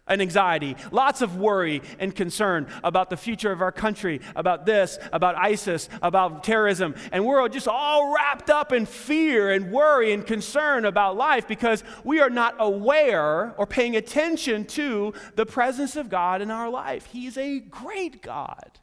and 0.09 0.21
anxiety, 0.21 0.75
lots 0.91 1.21
of 1.21 1.37
worry 1.37 1.81
and 1.99 2.15
concern 2.15 2.67
about 2.83 3.09
the 3.09 3.17
future 3.17 3.51
of 3.51 3.61
our 3.61 3.71
country, 3.71 4.19
about 4.35 4.65
this, 4.65 4.99
about 5.13 5.35
ISIS, 5.35 5.87
about 6.01 6.43
terrorism. 6.43 6.95
And 7.11 7.25
we're 7.25 7.47
just 7.49 7.67
all 7.67 8.13
wrapped 8.13 8.49
up 8.49 8.73
in 8.73 8.85
fear 8.85 9.51
and 9.51 9.71
worry 9.71 10.11
and 10.11 10.25
concern 10.25 10.85
about 10.85 11.15
life 11.15 11.47
because 11.47 11.83
we 12.03 12.19
are 12.19 12.29
not 12.29 12.55
aware 12.59 13.53
or 13.57 13.65
paying 13.65 13.95
attention 13.95 14.65
to 14.65 15.13
the 15.35 15.45
presence 15.45 15.95
of 15.95 16.09
God 16.09 16.41
in 16.41 16.51
our 16.51 16.69
life. 16.69 17.05
He's 17.05 17.37
a 17.37 17.59
great 17.59 18.21
God. 18.21 18.79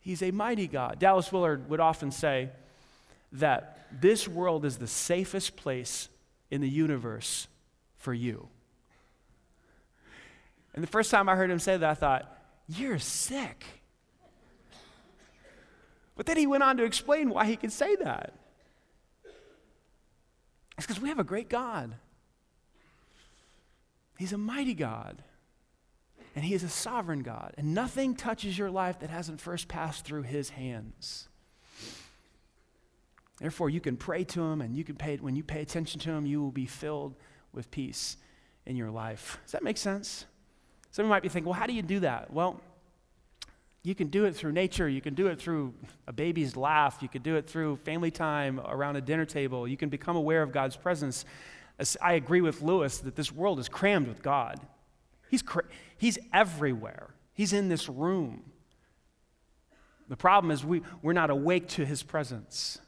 He's 0.00 0.22
a 0.22 0.30
mighty 0.30 0.66
God. 0.66 0.98
Dallas 0.98 1.32
Willard 1.32 1.68
would 1.70 1.80
often 1.80 2.10
say 2.10 2.50
that 3.32 3.86
this 4.00 4.26
world 4.26 4.64
is 4.64 4.78
the 4.78 4.86
safest 4.86 5.56
place 5.56 6.08
in 6.50 6.60
the 6.60 6.68
universe 6.68 7.46
for 7.96 8.14
you. 8.14 8.48
And 10.74 10.82
the 10.82 10.88
first 10.88 11.10
time 11.10 11.28
I 11.28 11.36
heard 11.36 11.50
him 11.50 11.58
say 11.58 11.76
that, 11.76 11.90
I 11.90 11.94
thought, 11.94 12.36
You're 12.68 12.98
sick. 12.98 13.64
But 16.16 16.26
then 16.26 16.36
he 16.36 16.46
went 16.46 16.64
on 16.64 16.76
to 16.78 16.84
explain 16.84 17.30
why 17.30 17.46
he 17.46 17.56
could 17.56 17.72
say 17.72 17.94
that. 17.96 18.34
It's 20.76 20.86
because 20.86 21.00
we 21.00 21.08
have 21.08 21.18
a 21.18 21.24
great 21.24 21.48
God. 21.48 21.94
He's 24.18 24.32
a 24.32 24.38
mighty 24.38 24.74
God. 24.74 25.22
And 26.34 26.44
He 26.44 26.54
is 26.54 26.62
a 26.62 26.68
sovereign 26.68 27.22
God. 27.22 27.54
And 27.58 27.74
nothing 27.74 28.14
touches 28.14 28.56
your 28.56 28.70
life 28.70 29.00
that 29.00 29.10
hasn't 29.10 29.40
first 29.40 29.66
passed 29.66 30.04
through 30.04 30.22
His 30.22 30.50
hands. 30.50 31.28
Therefore, 33.40 33.70
you 33.70 33.80
can 33.80 33.96
pray 33.96 34.24
to 34.24 34.42
Him, 34.42 34.60
and 34.60 34.76
you 34.76 34.84
can 34.84 34.96
pay, 34.96 35.16
when 35.16 35.36
you 35.36 35.42
pay 35.42 35.62
attention 35.62 36.00
to 36.00 36.10
Him, 36.10 36.26
you 36.26 36.40
will 36.40 36.52
be 36.52 36.66
filled 36.66 37.16
with 37.52 37.70
peace 37.70 38.16
in 38.66 38.76
your 38.76 38.90
life. 38.90 39.38
Does 39.44 39.52
that 39.52 39.64
make 39.64 39.78
sense? 39.78 40.26
Some 40.98 41.06
might 41.06 41.22
be 41.22 41.28
thinking, 41.28 41.48
well, 41.48 41.56
how 41.56 41.68
do 41.68 41.72
you 41.72 41.82
do 41.82 42.00
that? 42.00 42.32
Well, 42.32 42.60
you 43.84 43.94
can 43.94 44.08
do 44.08 44.24
it 44.24 44.34
through 44.34 44.50
nature. 44.50 44.88
You 44.88 45.00
can 45.00 45.14
do 45.14 45.28
it 45.28 45.38
through 45.38 45.72
a 46.08 46.12
baby's 46.12 46.56
laugh. 46.56 46.98
You 47.00 47.08
can 47.08 47.22
do 47.22 47.36
it 47.36 47.48
through 47.48 47.76
family 47.76 48.10
time 48.10 48.58
around 48.66 48.96
a 48.96 49.00
dinner 49.00 49.24
table. 49.24 49.68
You 49.68 49.76
can 49.76 49.90
become 49.90 50.16
aware 50.16 50.42
of 50.42 50.50
God's 50.50 50.74
presence. 50.74 51.24
I 52.02 52.14
agree 52.14 52.40
with 52.40 52.62
Lewis 52.62 52.98
that 52.98 53.14
this 53.14 53.30
world 53.30 53.60
is 53.60 53.68
crammed 53.68 54.08
with 54.08 54.22
God. 54.24 54.58
He's, 55.30 55.40
cra- 55.40 55.66
he's 55.96 56.18
everywhere, 56.32 57.10
He's 57.32 57.52
in 57.52 57.68
this 57.68 57.88
room. 57.88 58.50
The 60.08 60.16
problem 60.16 60.50
is 60.50 60.64
we, 60.64 60.82
we're 61.00 61.12
not 61.12 61.30
awake 61.30 61.68
to 61.68 61.86
His 61.86 62.02
presence. 62.02 62.80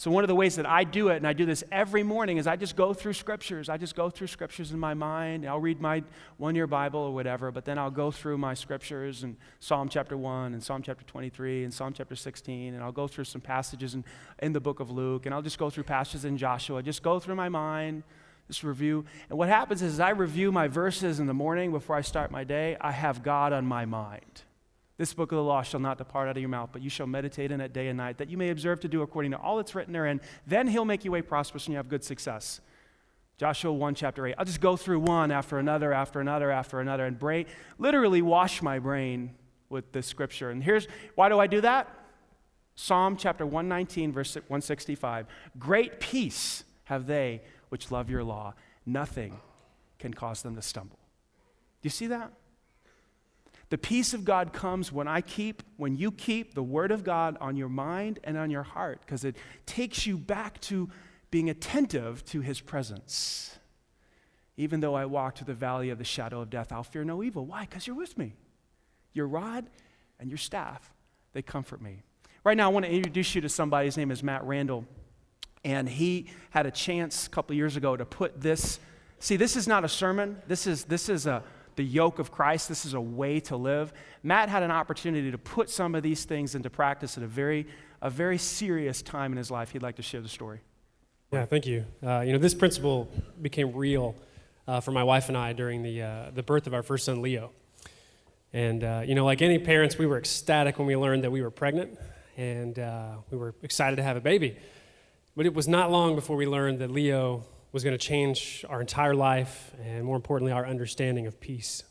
So, 0.00 0.10
one 0.10 0.24
of 0.24 0.28
the 0.28 0.34
ways 0.34 0.56
that 0.56 0.64
I 0.64 0.84
do 0.84 1.08
it, 1.08 1.16
and 1.16 1.26
I 1.26 1.34
do 1.34 1.44
this 1.44 1.62
every 1.70 2.02
morning, 2.02 2.38
is 2.38 2.46
I 2.46 2.56
just 2.56 2.74
go 2.74 2.94
through 2.94 3.12
scriptures. 3.12 3.68
I 3.68 3.76
just 3.76 3.94
go 3.94 4.08
through 4.08 4.28
scriptures 4.28 4.72
in 4.72 4.78
my 4.78 4.94
mind. 4.94 5.46
I'll 5.46 5.60
read 5.60 5.78
my 5.78 6.02
one 6.38 6.54
year 6.54 6.66
Bible 6.66 7.00
or 7.00 7.12
whatever, 7.12 7.50
but 7.50 7.66
then 7.66 7.76
I'll 7.78 7.90
go 7.90 8.10
through 8.10 8.38
my 8.38 8.54
scriptures 8.54 9.24
and 9.24 9.36
Psalm 9.58 9.90
chapter 9.90 10.16
1 10.16 10.54
and 10.54 10.62
Psalm 10.62 10.80
chapter 10.82 11.04
23 11.04 11.64
and 11.64 11.74
Psalm 11.74 11.92
chapter 11.92 12.16
16, 12.16 12.72
and 12.72 12.82
I'll 12.82 12.92
go 12.92 13.06
through 13.06 13.24
some 13.24 13.42
passages 13.42 13.94
in, 13.94 14.02
in 14.38 14.54
the 14.54 14.60
book 14.60 14.80
of 14.80 14.90
Luke, 14.90 15.26
and 15.26 15.34
I'll 15.34 15.42
just 15.42 15.58
go 15.58 15.68
through 15.68 15.84
passages 15.84 16.24
in 16.24 16.38
Joshua. 16.38 16.82
Just 16.82 17.02
go 17.02 17.20
through 17.20 17.34
my 17.34 17.50
mind, 17.50 18.02
just 18.48 18.64
review. 18.64 19.04
And 19.28 19.36
what 19.36 19.50
happens 19.50 19.82
is, 19.82 20.00
I 20.00 20.12
review 20.12 20.50
my 20.50 20.66
verses 20.66 21.20
in 21.20 21.26
the 21.26 21.34
morning 21.34 21.72
before 21.72 21.94
I 21.94 22.00
start 22.00 22.30
my 22.30 22.42
day, 22.42 22.78
I 22.80 22.92
have 22.92 23.22
God 23.22 23.52
on 23.52 23.66
my 23.66 23.84
mind. 23.84 24.44
This 25.00 25.14
book 25.14 25.32
of 25.32 25.36
the 25.36 25.42
law 25.42 25.62
shall 25.62 25.80
not 25.80 25.96
depart 25.96 26.28
out 26.28 26.36
of 26.36 26.42
your 26.42 26.50
mouth, 26.50 26.68
but 26.74 26.82
you 26.82 26.90
shall 26.90 27.06
meditate 27.06 27.50
in 27.50 27.62
it 27.62 27.72
day 27.72 27.88
and 27.88 27.96
night, 27.96 28.18
that 28.18 28.28
you 28.28 28.36
may 28.36 28.50
observe 28.50 28.80
to 28.80 28.88
do 28.88 29.00
according 29.00 29.30
to 29.30 29.38
all 29.38 29.56
that's 29.56 29.74
written 29.74 29.94
therein. 29.94 30.20
Then 30.46 30.66
he'll 30.66 30.84
make 30.84 31.06
your 31.06 31.12
way 31.12 31.22
prosperous 31.22 31.64
and 31.64 31.72
you 31.72 31.78
have 31.78 31.88
good 31.88 32.04
success. 32.04 32.60
Joshua 33.38 33.72
1, 33.72 33.94
chapter 33.94 34.26
8. 34.26 34.34
I'll 34.36 34.44
just 34.44 34.60
go 34.60 34.76
through 34.76 35.00
one 35.00 35.30
after 35.30 35.58
another, 35.58 35.94
after 35.94 36.20
another, 36.20 36.50
after 36.50 36.80
another, 36.80 37.06
and 37.06 37.18
brain, 37.18 37.46
literally 37.78 38.20
wash 38.20 38.60
my 38.60 38.78
brain 38.78 39.34
with 39.70 39.90
this 39.92 40.06
scripture. 40.06 40.50
And 40.50 40.62
here's 40.62 40.86
why 41.14 41.30
do 41.30 41.38
I 41.38 41.46
do 41.46 41.62
that? 41.62 41.88
Psalm 42.74 43.16
chapter 43.16 43.46
119, 43.46 44.12
verse 44.12 44.34
165. 44.34 45.26
Great 45.58 45.98
peace 46.00 46.62
have 46.84 47.06
they 47.06 47.40
which 47.70 47.90
love 47.90 48.10
your 48.10 48.22
law. 48.22 48.52
Nothing 48.84 49.40
can 49.98 50.12
cause 50.12 50.42
them 50.42 50.56
to 50.56 50.60
stumble. 50.60 50.98
Do 51.80 51.86
you 51.86 51.90
see 51.90 52.08
that? 52.08 52.32
The 53.70 53.78
peace 53.78 54.14
of 54.14 54.24
God 54.24 54.52
comes 54.52 54.92
when 54.92 55.06
I 55.08 55.20
keep, 55.20 55.62
when 55.76 55.96
you 55.96 56.10
keep 56.10 56.54
the 56.54 56.62
Word 56.62 56.90
of 56.90 57.04
God 57.04 57.36
on 57.40 57.56
your 57.56 57.68
mind 57.68 58.18
and 58.24 58.36
on 58.36 58.50
your 58.50 58.64
heart, 58.64 59.00
because 59.00 59.24
it 59.24 59.36
takes 59.64 60.06
you 60.06 60.18
back 60.18 60.60
to 60.62 60.90
being 61.30 61.48
attentive 61.48 62.24
to 62.26 62.40
His 62.40 62.60
presence. 62.60 63.56
Even 64.56 64.80
though 64.80 64.94
I 64.94 65.06
walk 65.06 65.36
through 65.36 65.46
the 65.46 65.54
valley 65.54 65.90
of 65.90 65.98
the 65.98 66.04
shadow 66.04 66.40
of 66.40 66.50
death, 66.50 66.72
I'll 66.72 66.82
fear 66.82 67.04
no 67.04 67.22
evil. 67.22 67.46
Why? 67.46 67.62
Because 67.62 67.86
you're 67.86 67.96
with 67.96 68.18
me. 68.18 68.34
Your 69.12 69.28
rod 69.28 69.66
and 70.18 70.28
your 70.28 70.38
staff, 70.38 70.92
they 71.32 71.40
comfort 71.40 71.80
me. 71.80 72.02
Right 72.42 72.56
now, 72.56 72.68
I 72.68 72.72
want 72.72 72.86
to 72.86 72.92
introduce 72.92 73.34
you 73.34 73.40
to 73.42 73.48
somebody. 73.48 73.86
His 73.86 73.96
name 73.96 74.10
is 74.10 74.22
Matt 74.22 74.44
Randall. 74.44 74.84
And 75.64 75.88
he 75.88 76.26
had 76.50 76.66
a 76.66 76.70
chance 76.70 77.26
a 77.26 77.30
couple 77.30 77.54
years 77.54 77.76
ago 77.76 77.96
to 77.96 78.04
put 78.04 78.40
this. 78.40 78.80
See, 79.18 79.36
this 79.36 79.56
is 79.56 79.68
not 79.68 79.84
a 79.84 79.88
sermon. 79.88 80.42
This 80.48 80.66
is, 80.66 80.84
this 80.84 81.08
is 81.08 81.26
a 81.26 81.42
the 81.80 81.86
yoke 81.86 82.18
of 82.18 82.30
Christ. 82.30 82.68
This 82.68 82.84
is 82.84 82.92
a 82.92 83.00
way 83.00 83.40
to 83.40 83.56
live. 83.56 83.94
Matt 84.22 84.50
had 84.50 84.62
an 84.62 84.70
opportunity 84.70 85.30
to 85.30 85.38
put 85.38 85.70
some 85.70 85.94
of 85.94 86.02
these 86.02 86.26
things 86.26 86.54
into 86.54 86.68
practice 86.68 87.16
at 87.16 87.24
a 87.24 87.26
very, 87.26 87.66
a 88.02 88.10
very 88.10 88.36
serious 88.36 89.00
time 89.00 89.32
in 89.32 89.38
his 89.38 89.50
life. 89.50 89.70
He'd 89.70 89.80
like 89.80 89.96
to 89.96 90.02
share 90.02 90.20
the 90.20 90.28
story. 90.28 90.60
Yeah, 91.32 91.46
thank 91.46 91.64
you. 91.64 91.86
Uh, 92.06 92.20
you 92.20 92.34
know, 92.34 92.38
this 92.38 92.52
principle 92.52 93.10
became 93.40 93.72
real 93.74 94.14
uh, 94.68 94.80
for 94.80 94.90
my 94.90 95.02
wife 95.02 95.30
and 95.30 95.38
I 95.38 95.54
during 95.54 95.82
the, 95.82 96.02
uh, 96.02 96.30
the 96.34 96.42
birth 96.42 96.66
of 96.66 96.74
our 96.74 96.82
first 96.82 97.06
son, 97.06 97.22
Leo. 97.22 97.50
And, 98.52 98.84
uh, 98.84 99.02
you 99.06 99.14
know, 99.14 99.24
like 99.24 99.40
any 99.40 99.58
parents, 99.58 99.96
we 99.96 100.04
were 100.04 100.18
ecstatic 100.18 100.78
when 100.78 100.86
we 100.86 100.96
learned 100.96 101.24
that 101.24 101.32
we 101.32 101.40
were 101.40 101.50
pregnant, 101.50 101.98
and 102.36 102.78
uh, 102.78 103.12
we 103.30 103.38
were 103.38 103.54
excited 103.62 103.96
to 103.96 104.02
have 104.02 104.18
a 104.18 104.20
baby. 104.20 104.54
But 105.34 105.46
it 105.46 105.54
was 105.54 105.66
not 105.66 105.90
long 105.90 106.14
before 106.14 106.36
we 106.36 106.46
learned 106.46 106.80
that 106.80 106.90
Leo 106.90 107.46
was 107.72 107.84
going 107.84 107.96
to 107.96 108.04
change 108.04 108.64
our 108.68 108.80
entire 108.80 109.14
life 109.14 109.72
and, 109.84 110.04
more 110.04 110.16
importantly, 110.16 110.52
our 110.52 110.66
understanding 110.66 111.26
of 111.26 111.40
peace. 111.40 111.84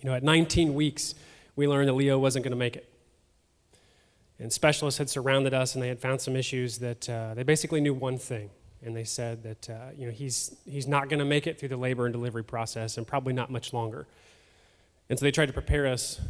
You 0.00 0.08
know, 0.08 0.16
at 0.16 0.22
19 0.22 0.74
weeks, 0.74 1.14
we 1.56 1.68
learned 1.68 1.88
that 1.88 1.94
Leo 1.94 2.18
wasn't 2.18 2.44
going 2.44 2.52
to 2.52 2.58
make 2.58 2.76
it. 2.76 2.88
And 4.38 4.52
specialists 4.52 4.98
had 4.98 5.08
surrounded 5.08 5.54
us 5.54 5.74
and 5.74 5.82
they 5.82 5.88
had 5.88 6.00
found 6.00 6.20
some 6.20 6.34
issues 6.34 6.78
that 6.78 7.08
uh, 7.08 7.34
they 7.34 7.42
basically 7.42 7.80
knew 7.80 7.94
one 7.94 8.18
thing. 8.18 8.50
And 8.84 8.96
they 8.96 9.04
said 9.04 9.44
that, 9.44 9.70
uh, 9.70 9.90
you 9.96 10.06
know, 10.06 10.12
he's, 10.12 10.56
he's 10.64 10.88
not 10.88 11.08
going 11.08 11.20
to 11.20 11.24
make 11.24 11.46
it 11.46 11.60
through 11.60 11.68
the 11.68 11.76
labor 11.76 12.06
and 12.06 12.12
delivery 12.12 12.42
process 12.42 12.96
and 12.96 13.06
probably 13.06 13.32
not 13.32 13.50
much 13.50 13.72
longer. 13.72 14.08
And 15.08 15.18
so 15.18 15.24
they 15.24 15.30
tried 15.30 15.46
to 15.46 15.52
prepare 15.52 15.86
us 15.86 16.20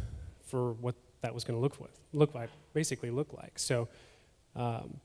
for 0.45 0.73
what 0.73 0.93
that 1.21 1.33
was 1.33 1.43
going 1.43 1.57
to 1.57 1.61
look, 1.61 1.77
look 2.11 2.35
like, 2.35 2.49
basically 2.73 3.09
look 3.09 3.33
like. 3.33 3.57
So 3.57 3.87
um, 4.55 4.99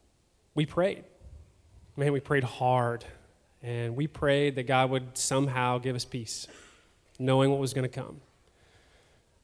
we 0.54 0.66
prayed. 0.66 1.04
Man, 1.96 2.12
we 2.12 2.20
prayed 2.20 2.44
hard 2.44 3.04
and 3.62 3.96
we 3.96 4.06
prayed 4.06 4.56
that 4.56 4.66
God 4.66 4.90
would 4.90 5.16
somehow 5.16 5.78
give 5.78 5.96
us 5.96 6.04
peace, 6.04 6.46
knowing 7.18 7.50
what 7.50 7.58
was 7.58 7.74
going 7.74 7.88
to 7.88 7.94
come. 7.94 8.20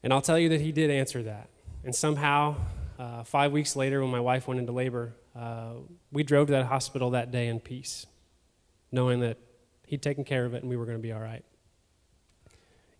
And 0.02 0.12
I'll 0.12 0.22
tell 0.22 0.38
you 0.38 0.48
that 0.50 0.60
He 0.60 0.72
did 0.72 0.90
answer 0.90 1.22
that. 1.24 1.48
And 1.84 1.94
somehow, 1.94 2.56
uh, 2.98 3.24
five 3.24 3.52
weeks 3.52 3.74
later, 3.74 4.00
when 4.00 4.10
my 4.10 4.20
wife 4.20 4.46
went 4.46 4.60
into 4.60 4.72
labor, 4.72 5.14
uh, 5.34 5.72
we 6.12 6.22
drove 6.22 6.46
to 6.48 6.52
that 6.52 6.66
hospital 6.66 7.10
that 7.10 7.30
day 7.30 7.48
in 7.48 7.58
peace, 7.60 8.06
knowing 8.92 9.20
that 9.20 9.38
He'd 9.86 10.02
taken 10.02 10.24
care 10.24 10.44
of 10.44 10.54
it 10.54 10.62
and 10.62 10.70
we 10.70 10.76
were 10.76 10.86
going 10.86 10.98
to 10.98 11.02
be 11.02 11.12
all 11.12 11.20
right. 11.20 11.44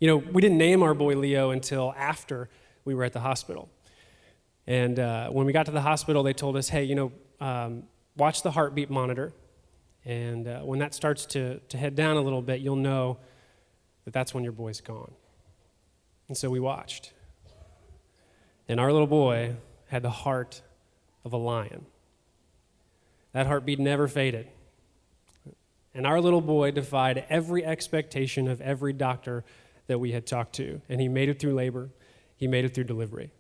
You 0.01 0.09
know, 0.09 0.17
we 0.17 0.43
didn't 0.43 0.59
name 0.59 0.83
our 0.83 0.95
boy 0.95 1.15
Leo 1.15 1.51
until 1.51 1.95
after 1.97 2.51
we 2.85 2.95
were 2.95 3.05
at 3.05 3.13
the 3.13 3.21
hospital. 3.21 3.71
And 4.67 4.99
uh, 4.99 5.29
when 5.31 5.47
we 5.47 5.53
got 5.53 5.67
to 5.67 5.73
the 5.73 5.81
hospital, 5.81 6.23
they 6.23 6.33
told 6.33 6.57
us, 6.57 6.69
hey, 6.69 6.85
you 6.85 6.95
know, 6.95 7.13
um, 7.41 7.85
watch 8.17 8.43
the 8.43 8.51
heartbeat 8.51 8.91
monitor 8.91 9.33
and 10.05 10.47
uh, 10.47 10.61
when 10.61 10.79
that 10.81 10.95
starts 10.95 11.25
to, 11.27 11.61
to 11.61 11.79
head 11.79 11.95
down 11.95 12.17
a 12.17 12.21
little 12.21 12.43
bit, 12.43 12.61
you'll 12.61 12.77
know 12.77 13.19
that 14.05 14.13
that's 14.13 14.35
when 14.35 14.45
your 14.45 14.53
boy's 14.53 14.81
gone. 14.81 15.13
And 16.29 16.37
so 16.37 16.51
we 16.51 16.61
watched. 16.61 17.13
And 18.69 18.79
our 18.79 18.93
little 18.93 19.07
boy 19.07 19.57
had 19.89 20.03
the 20.03 20.11
heart 20.11 20.63
of 21.25 21.33
a 21.33 21.37
lion. 21.37 21.87
That 23.33 23.47
heartbeat 23.47 23.79
never 23.79 24.07
faded. 24.09 24.49
And 25.95 26.07
our 26.07 26.21
little 26.21 26.41
boy 26.41 26.71
defied 26.71 27.25
every 27.29 27.65
expectation 27.65 28.49
of 28.49 28.61
every 28.61 28.93
doctor 28.93 29.45
that 29.87 29.99
we 29.99 30.13
had 30.13 30.27
talked 30.27 30.55
to. 30.57 30.81
And 30.89 31.01
he 31.01 31.09
made 31.09 31.29
it 31.29 31.39
through 31.39 31.55
labor, 31.55 31.91
he 32.37 32.47
made 32.47 32.65
it 32.65 32.75
through 32.75 32.85
delivery. 32.85 33.31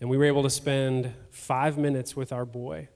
And 0.00 0.10
we 0.10 0.16
were 0.16 0.24
able 0.24 0.42
to 0.42 0.50
spend 0.50 1.14
five 1.30 1.78
minutes 1.78 2.16
with 2.16 2.32
our 2.32 2.44
boy 2.44 2.88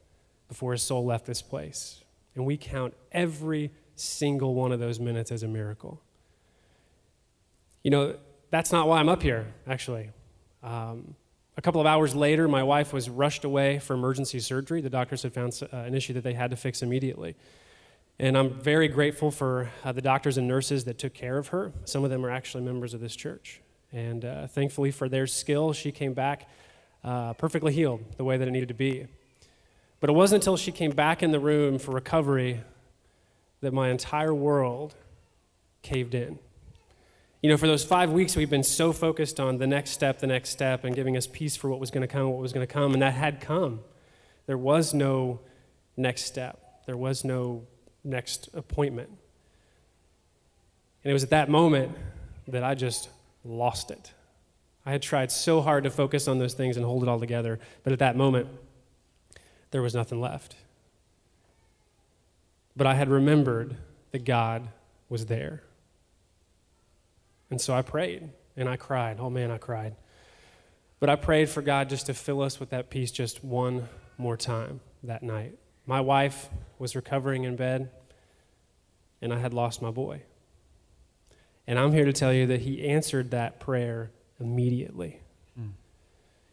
before 0.49 0.73
his 0.73 0.83
soul 0.83 1.05
left 1.05 1.27
this 1.27 1.43
place. 1.43 2.03
And 2.39 2.47
we 2.47 2.57
count 2.57 2.95
every 3.11 3.73
single 3.97 4.55
one 4.55 4.71
of 4.71 4.79
those 4.79 5.01
minutes 5.01 5.33
as 5.33 5.43
a 5.43 5.49
miracle. 5.49 6.01
You 7.83 7.91
know, 7.91 8.17
that's 8.51 8.71
not 8.71 8.87
why 8.87 9.01
I'm 9.01 9.09
up 9.09 9.23
here, 9.23 9.53
actually. 9.67 10.11
Um, 10.63 11.17
a 11.57 11.61
couple 11.61 11.81
of 11.81 11.87
hours 11.89 12.15
later, 12.15 12.47
my 12.47 12.63
wife 12.63 12.93
was 12.93 13.11
rushed 13.11 13.43
away 13.43 13.81
for 13.81 13.95
emergency 13.95 14.39
surgery. 14.39 14.81
The 14.81 14.89
doctors 14.89 15.25
had 15.25 15.35
found 15.35 15.61
uh, 15.61 15.77
an 15.79 15.97
issue 15.97 16.13
that 16.13 16.23
they 16.23 16.35
had 16.35 16.51
to 16.53 16.57
fix 16.57 16.81
immediately. 16.81 17.35
And 18.21 18.39
I'm 18.39 18.51
very 18.51 18.87
grateful 18.87 19.33
for 19.33 19.69
uh, 19.85 19.91
the 19.91 20.03
doctors 20.03 20.39
and 20.39 20.47
nurses 20.47 20.85
that 20.85 20.97
took 20.97 21.15
care 21.15 21.39
of 21.39 21.49
her. 21.49 21.73
Some 21.87 22.05
of 22.05 22.11
them 22.11 22.25
are 22.25 22.31
actually 22.31 22.63
members 22.63 22.95
of 22.95 23.01
this 23.01 23.17
church. 23.17 23.61
And 23.93 24.25
uh, 24.25 24.47
thankfully, 24.47 24.93
for 24.93 25.09
their 25.09 25.27
skill, 25.27 25.73
she 25.73 25.91
came 25.91 26.15
back 26.15 26.49
uh, 27.03 27.33
perfectly 27.33 27.73
healed 27.73 28.05
the 28.17 28.23
way 28.23 28.37
that 28.37 28.47
it 28.47 28.53
needed 28.53 28.69
to 28.69 28.75
be. 28.75 29.09
But 30.01 30.11
it 30.11 30.13
wasn't 30.13 30.43
until 30.43 30.57
she 30.57 30.73
came 30.73 30.93
back 30.93 31.23
in 31.23 31.33
the 31.33 31.41
room 31.41 31.79
for 31.79 31.93
recovery 31.93 32.63
that 33.61 33.73
my 33.73 33.89
entire 33.89 34.35
world 34.35 34.95
caved 35.83 36.15
in. 36.15 36.39
You 37.43 37.51
know, 37.51 37.57
for 37.57 37.67
those 37.67 37.85
five 37.85 38.11
weeks, 38.11 38.37
we've 38.37 38.51
been 38.51 38.65
so 38.65 38.93
focused 38.93 39.39
on 39.39 39.59
the 39.59 39.67
next 39.67 39.91
step, 39.91 40.19
the 40.19 40.27
next 40.27 40.51
step, 40.51 40.85
and 40.85 40.95
giving 40.95 41.17
us 41.17 41.27
peace 41.27 41.57
for 41.57 41.69
what 41.69 41.79
was 41.79 41.91
going 41.91 42.03
to 42.03 42.09
come, 42.09 42.31
what 42.31 42.41
was 42.41 42.53
going 42.53 42.67
to 42.67 42.73
come, 42.73 42.93
and 42.93 43.03
that 43.03 43.15
had 43.15 43.41
come. 43.41 43.81
There 44.47 44.59
was 44.59 44.93
no 44.93 45.41
next 45.97 46.25
step, 46.25 46.83
there 46.87 46.97
was 46.97 47.25
no 47.25 47.67
next 48.03 48.49
appointment. 48.55 49.09
And 51.05 51.11
it 51.11 51.13
was 51.13 51.23
at 51.23 51.31
that 51.31 51.49
moment 51.49 51.97
that 52.49 52.65
I 52.65 52.75
just 52.75 53.09
lost 53.45 53.91
it. 53.91 54.13
I 54.85 54.91
had 54.91 55.03
tried 55.03 55.31
so 55.31 55.61
hard 55.61 55.85
to 55.85 55.91
focus 55.91 56.29
on 56.29 56.39
those 56.39 56.55
things 56.55 56.77
and 56.77 56.85
hold 56.85 57.03
it 57.03 57.09
all 57.09 57.21
together, 57.21 57.61
but 57.85 57.93
at 57.93 57.99
that 58.01 58.17
moment, 58.17 58.49
there 59.71 59.83
was 59.83 59.95
nothing 59.95 60.21
left. 60.21 60.57
but 62.77 62.87
I 62.87 62.95
had 62.95 63.09
remembered 63.09 63.77
that 64.13 64.25
God 64.25 64.69
was 65.09 65.27
there. 65.27 65.65
And 67.51 67.61
so 67.61 67.75
I 67.75 67.83
prayed 67.83 68.31
and 68.57 68.69
I 68.69 68.77
cried. 68.77 69.19
Oh 69.19 69.31
man, 69.31 69.51
I 69.51 69.59
cried. 69.59 69.97
But 71.01 71.11
I 71.11 71.17
prayed 71.17 71.49
for 71.49 71.61
God 71.61 71.89
just 71.89 72.07
to 72.07 72.15
fill 72.15 72.41
us 72.41 72.61
with 72.61 72.71
that 72.71 72.89
peace 72.89 73.11
just 73.11 73.43
one 73.43 73.89
more 74.17 74.37
time 74.37 74.81
that 75.03 75.23
night. 75.23 75.59
My 75.87 76.01
wife 76.01 76.51
was 76.79 76.95
recovering 76.95 77.45
in 77.45 77.57
bed, 77.57 77.91
and 79.23 79.33
I 79.33 79.39
had 79.39 79.55
lost 79.55 79.81
my 79.81 79.91
boy. 79.91 80.23
And 81.67 81.79
I'm 81.79 81.93
here 81.93 82.05
to 82.05 82.13
tell 82.13 82.33
you 82.33 82.47
that 82.47 82.61
he 82.61 82.87
answered 82.87 83.31
that 83.31 83.59
prayer 83.61 84.11
immediately. 84.41 85.21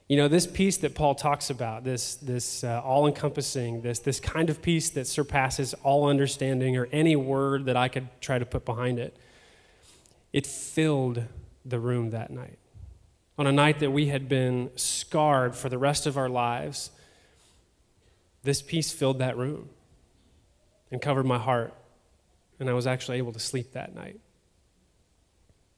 You 0.08 0.18
know, 0.18 0.28
this 0.28 0.46
peace 0.46 0.78
that 0.78 0.94
Paul 0.94 1.16
talks 1.16 1.50
about, 1.50 1.84
this, 1.84 2.16
this 2.16 2.64
uh, 2.64 2.80
all 2.84 3.08
encompassing, 3.08 3.82
this, 3.82 3.98
this 4.00 4.20
kind 4.20 4.52
of 4.52 4.62
peace 4.62 4.92
that 4.92 5.08
surpasses 5.08 5.74
all 5.82 6.08
understanding 6.08 6.78
or 6.78 6.88
any 6.92 7.16
word 7.16 7.66
that 7.66 7.76
I 7.76 7.88
could 7.88 8.08
try 8.22 8.38
to 8.38 8.46
put 8.46 8.66
behind 8.66 9.00
it, 9.00 9.18
it 10.32 10.46
filled 10.46 11.24
the 11.66 11.80
room 11.80 12.12
that 12.12 12.30
night. 12.30 12.60
On 13.40 13.48
a 13.48 13.52
night 13.52 13.80
that 13.80 13.92
we 13.92 14.06
had 14.06 14.30
been 14.30 14.70
scarred 14.76 15.56
for 15.56 15.70
the 15.70 15.78
rest 15.80 16.06
of 16.06 16.18
our 16.18 16.30
lives, 16.30 16.92
this 18.44 18.62
peace 18.62 18.92
filled 18.92 19.18
that 19.20 19.36
room 19.36 19.70
and 20.92 21.02
covered 21.02 21.26
my 21.26 21.40
heart, 21.40 21.74
and 22.60 22.70
I 22.70 22.74
was 22.74 22.86
actually 22.86 23.18
able 23.18 23.34
to 23.34 23.40
sleep 23.40 23.74
that 23.74 23.96
night. 23.96 24.20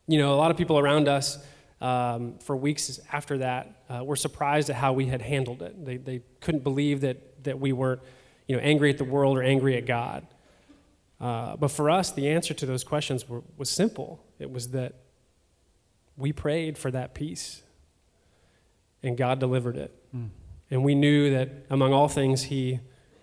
You 0.06 0.18
know, 0.18 0.34
a 0.34 0.36
lot 0.36 0.52
of 0.52 0.58
people 0.58 0.78
around 0.78 1.08
us 1.08 1.40
um, 1.82 2.40
for 2.40 2.56
weeks 2.56 3.00
after 3.12 3.38
that 3.40 3.84
uh, 3.90 4.04
were 4.04 4.16
surprised 4.16 4.70
at 4.70 4.76
how 4.76 4.94
we 4.94 5.06
had 5.06 5.22
handled 5.22 5.62
it. 5.62 5.86
They, 5.86 5.98
they 5.98 6.22
couldn't 6.42 6.64
believe 6.64 7.02
that, 7.02 7.44
that 7.44 7.60
we 7.60 7.72
weren't 7.72 8.02
you 8.48 8.56
know, 8.56 8.62
angry 8.62 8.90
at 8.90 8.98
the 8.98 9.04
world 9.04 9.38
or 9.38 9.44
angry 9.44 9.78
at 9.78 9.86
God. 9.86 10.26
Uh, 11.20 11.56
but 11.56 11.70
for 11.70 11.90
us, 11.90 12.12
the 12.12 12.30
answer 12.30 12.54
to 12.54 12.66
those 12.66 12.84
questions 12.84 13.28
were, 13.28 13.42
was 13.58 13.70
simple 13.70 14.24
it 14.40 14.52
was 14.52 14.70
that 14.70 14.94
we 16.16 16.32
prayed 16.32 16.78
for 16.78 16.92
that 16.92 17.14
peace, 17.14 17.64
and 19.02 19.18
God 19.18 19.40
delivered 19.40 19.78
it. 19.78 19.94
Mm. 20.16 20.30
And 20.70 20.84
we 20.84 20.96
knew 20.96 21.32
that 21.32 21.50
among 21.70 21.94
all 21.94 22.08
things, 22.08 22.44
He 22.44 22.80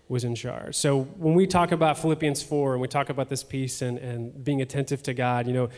was 0.09 0.25
in 0.25 0.35
charge. 0.35 0.75
So 0.75 1.03
when 1.03 1.35
we 1.35 1.47
talk 1.47 1.73
about 1.73 1.99
Philippians 1.99 2.43
4 2.43 2.75
and 2.75 2.81
we 2.81 2.89
talk 2.89 3.09
about 3.09 3.29
this 3.29 3.43
peace 3.43 3.81
and, 3.81 3.99
and 3.99 4.45
being 4.45 4.61
attentive 4.61 5.03
to 5.05 5.15
God, 5.15 5.47
you 5.47 5.53
know, 5.53 5.69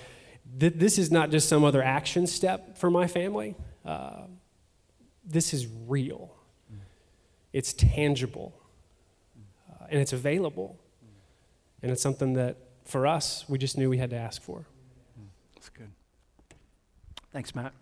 th- 0.59 0.75
this 0.77 0.99
is 0.99 1.11
not 1.11 1.31
just 1.31 1.49
some 1.49 1.65
other 1.65 1.83
action 1.83 2.27
step 2.27 2.79
for 2.79 2.91
my 2.91 3.07
family. 3.07 3.55
Uh, 3.85 4.23
this 5.25 5.53
is 5.53 5.67
real, 5.87 6.35
mm. 6.73 6.79
it's 7.53 7.73
tangible, 7.73 8.55
uh, 9.71 9.87
and 9.91 10.01
it's 10.01 10.13
available. 10.13 10.79
And 11.83 11.93
it's 11.93 12.03
something 12.03 12.33
that 12.35 12.57
for 12.85 13.07
us, 13.07 13.45
we 13.49 13.59
just 13.59 13.77
knew 13.77 13.91
we 13.91 13.99
had 13.99 14.11
to 14.11 14.17
ask 14.17 14.43
for. 14.43 14.67
That's 15.55 15.69
good. 15.69 15.91
Thanks, 17.33 17.55
Matt. 17.55 17.73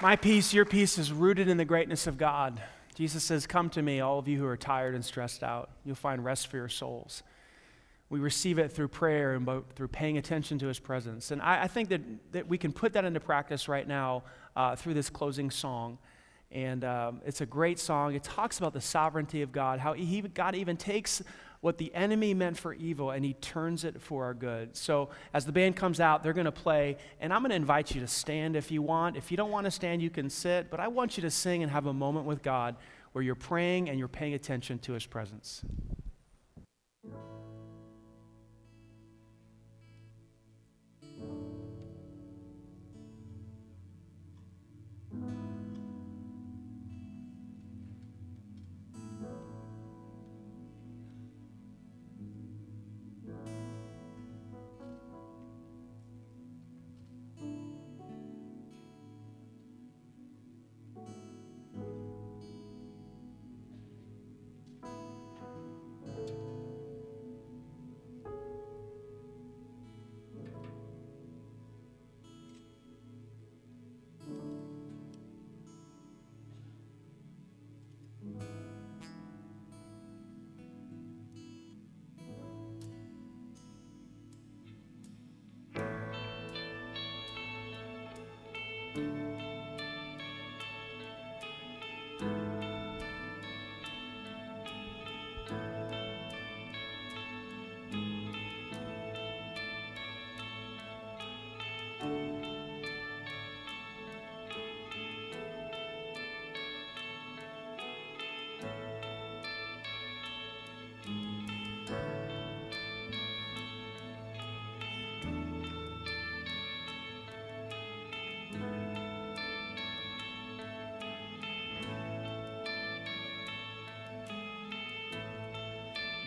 My 0.00 0.16
peace, 0.16 0.52
your 0.52 0.64
peace, 0.64 0.98
is 0.98 1.12
rooted 1.12 1.48
in 1.48 1.56
the 1.56 1.64
greatness 1.64 2.06
of 2.06 2.18
God. 2.18 2.60
Jesus 2.94 3.24
says, 3.24 3.46
Come 3.46 3.70
to 3.70 3.82
me, 3.82 4.00
all 4.00 4.18
of 4.18 4.28
you 4.28 4.38
who 4.38 4.46
are 4.46 4.56
tired 4.56 4.94
and 4.94 5.04
stressed 5.04 5.42
out. 5.42 5.70
You'll 5.84 5.96
find 5.96 6.24
rest 6.24 6.46
for 6.46 6.56
your 6.56 6.68
souls. 6.68 7.22
We 8.08 8.20
receive 8.20 8.58
it 8.58 8.70
through 8.70 8.88
prayer 8.88 9.34
and 9.34 9.48
through 9.74 9.88
paying 9.88 10.18
attention 10.18 10.58
to 10.60 10.68
his 10.68 10.78
presence. 10.78 11.30
And 11.30 11.42
I, 11.42 11.62
I 11.62 11.66
think 11.66 11.88
that, 11.88 12.00
that 12.32 12.46
we 12.46 12.58
can 12.58 12.72
put 12.72 12.92
that 12.92 13.04
into 13.04 13.18
practice 13.18 13.66
right 13.68 13.86
now 13.86 14.22
uh, 14.54 14.76
through 14.76 14.94
this 14.94 15.10
closing 15.10 15.50
song. 15.50 15.98
And 16.52 16.84
um, 16.84 17.20
it's 17.26 17.40
a 17.40 17.46
great 17.46 17.80
song. 17.80 18.14
It 18.14 18.22
talks 18.22 18.58
about 18.58 18.72
the 18.72 18.80
sovereignty 18.80 19.42
of 19.42 19.50
God, 19.50 19.80
how 19.80 19.94
he, 19.94 20.20
God 20.20 20.54
even 20.54 20.76
takes 20.76 21.22
what 21.64 21.78
the 21.78 21.94
enemy 21.94 22.34
meant 22.34 22.58
for 22.58 22.74
evil 22.74 23.10
and 23.10 23.24
he 23.24 23.32
turns 23.32 23.84
it 23.84 23.98
for 23.98 24.24
our 24.24 24.34
good. 24.34 24.76
So 24.76 25.08
as 25.32 25.46
the 25.46 25.52
band 25.52 25.76
comes 25.76 25.98
out, 25.98 26.22
they're 26.22 26.34
going 26.34 26.44
to 26.44 26.52
play, 26.52 26.98
and 27.20 27.32
I'm 27.32 27.40
going 27.40 27.50
to 27.50 27.56
invite 27.56 27.94
you 27.94 28.02
to 28.02 28.06
stand 28.06 28.54
if 28.54 28.70
you 28.70 28.82
want. 28.82 29.16
If 29.16 29.30
you 29.30 29.38
don't 29.38 29.50
want 29.50 29.64
to 29.64 29.70
stand, 29.70 30.02
you 30.02 30.10
can 30.10 30.28
sit, 30.28 30.70
but 30.70 30.78
I 30.78 30.88
want 30.88 31.16
you 31.16 31.22
to 31.22 31.30
sing 31.30 31.62
and 31.62 31.72
have 31.72 31.86
a 31.86 31.94
moment 31.94 32.26
with 32.26 32.42
God 32.42 32.76
where 33.12 33.24
you're 33.24 33.34
praying 33.34 33.88
and 33.88 33.98
you're 33.98 34.08
paying 34.08 34.34
attention 34.34 34.78
to 34.80 34.92
his 34.92 35.06
presence. 35.06 35.62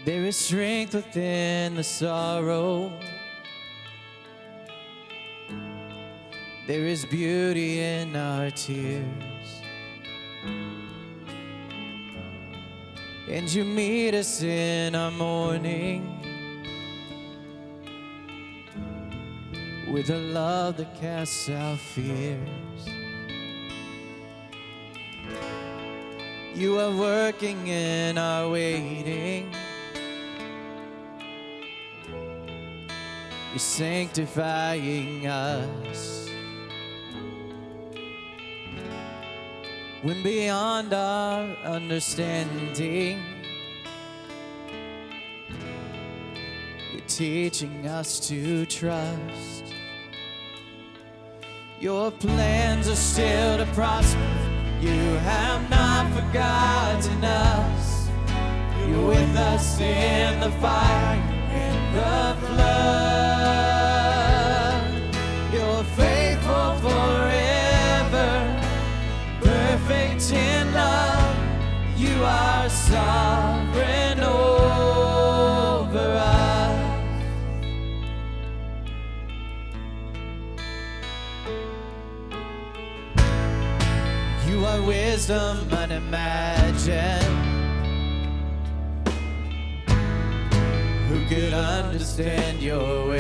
There 0.08 0.24
is 0.24 0.38
strength 0.38 0.96
within 0.96 1.76
the 1.76 1.84
sorrow. 1.84 2.94
There 6.66 6.86
is 6.86 7.06
beauty 7.06 7.82
in 7.82 8.16
our 8.16 8.50
tears. 8.50 9.62
And 13.30 13.54
you 13.54 13.66
meet 13.66 14.14
us 14.14 14.42
in 14.42 14.96
our 14.96 15.12
mourning 15.12 16.08
with 19.92 20.10
a 20.10 20.20
love 20.20 20.78
that 20.78 20.96
casts 21.02 21.50
out 21.50 21.80
fears. 21.80 22.88
You 26.56 26.80
are 26.80 26.96
working 26.96 27.68
in 27.68 28.18
our 28.18 28.50
waiting. 28.50 29.54
You're 33.58 33.62
sanctifying 33.64 35.26
us. 35.26 36.30
When 40.04 40.22
beyond 40.22 40.94
our 40.94 41.56
understanding, 41.66 43.20
you're 46.92 47.08
teaching 47.08 47.88
us 47.88 48.20
to 48.28 48.68
trust. 48.68 49.74
Your 51.80 52.12
plans 52.12 52.88
are 52.88 52.96
still 52.96 53.58
to 53.58 53.66
prosper. 53.74 54.22
You 54.82 55.16
have 55.26 55.68
not 55.72 56.14
forgotten 56.14 57.26
us. 57.26 58.08
You're 58.88 59.08
with 59.08 59.36
us 59.36 59.80
in 59.80 60.42
the 60.42 60.52
fire 60.62 61.16
and 61.50 61.96
the 61.96 62.48
flood. 62.48 63.07
Sovereign 72.90 74.20
over 74.20 76.08
us. 76.18 76.76
You 84.48 84.66
are 84.66 84.82
wisdom. 84.82 85.58
Who 91.08 91.18
could 91.28 91.54
understand 91.54 92.62
your? 92.62 93.18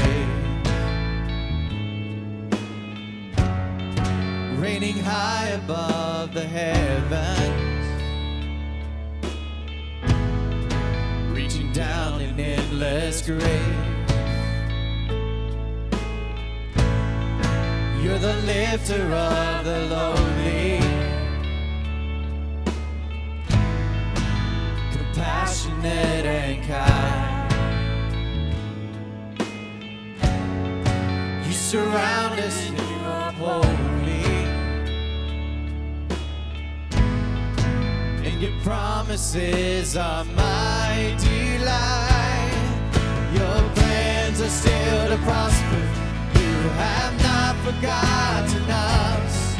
Reigning 4.61 4.99
high 4.99 5.49
above 5.63 6.33
the 6.33 6.43
heavens, 6.43 7.76
down 11.77 12.21
in 12.21 12.39
endless 12.39 13.21
grace. 13.21 13.43
You're 18.01 18.17
the 18.17 18.35
lifter 18.47 19.03
of 19.13 19.63
the 19.63 19.79
lowly. 19.91 20.79
compassionate 24.91 26.25
and 26.25 26.67
kind. 26.67 27.51
You 31.45 31.53
surround 31.53 32.39
us 32.39 32.69
and 32.69 32.77
you 32.79 32.99
are 33.05 33.31
holy, 33.33 34.25
and 38.25 38.41
your 38.41 38.55
promises 38.63 39.95
are 39.95 40.25
my 40.25 40.76
delight. 41.17 42.53
Your 43.37 43.59
plans 43.75 44.41
are 44.41 44.49
still 44.61 45.07
to 45.09 45.17
prosper. 45.27 45.81
You 46.41 46.53
have 46.83 47.15
not 47.29 47.53
forgotten 47.65 48.63
us. 48.69 49.55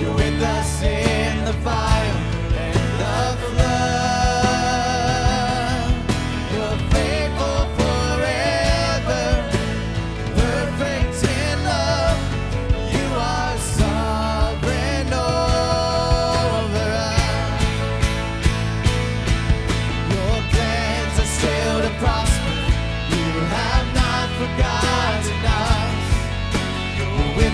You're 0.00 0.14
with 0.14 0.42
us 0.42 0.82
in 0.82 1.44
the 1.44 1.54
fire 1.64 2.18
and 2.66 3.00
the 3.02 3.46
flood. 3.46 4.13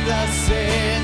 The 0.05 0.27
fire 0.47 1.00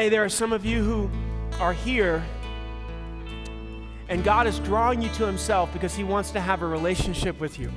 Today, 0.00 0.08
there 0.08 0.24
are 0.24 0.30
some 0.30 0.54
of 0.54 0.64
you 0.64 0.82
who 0.82 1.10
are 1.60 1.74
here, 1.74 2.24
and 4.08 4.24
God 4.24 4.46
is 4.46 4.58
drawing 4.60 5.02
you 5.02 5.10
to 5.10 5.26
Himself 5.26 5.70
because 5.74 5.94
He 5.94 6.04
wants 6.04 6.30
to 6.30 6.40
have 6.40 6.62
a 6.62 6.66
relationship 6.66 7.38
with 7.38 7.58
you. 7.58 7.70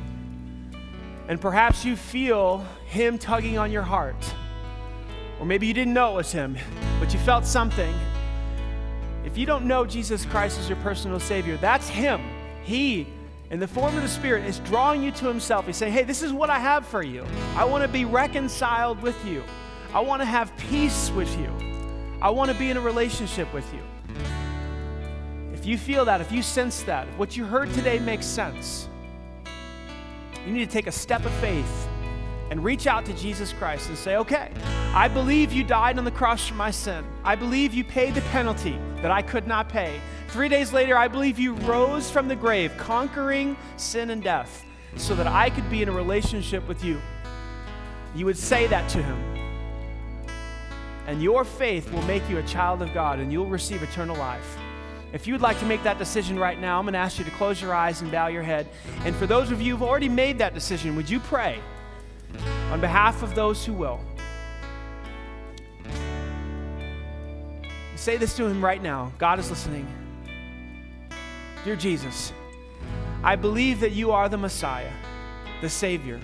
And 1.28 1.42
perhaps 1.42 1.84
you 1.84 1.98
feel 1.98 2.66
Him 2.86 3.18
tugging 3.18 3.58
on 3.58 3.74
your 3.74 3.82
heart. 3.82 4.16
Or 5.38 5.46
maybe 5.46 5.68
you 5.68 5.74
didn't 5.74 5.94
know 5.94 6.14
it 6.14 6.16
was 6.16 6.32
Him, 6.32 6.58
but 6.98 7.14
you 7.14 7.20
felt 7.20 7.46
something. 7.46 7.94
If 9.26 9.38
you 9.38 9.46
don't 9.46 9.66
know 9.66 9.86
Jesus 9.86 10.24
Christ 10.24 10.58
as 10.62 10.70
your 10.70 10.78
personal 10.78 11.20
Savior, 11.20 11.58
that's 11.58 11.90
Him. 11.90 12.22
He, 12.64 13.06
in 13.50 13.60
the 13.60 13.68
form 13.68 13.98
of 13.98 14.02
the 14.02 14.08
Spirit, 14.08 14.46
is 14.46 14.60
drawing 14.60 15.04
you 15.04 15.12
to 15.12 15.26
Himself. 15.26 15.66
He's 15.66 15.76
saying, 15.76 15.92
Hey, 15.92 16.04
this 16.04 16.24
is 16.24 16.32
what 16.32 16.50
I 16.50 16.60
have 16.60 16.88
for 16.88 17.04
you. 17.04 17.26
I 17.58 17.66
want 17.66 17.82
to 17.82 17.90
be 17.90 18.06
reconciled 18.06 19.02
with 19.02 19.26
you, 19.26 19.44
I 19.94 20.00
want 20.00 20.22
to 20.22 20.26
have 20.26 20.56
peace 20.56 21.12
with 21.12 21.38
you. 21.38 21.73
I 22.24 22.30
want 22.30 22.50
to 22.50 22.58
be 22.58 22.70
in 22.70 22.78
a 22.78 22.82
relationship 22.82 23.54
with 23.54 23.70
you. 23.74 23.82
If 25.54 25.66
you 25.66 25.78
feel 25.78 26.06
that, 26.06 26.22
if 26.22 26.32
you 26.32 26.42
sense 26.42 26.82
that, 26.84 27.06
if 27.10 27.18
what 27.18 27.36
you 27.36 27.44
heard 27.44 27.74
today 27.74 28.00
makes 28.00 28.26
sense, 28.26 28.88
you 30.48 30.54
need 30.54 30.66
to 30.66 30.72
take 30.72 30.88
a 30.88 30.92
step 30.92 31.26
of 31.26 31.34
faith 31.34 31.88
and 32.50 32.64
reach 32.64 32.88
out 32.88 33.04
to 33.08 33.14
Jesus 33.16 33.52
Christ 33.52 33.90
and 33.90 33.98
say, 33.98 34.16
okay, 34.16 34.52
I 34.94 35.10
believe 35.10 35.52
you 35.52 35.66
died 35.66 35.98
on 35.98 36.06
the 36.06 36.12
cross 36.12 36.48
for 36.48 36.54
my 36.54 36.72
sin. 36.72 37.04
I 37.26 37.36
believe 37.36 37.74
you 37.74 37.84
paid 37.84 38.16
the 38.16 38.22
penalty 38.22 38.80
that 39.02 39.12
I 39.12 39.22
could 39.22 39.46
not 39.46 39.68
pay. 39.68 40.00
Three 40.30 40.48
days 40.48 40.72
later, 40.72 40.96
I 40.96 41.10
believe 41.10 41.38
you 41.38 41.56
rose 41.56 42.10
from 42.10 42.30
the 42.30 42.38
grave, 42.38 42.72
conquering 42.78 43.58
sin 43.76 44.12
and 44.12 44.24
death, 44.24 44.64
so 44.96 45.14
that 45.16 45.28
I 45.28 45.50
could 45.50 45.70
be 45.70 45.82
in 45.82 45.90
a 45.90 45.94
relationship 45.94 46.66
with 46.70 46.86
you. 46.86 47.02
You 48.16 48.26
would 48.28 48.38
say 48.38 48.66
that 48.68 48.90
to 48.92 49.04
him. 49.04 49.33
And 51.08 51.22
your 51.22 51.44
faith 51.44 51.92
will 51.92 52.02
make 52.04 52.28
you 52.30 52.38
a 52.38 52.44
child 52.44 52.82
of 52.82 52.94
God 52.94 53.20
and 53.20 53.32
you'll 53.32 53.46
receive 53.46 53.84
eternal 53.84 54.16
life. 54.16 54.58
If 55.12 55.28
you'd 55.28 55.42
like 55.42 55.60
to 55.60 55.66
make 55.66 55.84
that 55.84 56.00
decision 56.00 56.40
right 56.40 56.60
now, 56.60 56.80
I'm 56.80 56.86
going 56.86 56.94
to 56.94 57.00
ask 57.00 57.20
you 57.20 57.26
to 57.26 57.32
close 57.32 57.62
your 57.62 57.74
eyes 57.74 58.02
and 58.02 58.12
bow 58.12 58.28
your 58.28 58.42
head. 58.42 58.68
And 59.06 59.16
for 59.16 59.28
those 59.28 59.52
of 59.52 59.62
you 59.62 59.74
who've 59.74 59.88
already 59.88 60.10
made 60.10 60.40
that 60.40 60.54
decision, 60.54 60.96
would 60.96 61.10
you 61.10 61.20
pray 61.20 61.60
on 62.72 62.82
behalf 62.82 63.22
of 63.22 63.36
those 63.36 63.64
who 63.64 63.74
will? 63.74 64.00
Say 67.96 68.18
this 68.18 68.36
to 68.38 68.46
him 68.46 68.64
right 68.64 68.82
now. 68.82 69.12
God 69.18 69.40
is 69.40 69.50
listening. 69.50 69.88
Dear 71.64 71.76
Jesus, 71.76 72.34
I 73.24 73.36
believe 73.36 73.80
that 73.82 73.92
you 73.92 74.12
are 74.12 74.28
the 74.28 74.38
Messiah, 74.38 74.92
the 75.62 75.70
Savior, 75.70 76.20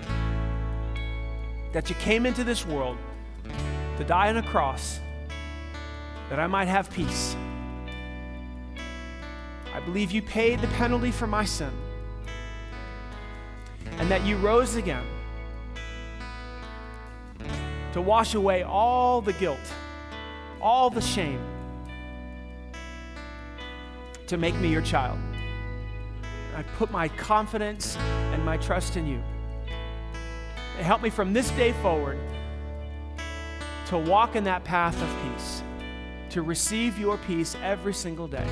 that 1.72 1.88
you 1.88 1.94
came 1.96 2.26
into 2.26 2.44
this 2.44 2.66
world 2.66 2.98
to 4.00 4.06
die 4.06 4.30
on 4.30 4.38
a 4.38 4.42
cross 4.42 4.98
that 6.30 6.40
I 6.40 6.46
might 6.46 6.68
have 6.68 6.90
peace. 6.90 7.36
I 9.74 9.80
believe 9.80 10.10
you 10.10 10.22
paid 10.22 10.60
the 10.60 10.68
penalty 10.68 11.10
for 11.10 11.26
my 11.26 11.44
sin 11.44 11.70
and 13.98 14.10
that 14.10 14.24
you 14.24 14.38
rose 14.38 14.76
again 14.76 15.04
to 17.92 18.00
wash 18.00 18.34
away 18.34 18.62
all 18.62 19.20
the 19.20 19.34
guilt, 19.34 19.60
all 20.62 20.88
the 20.88 21.02
shame, 21.02 21.42
to 24.28 24.38
make 24.38 24.54
me 24.54 24.68
your 24.68 24.80
child. 24.80 25.18
I 26.56 26.62
put 26.78 26.90
my 26.90 27.08
confidence 27.08 27.98
and 27.98 28.42
my 28.46 28.56
trust 28.56 28.96
in 28.96 29.06
you. 29.06 29.22
Help 30.78 31.02
me 31.02 31.10
from 31.10 31.34
this 31.34 31.50
day 31.50 31.72
forward 31.82 32.18
to 33.90 33.98
walk 33.98 34.36
in 34.36 34.44
that 34.44 34.62
path 34.62 34.94
of 35.02 35.08
peace, 35.24 35.64
to 36.28 36.42
receive 36.42 36.96
your 36.96 37.18
peace 37.18 37.56
every 37.60 37.92
single 37.92 38.28
day 38.28 38.46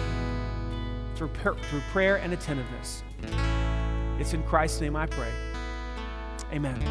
through, 1.14 1.30
through 1.36 1.80
prayer 1.92 2.16
and 2.16 2.32
attentiveness. 2.32 3.04
It's 4.18 4.34
in 4.34 4.42
Christ's 4.42 4.80
name 4.80 4.96
I 4.96 5.06
pray. 5.06 5.30
Amen. 6.52 6.82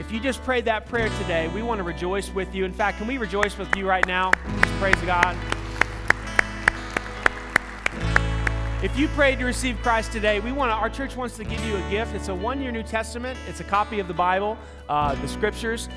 If 0.00 0.10
you 0.10 0.18
just 0.18 0.42
prayed 0.42 0.64
that 0.64 0.86
prayer 0.86 1.10
today, 1.20 1.46
we 1.46 1.62
want 1.62 1.78
to 1.78 1.84
rejoice 1.84 2.34
with 2.34 2.56
you. 2.56 2.64
In 2.64 2.72
fact, 2.72 2.98
can 2.98 3.06
we 3.06 3.16
rejoice 3.16 3.56
with 3.56 3.76
you 3.76 3.88
right 3.88 4.04
now? 4.08 4.32
Just 4.62 4.74
praise 4.80 5.00
God. 5.02 5.36
If 8.82 8.98
you 8.98 9.08
prayed 9.08 9.38
to 9.40 9.44
receive 9.44 9.76
Christ 9.82 10.10
today, 10.10 10.40
we 10.40 10.52
want 10.52 10.70
to, 10.70 10.74
our 10.74 10.88
church 10.88 11.14
wants 11.14 11.36
to 11.36 11.44
give 11.44 11.62
you 11.66 11.76
a 11.76 11.90
gift. 11.90 12.14
It's 12.14 12.28
a 12.28 12.34
one-year 12.34 12.72
New 12.72 12.82
Testament. 12.82 13.38
It's 13.46 13.60
a 13.60 13.64
copy 13.64 14.00
of 14.00 14.08
the 14.08 14.14
Bible, 14.14 14.56
uh, 14.88 15.14
the 15.16 15.28
Scriptures. 15.28 15.90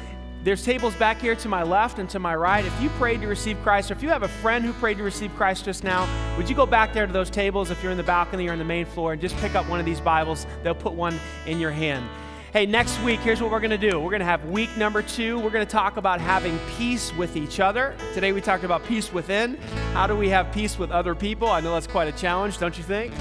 There's 0.43 0.65
tables 0.65 0.93
back 0.95 1.21
here 1.21 1.33
to 1.33 1.47
my 1.47 1.63
left 1.63 1.99
and 1.99 2.09
to 2.09 2.19
my 2.19 2.35
right. 2.35 2.65
If 2.65 2.81
you 2.81 2.89
prayed 2.89 3.21
to 3.21 3.27
receive 3.27 3.57
Christ, 3.63 3.89
or 3.89 3.93
if 3.93 4.03
you 4.03 4.09
have 4.09 4.23
a 4.23 4.27
friend 4.27 4.65
who 4.65 4.73
prayed 4.73 4.97
to 4.97 5.03
receive 5.03 5.33
Christ 5.37 5.63
just 5.63 5.85
now, 5.85 6.05
would 6.35 6.49
you 6.49 6.57
go 6.57 6.65
back 6.65 6.91
there 6.91 7.07
to 7.07 7.13
those 7.13 7.29
tables 7.29 7.71
if 7.71 7.81
you're 7.81 7.93
in 7.93 7.97
the 7.97 8.03
balcony 8.03 8.49
or 8.49 8.51
in 8.51 8.59
the 8.59 8.65
main 8.65 8.85
floor 8.85 9.13
and 9.13 9.21
just 9.21 9.37
pick 9.37 9.55
up 9.55 9.65
one 9.69 9.79
of 9.79 9.85
these 9.85 10.01
Bibles? 10.01 10.45
They'll 10.61 10.75
put 10.75 10.91
one 10.91 11.17
in 11.45 11.61
your 11.61 11.71
hand. 11.71 12.05
Hey, 12.53 12.67
next 12.67 13.01
week, 13.01 13.19
here's 13.21 13.41
what 13.41 13.49
we're 13.49 13.59
going 13.59 13.71
to 13.71 13.79
do. 13.79 13.99
We're 13.99 14.11
going 14.11 14.19
to 14.19 14.27
have 14.27 14.45
week 14.45 14.77
number 14.77 15.01
two. 15.01 15.39
We're 15.39 15.49
going 15.49 15.65
to 15.65 15.71
talk 15.71 15.97
about 15.97 16.21
having 16.21 16.59
peace 16.77 17.11
with 17.15 17.35
each 17.35 17.59
other. 17.59 17.95
Today, 18.13 18.31
we 18.31 18.41
talked 18.41 18.63
about 18.63 18.85
peace 18.85 19.11
within. 19.11 19.55
How 19.93 20.05
do 20.05 20.15
we 20.15 20.29
have 20.29 20.51
peace 20.51 20.77
with 20.77 20.91
other 20.91 21.15
people? 21.15 21.47
I 21.47 21.61
know 21.61 21.73
that's 21.73 21.87
quite 21.87 22.07
a 22.07 22.11
challenge, 22.11 22.59
don't 22.59 22.77
you 22.77 22.83
think? 22.83 23.11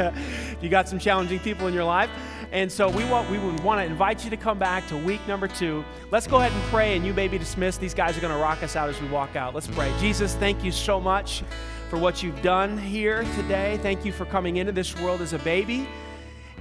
you 0.60 0.68
got 0.68 0.88
some 0.88 0.98
challenging 0.98 1.38
people 1.38 1.68
in 1.68 1.74
your 1.74 1.84
life. 1.84 2.10
And 2.50 2.72
so 2.72 2.88
we 2.88 3.04
want 3.04 3.30
we 3.30 3.38
would 3.38 3.60
want 3.60 3.78
to 3.78 3.84
invite 3.84 4.24
you 4.24 4.30
to 4.30 4.36
come 4.36 4.58
back 4.58 4.88
to 4.88 4.96
week 4.96 5.20
number 5.28 5.46
two. 5.46 5.84
Let's 6.10 6.26
go 6.26 6.38
ahead 6.38 6.50
and 6.50 6.62
pray, 6.62 6.96
and 6.96 7.06
you 7.06 7.14
may 7.14 7.28
be 7.28 7.38
dismissed. 7.38 7.80
These 7.80 7.94
guys 7.94 8.18
are 8.18 8.20
going 8.20 8.34
to 8.34 8.42
rock 8.42 8.64
us 8.64 8.74
out 8.74 8.88
as 8.88 9.00
we 9.00 9.06
walk 9.06 9.36
out. 9.36 9.54
Let's 9.54 9.68
pray. 9.68 9.94
Jesus, 10.00 10.34
thank 10.34 10.64
you 10.64 10.72
so 10.72 11.00
much 11.00 11.44
for 11.88 12.00
what 12.00 12.24
you've 12.24 12.42
done 12.42 12.76
here 12.78 13.22
today. 13.36 13.78
Thank 13.80 14.04
you 14.04 14.10
for 14.10 14.24
coming 14.24 14.56
into 14.56 14.72
this 14.72 14.98
world 14.98 15.20
as 15.20 15.34
a 15.34 15.38
baby 15.38 15.86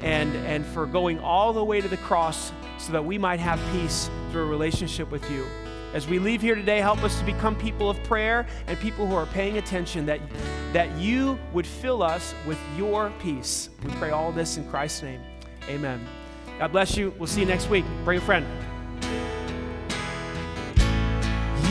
and, 0.01 0.35
and 0.35 0.65
for 0.65 0.85
going 0.85 1.19
all 1.19 1.53
the 1.53 1.63
way 1.63 1.81
to 1.81 1.87
the 1.87 1.97
cross 1.97 2.51
so 2.77 2.91
that 2.91 3.03
we 3.03 3.17
might 3.17 3.39
have 3.39 3.59
peace 3.71 4.09
through 4.31 4.43
a 4.43 4.47
relationship 4.47 5.11
with 5.11 5.29
you. 5.31 5.45
As 5.93 6.07
we 6.07 6.19
leave 6.19 6.41
here 6.41 6.55
today, 6.55 6.79
help 6.79 7.03
us 7.03 7.19
to 7.19 7.25
become 7.25 7.55
people 7.55 7.89
of 7.89 8.01
prayer 8.03 8.47
and 8.67 8.79
people 8.79 9.05
who 9.05 9.13
are 9.13 9.25
paying 9.27 9.57
attention 9.57 10.05
that, 10.05 10.21
that 10.71 10.89
you 10.97 11.37
would 11.51 11.67
fill 11.67 12.01
us 12.01 12.33
with 12.47 12.57
your 12.77 13.11
peace. 13.19 13.69
We 13.83 13.91
pray 13.95 14.11
all 14.11 14.31
this 14.31 14.55
in 14.55 14.67
Christ's 14.69 15.03
name. 15.03 15.21
Amen. 15.67 16.07
God 16.59 16.71
bless 16.71 16.95
you. 16.95 17.13
We'll 17.17 17.27
see 17.27 17.41
you 17.41 17.45
next 17.45 17.69
week. 17.69 17.83
Bring 18.05 18.19
a 18.19 18.21
friend. 18.21 18.45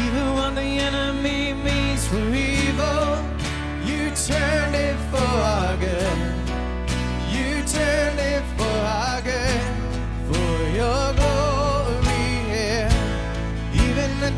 Even 0.04 0.34
when 0.34 0.54
the 0.54 0.60
enemy 0.60 1.54
means 1.54 2.06
for 2.06 2.18
evil, 2.18 3.16
you 3.86 4.10
turned 4.10 4.74
it 4.74 4.96
for 5.10 5.76
good 5.80 6.39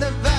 the 0.03 0.32